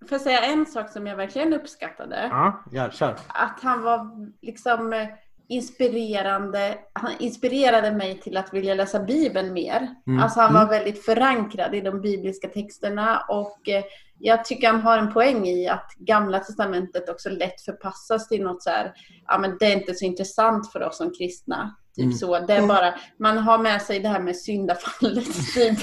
[0.00, 2.28] Får jag säga en sak som jag verkligen uppskattade?
[2.30, 3.16] Ja, ja kör.
[3.28, 4.10] Att han var
[4.42, 5.06] liksom
[5.48, 6.78] inspirerande.
[6.92, 9.94] Han inspirerade mig till att vilja läsa Bibeln mer.
[10.06, 10.22] Mm.
[10.22, 10.70] Alltså han var mm.
[10.70, 13.84] väldigt förankrad i de bibliska texterna och eh,
[14.18, 18.62] jag tycker han har en poäng i att Gamla Testamentet också lätt förpassas till något
[18.62, 18.92] så här,
[19.26, 21.76] ja men det är inte så intressant för oss som kristna.
[22.00, 22.18] Typ mm.
[22.18, 22.46] så.
[22.46, 25.24] Det är bara, man har med sig det här med syndafallet.
[25.54, 25.78] Typ,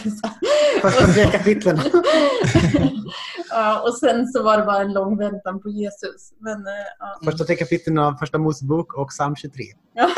[0.81, 1.79] Första tre kapitlen.
[3.49, 6.33] ja, och sen så var det bara en lång väntan på Jesus.
[6.39, 7.19] Men, eh, ja.
[7.23, 9.63] Första tre kapitlen av Första Mosebok och psalm 23.
[9.93, 10.09] Ja.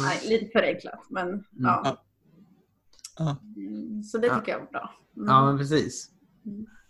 [0.00, 1.44] Nej, lite förenklat, men mm.
[1.56, 1.98] ja.
[3.56, 4.90] Mm, så det tycker jag var bra.
[5.16, 5.28] Mm.
[5.28, 6.10] Ja, men precis.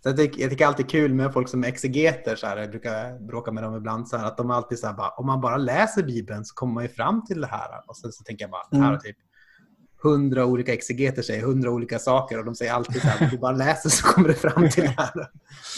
[0.04, 0.16] Mm.
[0.16, 2.36] Så jag, tycker, jag tycker alltid är kul med folk som exegeter.
[2.36, 4.08] Så här, jag brukar bråka med dem ibland.
[4.08, 6.74] Så här, att de alltid så här, bara, om man bara läser Bibeln så kommer
[6.74, 7.68] man ju fram till det här.
[7.86, 9.16] Och sen så tänker jag bara, det här är typ
[10.02, 13.38] hundra olika exegeter säger hundra olika saker och de säger alltid så här, om du
[13.38, 15.30] bara läser så kommer du fram till det här.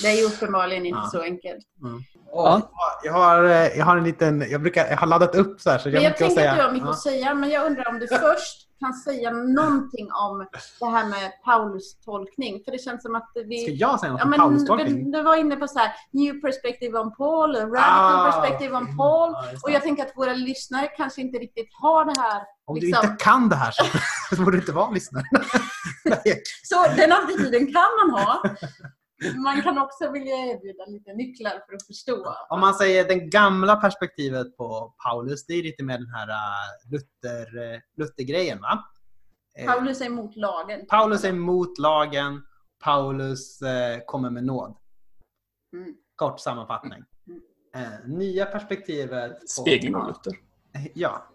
[0.02, 1.10] Det är ju uppenbarligen inte ja.
[1.12, 1.66] så enkelt.
[1.82, 2.02] Mm.
[2.32, 2.70] Ja.
[3.04, 3.42] Jag, har,
[3.76, 5.78] jag har en liten, jag, brukar, jag har laddat upp så här.
[5.78, 6.92] Så jag, jag tänker att du har mycket ja.
[6.92, 10.46] att säga, men jag undrar om du först kan säga någonting om
[10.80, 12.62] det här med Paulus tolkning.
[12.64, 13.58] För det känns som att vi...
[13.58, 15.10] Ska jag säga något om ja, Paulus tolkning?
[15.10, 19.34] Du var inne på så här, new perspective on Paul, radical ah, perspective on Paul.
[19.62, 22.42] Och jag tänker att våra lyssnare kanske inte riktigt har det här.
[22.66, 23.02] Om liksom...
[23.02, 23.74] du inte kan det här
[24.30, 25.24] så borde du inte vara lyssnare.
[26.62, 28.42] så den attityden kan man ha.
[29.44, 32.34] Man kan också vilja erbjuda lite nycklar för att förstå.
[32.48, 36.90] Om man säger det gamla perspektivet på Paulus, det är lite med den här äh,
[36.90, 38.60] Luther, äh, Luther-grejen.
[38.60, 38.84] Va?
[39.58, 40.86] Eh, Paulus är emot lagen.
[40.86, 42.42] Paulus är emot lagen.
[42.84, 44.76] Paulus eh, kommer med nåd.
[45.72, 45.94] Mm.
[46.16, 47.04] Kort sammanfattning.
[47.74, 48.18] Mm.
[48.18, 49.40] Nya perspektivet...
[49.40, 50.32] På, Spegling av Luther.
[50.94, 51.26] Ja.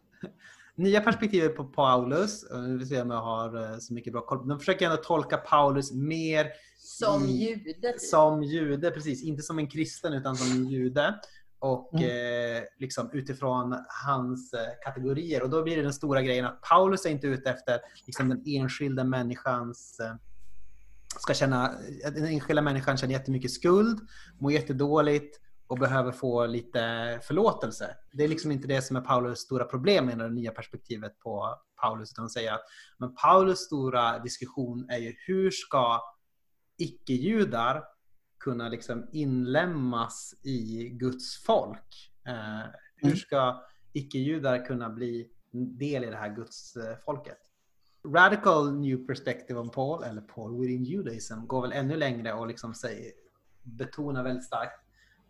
[0.77, 4.47] Nya perspektivet på Paulus, nu vill se om jag har så mycket bra koll.
[4.47, 6.47] De försöker ändå tolka Paulus mer
[6.77, 7.73] som jude?
[7.73, 7.99] Typ.
[7.99, 9.23] Som jude, precis.
[9.23, 11.19] Inte som en kristen utan som en jude.
[11.59, 12.57] Och mm.
[12.57, 13.75] eh, liksom utifrån
[14.05, 15.43] hans eh, kategorier.
[15.43, 18.43] Och då blir det den stora grejen att Paulus är inte ute efter liksom, den
[18.45, 20.15] enskilda människans eh,
[21.19, 21.73] ska känna,
[22.03, 23.99] den enskilda människan känner jättemycket skuld,
[24.39, 27.95] mår jättedåligt och behöver få lite förlåtelse.
[28.13, 31.59] Det är liksom inte det som är Paulus stora problem med det nya perspektivet på
[31.81, 32.63] Paulus, utan säger att
[32.97, 36.01] men Paulus stora diskussion är ju hur ska
[36.77, 37.83] icke-judar
[38.39, 42.11] kunna liksom inlämmas i Guds folk?
[42.27, 43.17] Eh, hur mm.
[43.17, 43.63] ska
[43.93, 47.37] icke-judar kunna bli del i det här Guds eh, folket?
[48.07, 52.73] Radical New Perspective on Paul, eller Paul within Judaism, går väl ännu längre och liksom
[52.73, 53.11] säger,
[53.63, 54.84] betonar väldigt starkt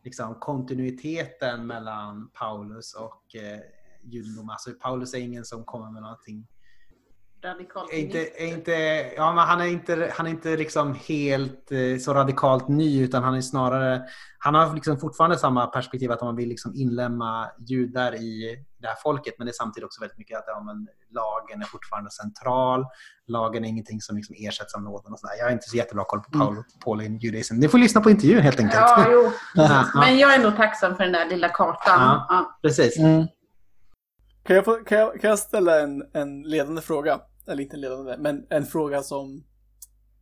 [0.05, 3.59] liksom, kontinuiteten mellan Paulus och eh,
[4.01, 4.49] judendomen.
[4.49, 6.47] Alltså, Paulus är ingen som kommer med någonting
[7.45, 8.71] radikalt inte, inte,
[9.15, 13.23] ja, men han är inte, han är inte liksom helt eh, så radikalt ny utan
[13.23, 14.01] han är snarare
[14.37, 18.95] han har liksom fortfarande samma perspektiv att man vill liksom inlämna judar i det här
[19.03, 22.85] folket men det är samtidigt också väldigt mycket att ja, men lagen är fortfarande central.
[23.27, 25.13] Lagen är ingenting som liksom ersätts av nåden.
[25.13, 25.33] Och sådär.
[25.39, 26.63] Jag har inte så jättebra koll på Paul, mm.
[26.85, 27.55] Paul in Judaism.
[27.55, 28.81] Ni får lyssna på intervjun helt enkelt.
[28.81, 29.31] Ja, jo.
[29.99, 32.01] Men jag är nog tacksam för den där lilla kartan.
[32.01, 32.59] Ja, ja.
[32.61, 32.99] Precis.
[32.99, 33.27] Mm.
[34.45, 37.19] Kan, jag få, kan, jag, kan jag ställa en, en ledande fråga?
[37.47, 39.43] Eller inte ledande, men en fråga som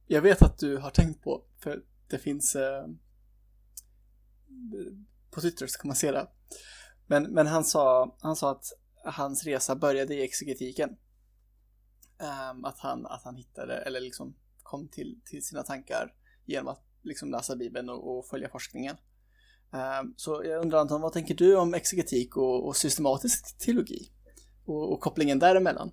[0.07, 2.85] jag vet att du har tänkt på, för det finns eh,
[5.31, 6.27] på Twitter så kan man se det.
[7.07, 8.65] Men, men han, sa, han sa att
[9.03, 10.89] hans resa började i exegetiken.
[12.49, 16.13] Um, att, han, att han hittade, eller liksom kom till, till sina tankar
[16.45, 18.95] genom att liksom läsa Bibeln och, och följa forskningen.
[19.71, 24.11] Um, så jag undrar Anton, vad tänker du om exegetik och, och systematisk teologi?
[24.65, 25.91] Och, och kopplingen däremellan?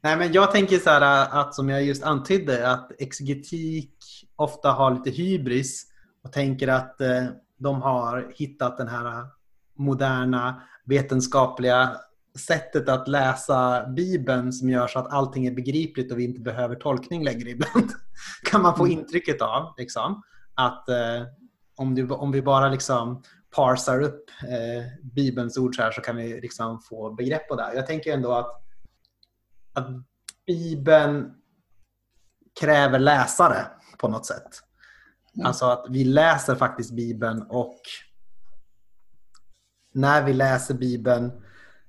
[0.00, 3.94] Nej, men jag tänker så här att som jag just antydde att exegetik
[4.36, 5.86] ofta har lite hybris
[6.24, 7.24] och tänker att eh,
[7.58, 9.26] de har hittat den här
[9.76, 11.96] moderna vetenskapliga
[12.38, 16.74] sättet att läsa Bibeln som gör så att allting är begripligt och vi inte behöver
[16.74, 17.90] tolkning längre ibland.
[18.50, 18.98] kan man få mm.
[18.98, 19.74] intrycket av.
[19.78, 20.22] Liksom.
[20.54, 21.22] Att eh,
[21.76, 23.22] om, du, om vi bara liksom
[23.56, 27.72] parsar upp eh, Bibelns ord så här så kan vi liksom få begrepp på det.
[27.74, 28.62] Jag tänker ändå att
[29.72, 29.88] att
[30.46, 31.34] Bibeln
[32.60, 33.66] kräver läsare
[33.98, 34.62] på något sätt.
[35.34, 35.46] Mm.
[35.46, 37.80] Alltså att vi läser faktiskt Bibeln och
[39.94, 41.32] när vi läser Bibeln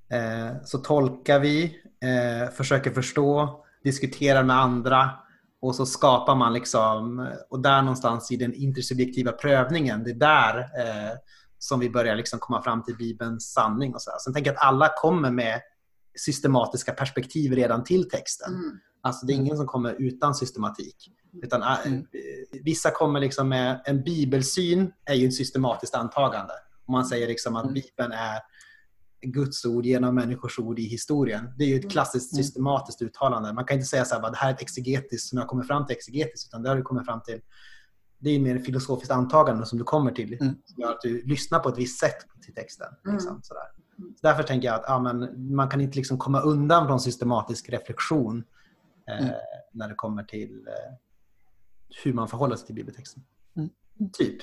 [0.10, 5.12] eh, så tolkar vi, eh, försöker förstå, diskuterar med andra
[5.62, 10.60] och så skapar man liksom, och där någonstans i den intersubjektiva prövningen, det är där
[10.60, 11.18] eh,
[11.58, 13.94] som vi börjar liksom komma fram till Bibelns sanning.
[13.94, 14.12] Och så.
[14.20, 15.62] Sen tänker jag att alla kommer med
[16.16, 18.54] systematiska perspektiv redan till texten.
[18.54, 18.80] Mm.
[19.02, 21.12] Alltså det är ingen som kommer utan systematik.
[21.44, 22.06] Utan, äh, mm.
[22.64, 26.54] Vissa kommer liksom med en bibelsyn, är ju ett systematiskt antagande.
[26.86, 27.74] Om man säger liksom att mm.
[27.74, 28.40] Bibeln är
[29.22, 31.54] Guds ord genom människors ord i historien.
[31.58, 31.92] Det är ju ett mm.
[31.92, 32.44] klassiskt mm.
[32.44, 33.54] systematiskt uttalande.
[33.54, 35.86] Man kan inte säga så här, det här är ett exegetiskt som jag kommer fram
[35.86, 37.42] till exegetiskt, utan det har du kommit fram till
[38.24, 40.34] det är mer ett filosofiskt antagande som du kommer till.
[40.34, 40.56] Mm.
[40.66, 42.88] Som gör att du lyssnar på ett visst sätt till texten.
[43.06, 43.42] Liksom, mm.
[43.44, 43.64] sådär.
[44.22, 48.44] Därför tänker jag att ja, men man kan inte liksom komma undan från systematisk reflektion
[49.08, 49.34] eh, mm.
[49.72, 50.94] när det kommer till eh,
[52.04, 53.24] hur man förhåller sig till bibeltexten.
[53.58, 53.70] Mm.
[54.14, 54.38] Typ.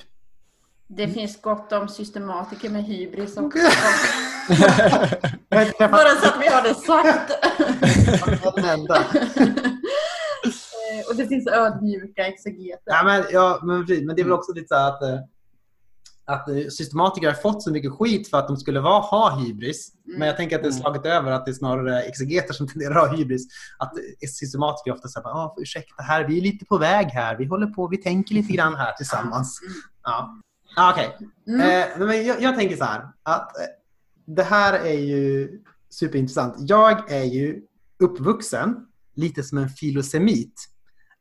[0.87, 1.13] Det mm.
[1.13, 3.59] finns gott om systematiker med hybris också.
[5.79, 7.31] Bara så att vi har det sagt.
[10.91, 12.83] Eh, och det finns ödmjuka exegeter.
[12.85, 15.19] Ja, men, ja, men, men det är väl också lite så att eh,
[16.25, 19.91] att eh, systematiker har fått så mycket skit för att de skulle vara, ha hybris.
[20.07, 20.19] Mm.
[20.19, 20.81] Men jag tänker att det är mm.
[20.81, 23.47] slagit över att det är snarare exegeter som tenderar att ha hybris.
[23.79, 23.93] Att
[24.29, 27.37] systematiker ofta säger ah, ursäkta här, vi är lite på väg här.
[27.37, 29.61] Vi håller på, vi tänker lite grann här tillsammans.
[29.61, 29.73] Mm.
[30.03, 30.41] Ja.
[30.75, 31.15] Ah, Okej.
[31.15, 31.27] Okay.
[31.55, 32.11] Mm.
[32.11, 33.65] Eh, jag, jag, tänker så här att eh,
[34.25, 35.49] det här är ju
[35.89, 36.55] superintressant.
[36.57, 37.61] Jag är ju
[37.99, 38.75] uppvuxen
[39.15, 40.70] lite som en filosemit.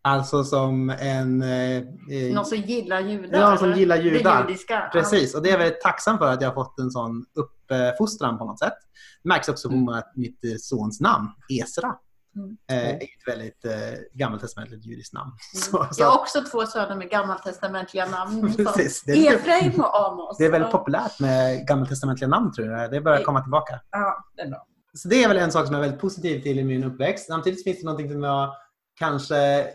[0.03, 1.43] Alltså som en...
[1.43, 3.41] Eh, eh, någon som gillar judar?
[3.41, 4.43] Någon som gillar judar.
[4.43, 4.91] Det judiska.
[4.93, 8.39] Precis, och det är jag väldigt tacksam för att jag har fått en sån uppfostran
[8.39, 8.79] på något sätt.
[9.23, 10.03] Det märks också på mm.
[10.17, 11.97] mitt eh, sons namn, Esra.
[12.37, 12.57] Mm.
[12.71, 13.73] Eh, är ett väldigt eh,
[14.13, 15.31] gammaltestamentligt judiskt namn.
[15.31, 15.39] Mm.
[15.55, 16.03] Så, så.
[16.03, 18.55] Jag har också två söner med gammaltestamentliga namn.
[18.57, 20.39] Precis, Efraim och Amos.
[20.39, 22.91] Det är väldigt populärt med gammaltestamentliga namn tror jag.
[22.91, 23.81] Det börjar komma tillbaka.
[23.91, 24.67] Ja, det är bra.
[24.95, 27.27] Så det är väl en sak som jag är väldigt positiv till i min uppväxt.
[27.27, 28.55] Samtidigt finns det någonting som jag
[28.99, 29.67] kanske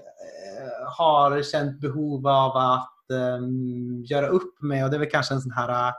[0.97, 2.95] har känt behov av att
[3.39, 5.93] um, göra upp med och det är väl kanske en sån här uh,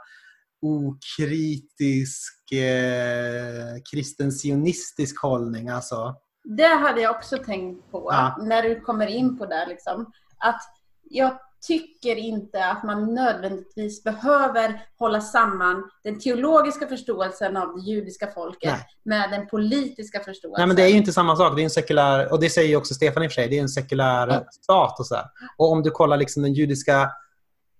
[0.62, 5.68] okritisk uh, kristen sionistisk hållning.
[5.68, 6.14] Alltså.
[6.44, 8.36] Det hade jag också tänkt på ja.
[8.40, 9.66] när du kommer in på det.
[9.68, 10.12] Liksom.
[10.38, 10.60] Att
[11.02, 18.26] jag tycker inte att man nödvändigtvis behöver hålla samman den teologiska förståelsen av det judiska
[18.34, 18.86] folket Nej.
[19.04, 20.58] med den politiska förståelsen.
[20.58, 21.56] Nej, men det är ju inte samma sak.
[21.56, 23.58] Det är en sekulär, och det säger ju också Stefan i och för sig, det
[23.58, 24.44] är en sekulär Ja.
[24.50, 25.00] stat.
[25.00, 25.24] Och, så här.
[25.56, 27.10] och om du kollar liksom den judiska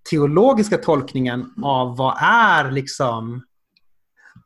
[0.09, 3.35] teologiska tolkningen av vad är liksom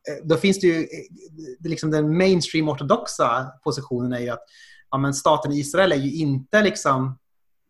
[0.08, 4.44] eh, då finns det ju, eh, liksom den mainstream ortodoxa positionen är ju att
[4.90, 7.18] ja, men staten Israel är ju inte liksom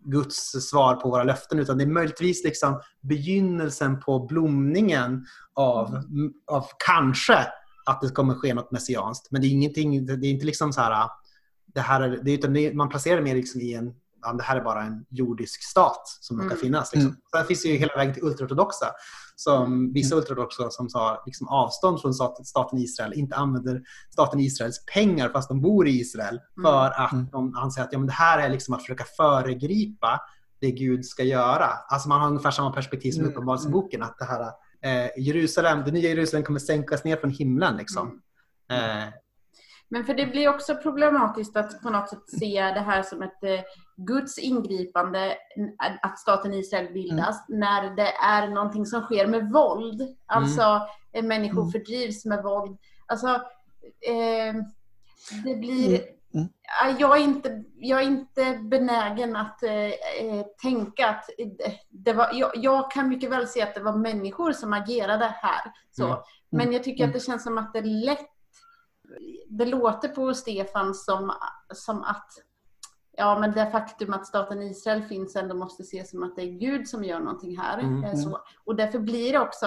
[0.04, 6.02] Guds svar på våra löften utan det är möjligtvis liksom begynnelsen på blomningen av,
[6.50, 7.46] av kanske
[7.86, 9.30] att det kommer ske något messianskt.
[9.30, 11.08] Men det är ingenting, det är inte liksom så här,
[11.74, 14.42] det här är, det utan det, man placerar det mer liksom i en, ja, det
[14.42, 16.58] här är bara en jordisk stat som råkar Mm.
[16.58, 16.92] finnas.
[16.92, 17.08] Liksom.
[17.08, 17.20] Mm.
[17.36, 18.86] Sen finns det ju hela vägen till ultraortodoxa,
[19.36, 22.14] som vissa ultraortodoxa som tar liksom avstånd från
[22.44, 26.70] staten, Israel, inte använder staten Israels pengar fast de bor i Israel, Mm.
[26.72, 27.26] för att Mm.
[27.32, 30.20] de anser att ja, men det här är liksom att försöka föregripa
[30.60, 31.66] det Gud ska göra.
[31.88, 33.32] Alltså man har ungefär samma perspektiv som Mm.
[33.32, 34.52] Uppenbarelseboken, att det här
[34.84, 37.76] eh, Jerusalem, det nya Jerusalem kommer sänkas ner från himlen.
[37.76, 38.20] Liksom.
[38.70, 38.98] Mm.
[39.08, 39.12] Eh,
[39.88, 43.42] Men för det blir också problematiskt att på något sätt se det här som ett
[43.44, 43.60] eh,
[43.96, 45.36] Guds ingripande,
[46.02, 50.16] att staten Israel bildas, när det är någonting som sker med våld.
[50.26, 50.80] Alltså
[51.12, 51.72] eh, människor Mm.
[51.72, 52.78] fördrivs med våld.
[53.06, 53.28] Alltså,
[54.08, 54.54] eh,
[55.44, 55.88] det blir...
[55.98, 56.08] Mm.
[56.34, 56.48] Mm.
[56.82, 59.72] Ja, Jag, är inte, jag är inte benägen att eh,
[60.20, 61.24] eh, tänka att
[61.58, 62.30] det- det var...
[62.32, 65.72] Jag, jag kan mycket väl se att det var människor som agerade här.
[65.90, 66.06] Så.
[66.06, 66.18] Mm.
[66.50, 68.28] Men jag tycker att det känns som att det är lätt
[69.48, 71.32] det låter på Stefan som,
[71.74, 72.28] som att
[73.16, 76.58] ja, men det faktum att staten Israel finns ändå måste ses som att det är
[76.58, 77.78] Gud som gör någonting här.
[77.78, 78.40] Mm, Eh, Så.
[78.64, 79.66] Och därför blir det också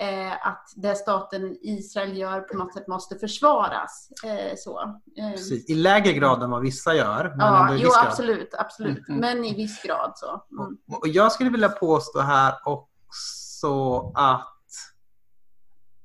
[0.00, 4.08] eh, att det staten Israel gör på något sätt måste försvaras.
[4.24, 4.80] Eh, så.
[5.18, 5.70] Eh, precis.
[5.70, 7.34] I lägre grad än vad vissa gör.
[7.38, 9.08] Ja, jo absolut, absolut.
[9.08, 9.36] Mm, mm.
[9.36, 10.44] Men i viss grad så.
[10.60, 10.76] Mm.
[11.00, 14.50] Och- jag skulle vilja påstå här också att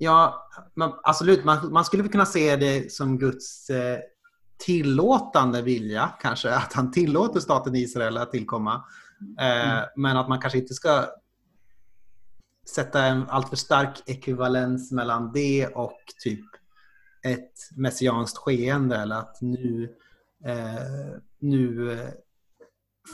[0.02, 1.44] Ja, man, absolut.
[1.44, 3.98] Man, man skulle kunna se det som Guds eh,
[4.60, 6.54] tillåtande vilja, kanske.
[6.54, 8.84] Att han tillåter staten Israel att tillkomma.
[9.40, 11.04] Eh, Men att man kanske inte ska
[12.74, 16.44] sätta en alltför stark ekvivalens mellan det och typ
[17.22, 19.94] ett messianskt skeende eller att nu,
[20.44, 22.08] eh, nu eh,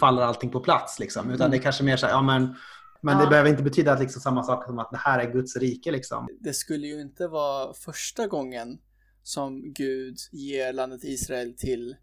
[0.01, 0.99] faller allting på plats.
[0.99, 1.31] Liksom.
[1.31, 2.55] Utan det är kanske mer så här, ja men,
[3.01, 3.31] men det Ja.
[3.31, 5.91] behöver inte betyda att liksom samma sak som att det här är Guds rike.
[5.91, 6.29] Liksom.
[6.41, 8.79] Det skulle ju inte vara första gången
[9.27, 11.97] som Gud ger landet Israel till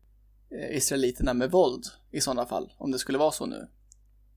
[0.60, 3.68] eh, israeliterna med våld i sådana fall, om det skulle vara så nu.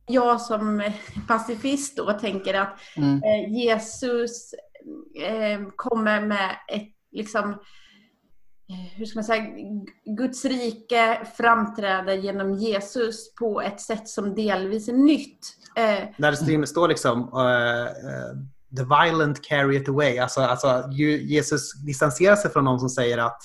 [0.07, 0.91] Jag som
[1.29, 3.23] pacifist då tänker att Mm.
[3.23, 4.55] eh, Jesus
[5.23, 7.51] eh, kommer med ett liksom
[8.69, 9.45] eh, hur ska man säga,
[10.19, 15.39] Guds rike framträder genom Jesus på ett sätt som delvis är nytt.
[15.77, 18.33] Eh, Där det står- står liksom eh, eh,
[18.77, 20.19] the violent carry it away.
[20.19, 23.43] Alltså, alltså Jesus distanserar sig från de som säger att,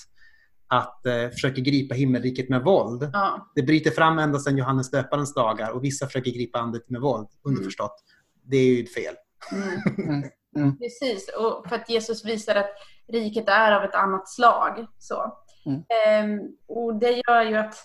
[0.67, 3.09] att eh, försöker gripa himmelriket med våld.
[3.13, 7.01] ja, Det bryter fram ända sedan Johannes döparens dagar och vissa försöker gripa andet med
[7.01, 8.03] våld, underförstått.
[8.43, 9.15] Det är ju fel.
[9.51, 9.79] mm.
[9.97, 10.29] Mm.
[10.55, 10.77] Mm.
[10.77, 12.71] Precis, och för att Jesus visar att
[13.11, 14.85] riket är av ett annat slag.
[14.97, 15.37] Så.
[15.65, 15.83] Mm.
[16.05, 17.75] Ehm, och det gör ju att,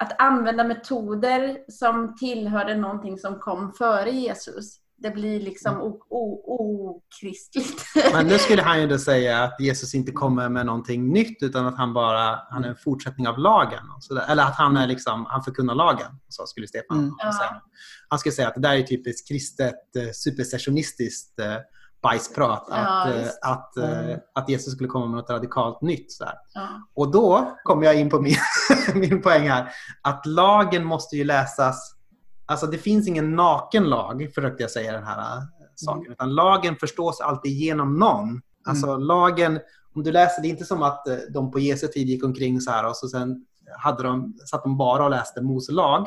[0.00, 6.00] att använda metoder som tillhörde någonting som kom före Jesus, det blir liksom o-
[6.90, 7.84] okristligt.
[8.12, 11.66] Men nu skulle han ju då säga att Jesus inte kommer med någonting nytt utan
[11.66, 13.82] att han bara han är en fortsättning av lagen.
[13.96, 14.24] Och så där.
[14.30, 16.12] Eller att han, är liksom, han förkunnar lagen.
[16.28, 17.14] Så skulle Stefan Mm.
[17.18, 17.32] Ja.
[17.32, 17.62] säga.
[18.08, 21.54] Han skulle säga att det där är typiskt kristet eh, supersessionistiskt eh,
[22.02, 22.66] bajsprat.
[22.70, 23.38] Ja, att, visst.
[23.42, 24.18] att, eh, Mm.
[24.34, 26.12] att Jesus skulle komma med något radikalt nytt.
[26.12, 26.34] Så där.
[26.54, 26.68] ja.
[26.94, 28.36] Och då kommer jag in på min,
[28.94, 29.68] min poäng här.
[30.02, 31.95] Att lagen måste ju läsas...
[32.46, 35.42] Alltså det finns ingen naken lag, försökte jag säga den här äh,
[35.74, 36.12] saken.
[36.12, 38.40] Utan lagen förstås alltid genom någon.
[38.68, 39.60] Alltså lagen,
[39.94, 42.60] om du läser, det är inte som att eh, de på Jesu tid gick omkring
[42.60, 43.46] så här och så sen
[43.78, 46.06] hade de, satt de bara och läste Mose lag.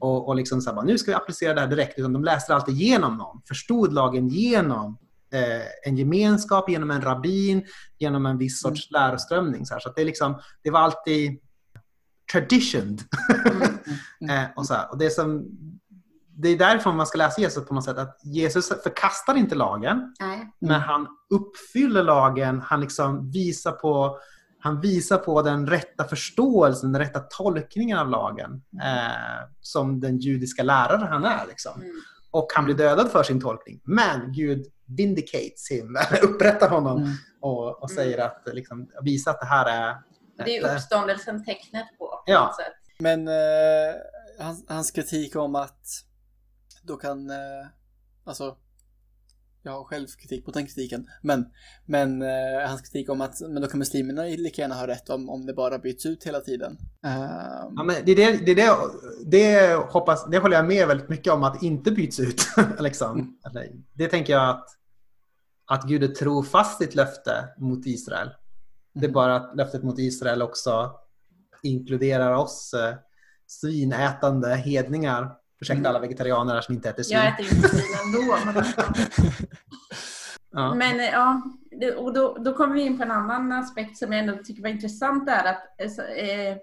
[0.00, 1.98] Och, och liksom så här, bara, nu ska vi applicera det här direkt.
[1.98, 3.42] Utan de läste alltid genom någon.
[3.48, 4.98] Förstod lagen genom
[5.32, 7.66] eh, en gemenskap, genom en rabbin,
[7.98, 9.66] genom en viss sorts läroströmning.
[9.66, 9.80] Så, här.
[9.80, 11.40] så det, är liksom, det var alltid
[12.32, 13.02] traditioned.
[14.20, 14.30] Mm.
[14.44, 14.90] eh, och så här.
[14.90, 15.46] Och det, som,
[16.36, 17.98] det är därför man ska läsa Jesus på något sätt.
[17.98, 20.52] Att Jesus förkastar inte lagen, Nej.
[20.58, 22.60] men han uppfyller lagen.
[22.60, 24.18] Han liksom visar på
[24.60, 30.62] han visar på den rätta förståelsen, den rätta tolkningen av lagen eh, som den judiska
[30.62, 31.46] lärare han är.
[31.48, 31.80] Liksom.
[31.82, 31.92] Mm.
[32.30, 33.80] Och han blir dödad för sin tolkning.
[33.84, 37.12] Men Gud vindicates him, upprättar honom Mm.
[37.40, 39.96] och, och säger att, liksom, visar att det här är...
[40.44, 42.04] Det är uppståndelsen tecknet på.
[42.04, 42.54] på Ja.
[42.64, 42.94] sätt.
[42.98, 43.94] Men eh,
[44.38, 45.86] hans, hans kritik om att
[46.82, 47.66] då kan, eh,
[48.24, 48.56] alltså,
[49.62, 51.46] jag har själv kritik mot den kritiken, men,
[51.86, 55.28] men eh, hans kritik om att men då kan muslimerna lika gärna ha rätt om,
[55.28, 56.72] om det bara byts ut hela tiden.
[56.72, 58.76] Um, Ja, men det, är det, det, är det,
[59.26, 62.42] det, hoppas, det håller jag med väldigt mycket om att inte byts ut.
[62.78, 63.18] liksom.
[63.18, 63.36] Mm.
[63.46, 64.66] Eller, Det tänker jag att,
[65.66, 68.30] att Gud tror fast sitt löfte mot Israel.
[68.92, 70.90] Det är bara att löftet mot Israel också
[71.62, 72.94] inkluderar oss eh,
[73.46, 75.30] svinätande hedningar.
[75.60, 75.90] Ursäkta Mm.
[75.90, 77.18] alla vegetarianer som inte äter svin.
[77.18, 78.36] Jag äter ju inte svin ändå.
[78.52, 78.64] Men,
[80.50, 80.74] Ja.
[80.74, 81.42] men eh, ja,
[81.96, 84.68] och då, då kommer vi in på en annan aspekt som jag ändå tycker var
[84.70, 85.26] intressant.
[85.26, 85.80] Där, att,
[86.16, 86.56] eh, eh,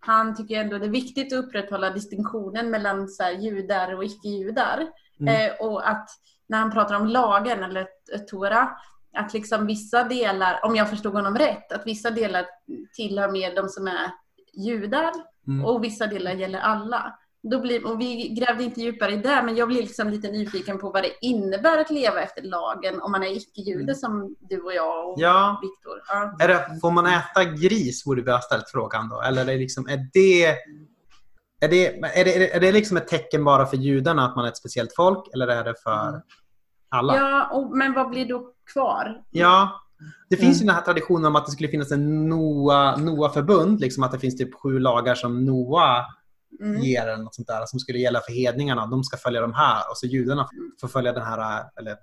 [0.00, 4.86] han tycker ändå det är viktigt att upprätthålla distinktionen mellan så här, judar och icke-judar.
[5.20, 5.50] Mm.
[5.50, 6.08] Eh, och att
[6.46, 7.86] när han pratar om lagen, eller
[8.30, 8.70] Tora,
[9.16, 12.46] att liksom vissa delar, om jag förstod honom rätt, att vissa delar
[12.96, 14.10] tillhör mer de som är
[14.54, 15.12] judar
[15.48, 15.64] Mm.
[15.64, 17.18] och vissa delar gäller alla.
[17.50, 20.78] Då blir, och vi grävde inte djupare i det, men jag blir liksom lite nyfiken
[20.78, 23.94] på vad det innebär att leva efter lagen om man är icke-jude Mm.
[23.94, 25.60] som du och jag och Ja.
[25.62, 26.00] Viktor.
[26.08, 26.36] Ja.
[26.44, 29.20] Är det, får man äta gris borde vi ha ställt frågan då.
[29.22, 30.44] Eller är det, liksom, är det,
[31.60, 31.86] är det,
[32.20, 34.94] är det, är det liksom ett tecken bara för judarna att man är ett speciellt
[34.96, 36.22] folk eller är det för
[36.88, 37.16] alla?
[37.16, 37.20] Ja.
[37.30, 39.22] Ja, och, men vad blir då kvar?
[40.30, 43.80] Det finns ju den här traditionen om att det skulle finnas en Noa, Noa-förbund.
[43.80, 46.04] Liksom att det finns typ sju lagar som Noa
[46.60, 46.82] Mm.
[46.82, 48.86] ger eller något sånt där, som skulle gälla för hedningarna.
[48.86, 50.48] De ska följa de här och så judarna
[50.80, 51.96] får följa den här, eller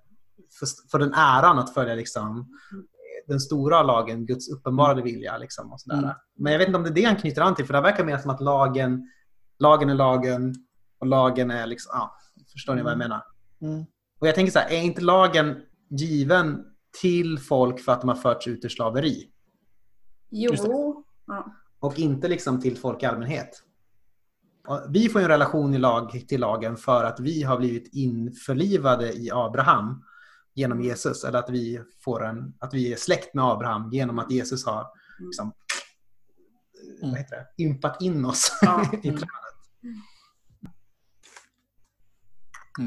[0.60, 2.48] för, för den äran att följa liksom
[3.28, 5.38] den stora lagen, Guds uppenbarade vilja.
[5.38, 5.98] Liksom, och sådär.
[5.98, 6.10] Mm.
[6.38, 8.04] Men jag vet inte om det är det han knyter an till, för det verkar
[8.04, 9.08] mer som att lagen,
[9.60, 10.56] lagen är lagen
[11.00, 12.16] och lagen är liksom, ja,
[12.54, 13.22] förstår ni vad jag menar?
[13.62, 13.86] mm.
[14.24, 16.66] Och jag tänker så här, är inte lagen given
[17.02, 19.30] till folk för att de har förts ut ur slaveri?
[20.30, 21.06] Jo.
[21.28, 21.56] Ja.
[21.80, 23.64] och inte liksom till folk i allmänhet.
[24.90, 29.30] Vi får en relation i lag, till lagen för att vi har blivit införlivade i
[29.34, 30.04] Abraham
[30.54, 31.24] genom Jesus.
[31.24, 34.88] Eller att vi, får en, att vi är släkt med Abraham genom att Jesus har
[35.20, 35.54] liksom,
[37.02, 38.92] vad heter det, ympat in oss Ja.
[38.98, 39.28] i trädet.
[39.84, 39.96] Mm.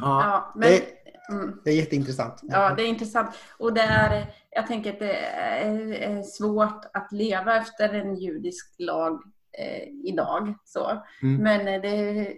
[0.02, 0.95] Ja, men, det,
[1.32, 1.60] mm.
[1.64, 2.40] det är jätteintressant.
[2.42, 3.30] Ja, det är intressant.
[3.58, 9.22] Och det är, jag tänker att det är svårt att leva efter en judisk lag
[9.58, 10.54] eh, idag.
[10.64, 11.02] Så.
[11.22, 11.42] Mm.
[11.42, 12.36] Men eh, det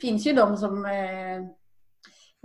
[0.00, 0.84] finns ju de som...
[0.84, 1.36] Eh,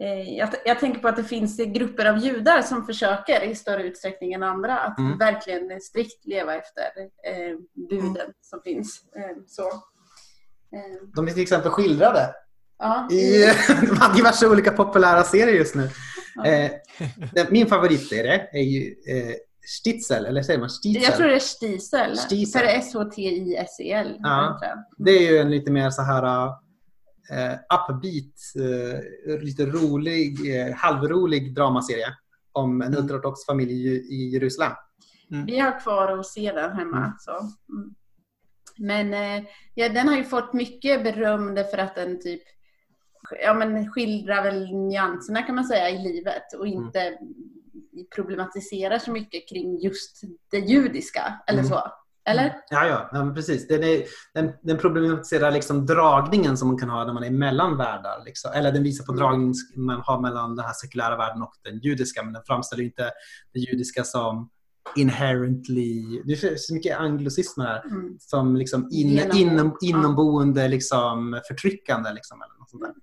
[0.01, 3.83] eh, jag, jag tänker på att det finns grupper av judar som försöker i större
[3.83, 5.17] utsträckning än andra att Mm.
[5.17, 6.81] verkligen strikt leva efter
[7.23, 7.57] eh,
[7.89, 9.05] buden som finns.
[9.15, 9.67] Eh, så.
[9.67, 12.33] Eh, De är till exempel skildrade
[12.79, 13.51] ja, i
[14.15, 15.89] diverse olika populära serier just nu.
[16.35, 16.45] Ja.
[16.45, 16.71] Eh,
[17.49, 19.35] min favoritserie är ju eh,
[19.67, 21.03] Stitzel, eller säger man Stitzel?
[21.03, 22.17] Jag tror det är Stiesel.
[22.17, 22.59] Stiesel.
[22.61, 24.17] För det är S-H-T-I-S-E-L.
[24.19, 24.59] Ja.
[24.97, 26.45] Det är ju en lite mer så här
[27.31, 32.07] eh, upbeat, eh, lite rolig, eh, halvrolig dramaserie
[32.51, 33.03] om en Mm.
[33.03, 34.71] ultraortodox familj i, i Jerusalem.
[35.45, 36.97] Vi har kvar att se den hemma.
[36.97, 37.11] Mm.
[37.19, 37.31] Så.
[37.31, 37.95] Mm.
[38.77, 39.43] Men eh,
[39.73, 42.41] ja, den har ju fått mycket beröm för att den typ
[43.43, 46.83] ja, men skildrar väl nyanserna kan man säga i livet och Mm.
[46.83, 47.17] inte
[48.15, 50.21] problematiserar så mycket kring just
[50.51, 51.33] det judiska.
[51.47, 51.69] Eller Mm.
[51.69, 51.81] så.
[52.27, 52.55] Eller?
[52.69, 53.67] Ja, ja, ja men precis.
[53.67, 54.03] Den, är,
[54.33, 58.23] den, den problematiserar liksom dragningen som man kan ha när man är mellan världar.
[58.25, 58.51] Liksom.
[58.53, 59.19] Eller den visar på Mm.
[59.23, 62.23] dragningen man har mellan den här sekulära världen och den judiska.
[62.23, 63.11] Men den framställer inte
[63.53, 64.49] det judiska som
[64.95, 66.21] inherently...
[66.25, 67.85] Det är så mycket anglosismer här.
[67.85, 68.17] Mm.
[68.19, 72.13] Som liksom in, inom, inomboende liksom, förtryckande.
[72.13, 72.93] Liksom, eller något sånt där.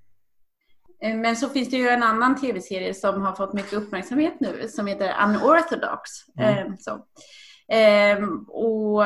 [1.02, 4.68] Eh, Men så finns det ju en annan tv-serie som har fått mycket uppmärksamhet nu
[4.68, 6.10] som heter Unorthodox.
[6.38, 6.58] Mm.
[6.66, 7.04] Eh, så.
[7.72, 9.04] Ehm, och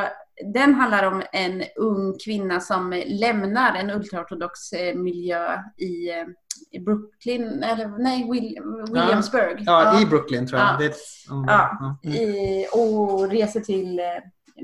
[0.54, 6.26] den handlar om en ung kvinna som lämnar en ultraortodox eh, miljö i, eh,
[6.70, 8.58] i Brooklyn, eller nej, Will,
[8.88, 9.62] Williamsburg.
[9.66, 10.68] Ja, i Brooklyn tror jag.
[10.68, 10.76] Ja.
[10.78, 10.94] Det
[11.34, 11.96] om- Ja.
[12.02, 12.10] ja.
[12.10, 14.00] i, och reser till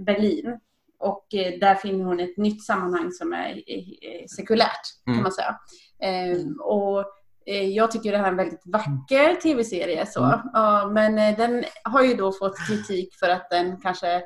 [0.07, 0.59] Berlin.
[0.99, 1.27] Och
[1.61, 3.63] där finner hon ett nytt sammanhang som är
[4.37, 5.23] sekulärt, kan Mm.
[5.23, 5.57] man säga.
[6.03, 7.05] Ehm, och
[7.47, 10.07] jag tycker det här är en väldigt vacker tv-serie.
[10.07, 10.25] Så.
[10.25, 10.39] Mm.
[10.53, 14.23] Ja, men eh, den har ju då fått kritik för att den kanske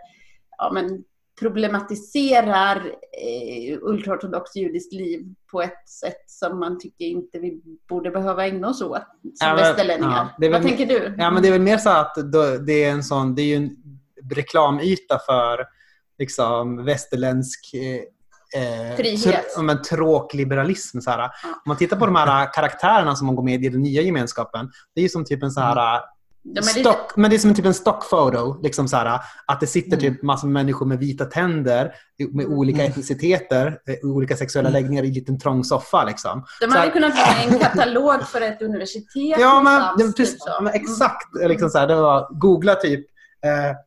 [0.58, 1.04] ja, men,
[1.40, 2.76] problematiserar
[3.22, 8.68] eh, ultraortodoxt judiskt liv på ett sätt som man tycker inte vi borde behöva ägna
[8.68, 10.28] oss åt som Ja, västerlänningar.
[10.38, 11.14] ja, Vad tänker du?
[11.18, 12.14] Ja, men det är väl mer så att
[12.66, 13.70] det är en sån, det är ju en
[14.34, 15.66] reklamyta för
[16.18, 17.74] liksom västerländsk
[18.54, 19.44] eh, eh, Frihet.
[19.62, 21.00] men, tråkliberalism.
[21.00, 21.20] Så här.
[21.24, 21.30] Om
[21.66, 24.70] man tittar på de här karaktärerna som man går med i den nya gemenskapen.
[24.94, 26.02] Det är ju som typ en så här Ja,
[26.54, 28.60] men det- stock, men det är som en typ en stockfoto.
[28.62, 30.00] Liksom så här, att det sitter Mm.
[30.14, 31.92] typ massor med människor med vita tänder
[32.32, 32.90] med olika Mm.
[32.90, 34.82] etniciteter, eh, olika sexuella Mm.
[34.82, 36.04] läggningar i en liten trång soffa.
[36.04, 36.44] Liksom.
[36.60, 39.04] De Så här- hade kunnat vara en katalog för ett universitet
[39.38, 41.26] Ja, men, ja, precis, typ men exakt.
[41.48, 43.06] Liksom så här, det var, googla typ eh,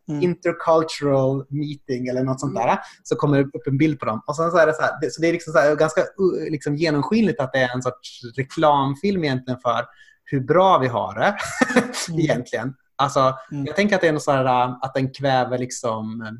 [0.09, 0.21] Mm.
[0.23, 2.79] intercultural meeting eller något sånt där.
[3.03, 4.21] Så kommer det upp en bild på dem.
[4.27, 6.01] Och sen så är det, så här, det, så det är liksom så ganska
[6.49, 9.85] liksom genomskinligt att det är en sorts reklamfilm egentligen för
[10.23, 11.35] hur bra vi har det.
[12.21, 12.73] egentligen.
[12.95, 13.65] Alltså, Mm.
[13.65, 16.31] Jag tänker att det är något så här, uh, att den kväver liksom eh,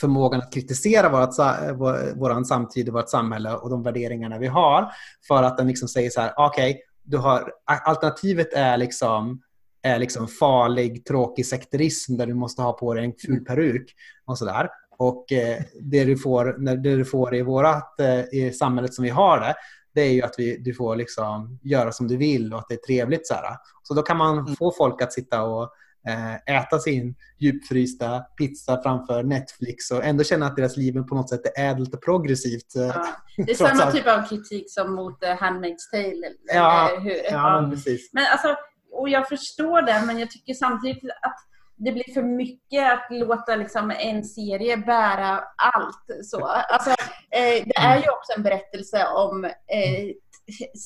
[0.00, 4.46] förmågan att kritisera vårt, sa- vår, våran samtid och vårt samhälle och de värderingarna vi
[4.46, 4.92] har.
[5.28, 9.40] För att den liksom säger så här, okej, du har, alternativet är liksom,
[9.82, 13.94] är liksom farlig, tråkig sekterism där du måste ha på dig en ful peruk
[14.24, 14.68] och sådär.
[14.98, 19.04] Och eh, det, du får, när, det du får i, vårat, eh, i samhället som
[19.04, 19.54] vi har det,
[19.94, 22.74] det är ju att vi, du får liksom göra som du vill och att det
[22.74, 23.26] är trevligt.
[23.26, 23.56] Så, här.
[23.82, 24.56] så då kan man Mm.
[24.56, 25.62] få folk att sitta och
[26.08, 31.28] eh, äta sin djupfrysta pizza framför Netflix och ändå känna att deras liv på något
[31.28, 32.66] sätt är ädelt och progressivt.
[32.74, 33.06] Ja.
[33.36, 33.94] Det är samma allt.
[33.94, 36.04] typ av kritik som mot Handmaid's Tale.
[36.04, 37.16] Eller Ja, hur?
[37.30, 38.10] Ja, men precis.
[38.12, 38.48] Men alltså,
[38.92, 41.36] och jag förstår det, men jag tycker samtidigt att
[41.76, 46.24] det blir för mycket att låta liksom en serie bära allt.
[46.24, 46.46] Så.
[46.46, 46.90] Alltså,
[47.30, 50.14] eh, det är ju också en berättelse om eh,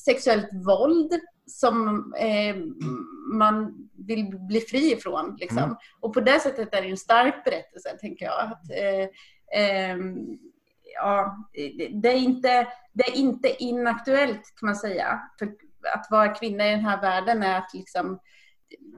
[0.05, 1.13] sexuellt våld
[1.47, 1.89] som
[2.19, 2.57] eh,
[3.35, 3.75] man
[4.07, 5.37] vill bli fri ifrån.
[5.41, 5.59] Liksom.
[5.59, 5.77] Mm.
[6.01, 8.41] Och på det sättet är det en stark berättelse, tänker jag.
[8.41, 9.09] Att, eh,
[9.61, 10.17] ehm,
[10.95, 15.21] ja, det- det, är inte, det är inte inaktuellt, kan man säga.
[15.39, 15.49] För
[15.95, 18.19] att vara kvinna i den här världen är att liksom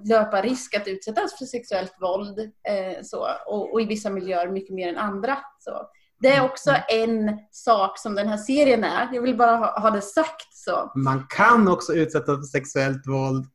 [0.09, 2.39] löpa risk att utsättas för sexuellt våld
[2.69, 5.39] eh, så, och, och i vissa miljöer mycket mer än andra.
[5.59, 5.83] Så.
[6.21, 9.09] Det är också en sak som den här serien är.
[9.13, 10.55] Jag vill bara ha, ha det sagt.
[10.55, 10.93] så.
[10.95, 13.47] Man kan också utsättas för sexuellt våld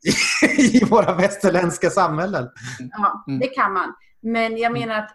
[0.57, 2.49] i, i våra västerländska samhällen.
[2.91, 3.39] Ja, Mm.
[3.39, 3.93] det kan man.
[4.21, 5.09] Men jag menar att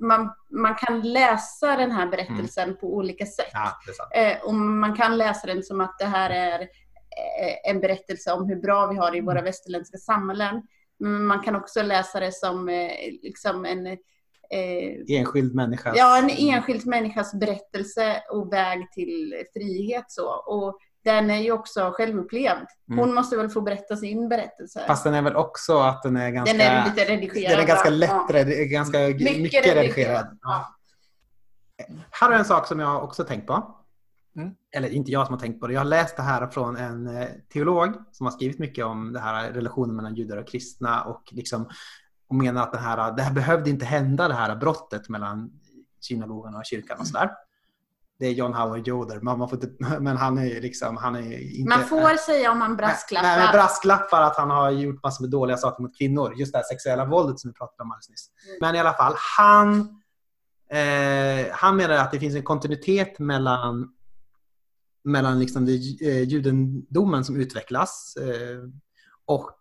[0.00, 3.52] man, man kan läsa den här berättelsen på olika sätt.
[3.52, 4.20] Ja.
[4.20, 6.68] Eh, och man kan läsa den som att det här är
[7.64, 10.62] en berättelse om hur bra vi har det i våra västerländska samhällen.
[10.98, 12.90] Men man kan också läsa det som eh,
[13.22, 13.96] liksom en, eh,
[15.18, 15.92] Enskild människa.
[15.96, 20.04] ja, en enskild människas berättelse och väg till frihet.
[20.08, 20.28] Så.
[20.28, 22.66] Och den är ju också självupplevd.
[22.88, 23.14] Hon Mm.
[23.14, 24.84] måste väl få berätta sin berättelse.
[24.86, 26.52] Fast den är väl också att den är ganska...
[26.56, 27.52] den är lite redigerad.
[27.52, 28.26] den är ganska lätt, Ja.
[28.30, 30.38] redi- ganska mycket, redigerad.
[30.42, 30.72] Ja.
[32.10, 33.75] Här är en sak som jag också tänkt på.
[34.36, 34.54] Mm.
[34.76, 35.72] Eller inte jag som har tänkt på det.
[35.72, 39.20] Jag har läst det här från en eh, teolog som har skrivit mycket om det
[39.20, 41.68] här relationen mellan judar och kristna och, liksom,
[42.28, 45.50] och menar att det här, det här behövde inte hända, det här brottet mellan
[46.00, 47.30] synagogan och kyrkan och sådär.
[48.18, 51.16] Det är John Howard Joder, men, man får inte, men han är ju liksom, han
[51.16, 51.76] är inte...
[51.76, 53.28] Man får säga om man brasklappar.
[53.28, 56.34] Nej, men brasklappar att han har gjort massor med dåliga saker mot kvinnor.
[56.36, 58.30] Just det här sexuella våldet som vi pratade om alldeles nyss.
[58.48, 58.58] Mm.
[58.60, 59.80] Men i alla fall, han,
[60.70, 63.88] eh, han menar att det finns en kontinuitet mellan,
[65.06, 68.58] mellan liksom det, eh, judendomen som utvecklas eh,
[69.26, 69.58] och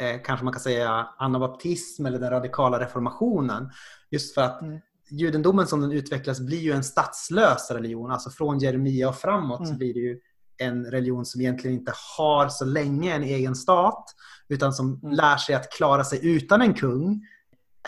[0.00, 3.70] eh, kanske man kan säga anabaptism eller den radikala reformationen.
[4.10, 4.80] Just för att Mm.
[5.10, 8.10] judendomen som den utvecklas blir ju en statslös religion.
[8.10, 9.78] Alltså från Jeremia och framåt så Mm.
[9.78, 10.18] blir det ju
[10.56, 14.04] en religion som egentligen inte har så länge en egen stat
[14.48, 15.14] utan som Mm.
[15.16, 17.26] lär sig att klara sig utan en kung.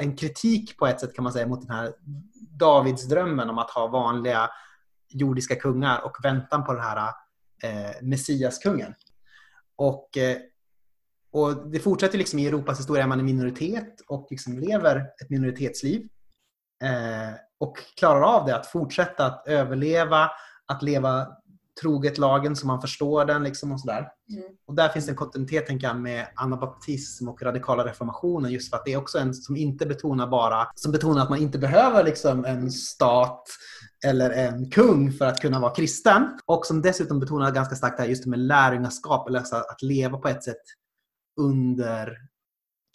[0.01, 1.93] En kritik på ett sätt kan man säga mot den här
[2.59, 4.51] Davidsdrömmen om att ha vanliga
[5.15, 7.09] jordiska kungar och väntan på den här
[7.63, 8.95] eh, Messiaskungen.
[9.77, 10.37] Och, eh,
[11.31, 15.31] och det fortsätter liksom i Europas historia, är man en minoritet och liksom lever ett
[15.31, 16.09] minoritetsliv.
[16.85, 20.31] Eh, och klarar av det, att fortsätta att överleva,
[20.67, 21.27] att leva
[21.83, 23.43] troget lagen så man förstår den.
[23.43, 24.09] Liksom och sådär.
[24.31, 24.45] Mm.
[24.67, 28.85] Och där finns en kontinuitet tänker jag, med anabaptism och radikala reformationen just för att
[28.85, 32.45] det är också en som inte betonar bara som betonar att man inte behöver liksom
[32.45, 33.49] en stat
[34.05, 36.39] eller en kung för att kunna vara kristen.
[36.47, 40.19] Och som dessutom betonar ganska starkt det här just med lärjungaskap, eller alltså att leva
[40.19, 40.63] på ett sätt
[41.41, 42.19] under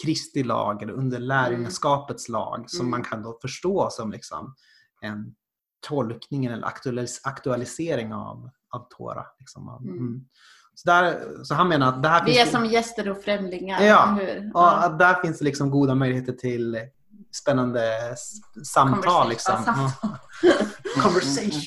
[0.03, 2.91] Kristi lag eller under lärjungaskapets lag som Mm.
[2.91, 4.56] man kan då förstå som liksom
[5.02, 5.36] en
[5.88, 9.26] tolkning eller aktualis aktualisering av, av Tora.
[9.40, 9.69] Liksom.
[9.69, 9.98] Mm.
[9.98, 10.26] Mm.
[10.73, 13.81] Så, där, så han menar att det här Vi finns är som gäster och främlingar.
[13.84, 14.18] Ja.
[14.19, 14.52] hur?
[14.53, 16.80] Ja, där finns det liksom goda möjligheter till
[17.32, 18.16] spännande
[18.64, 19.30] samtal.
[19.30, 19.56] Liksom.
[19.64, 19.92] Conversation.
[20.42, 21.02] Ja.
[21.04, 21.62] Conversation.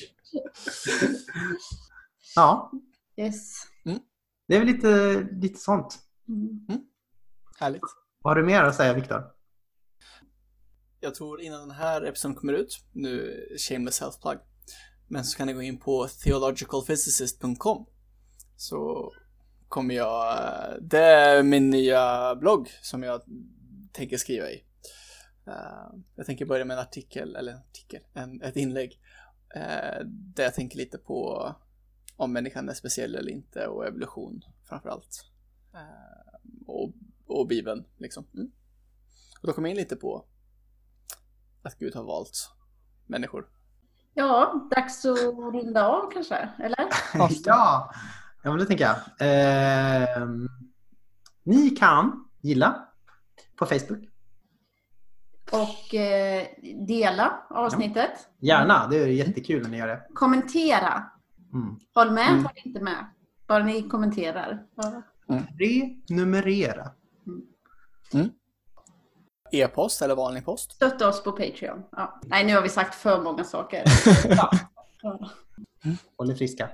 [2.35, 2.71] Ja,
[3.17, 3.53] Yes.
[4.47, 5.99] det är väl lite, lite sånt.
[6.27, 6.81] Mm.
[7.59, 7.81] Härligt.
[8.23, 9.23] Vad har du mer att säga, Viktor?
[10.99, 14.37] Jag tror innan den här episoden kommer ut, nu shameless self-plug,
[15.07, 17.85] men så kan ni gå in på theologicalphysicist.com.
[18.57, 19.11] Så
[19.67, 20.37] kommer jag,
[20.81, 23.21] det är min nya blogg som jag
[23.91, 24.63] tänker skriva i.
[25.47, 28.99] Uh, jag tänker börja med en artikel, eller en artikel, en, ett inlägg.
[29.55, 31.55] Uh, där jag tänker lite på
[32.15, 35.25] om människan är speciell eller inte och evolution framför allt.
[35.73, 36.93] Uh, och,
[37.27, 38.25] och Bibeln liksom.
[38.33, 38.51] Mm.
[39.41, 40.25] Och då kommer jag in lite på
[41.63, 42.51] att Gud har valt
[43.05, 43.47] människor.
[44.13, 45.17] Ja, dags att
[45.53, 46.87] runda av kanske, eller?
[47.45, 47.93] ja,
[48.43, 48.97] ja men det tänker jag.
[49.19, 50.27] Eh,
[51.43, 52.87] ni kan gilla
[53.55, 54.12] på Facebook.
[55.53, 56.47] Och eh,
[56.87, 58.11] dela avsnittet.
[58.39, 58.59] Ja.
[58.59, 60.01] Gärna, det är jättekul när ni gör det.
[60.13, 61.03] Kommentera.
[61.53, 61.79] Mm.
[61.95, 62.43] Håll med, mm.
[62.43, 63.05] håll inte med.
[63.47, 64.63] Bara ni kommenterar.
[65.29, 65.43] Mm.
[65.59, 66.91] Renumrera.
[68.13, 68.29] Mm.
[69.51, 70.71] E-post eller vanlig post?
[70.71, 71.83] Stötta oss på Patreon.
[71.91, 72.19] Ja.
[72.23, 73.83] Nej, nu har vi sagt för många saker.
[74.29, 74.51] ja.
[76.17, 76.69] Håll er friska.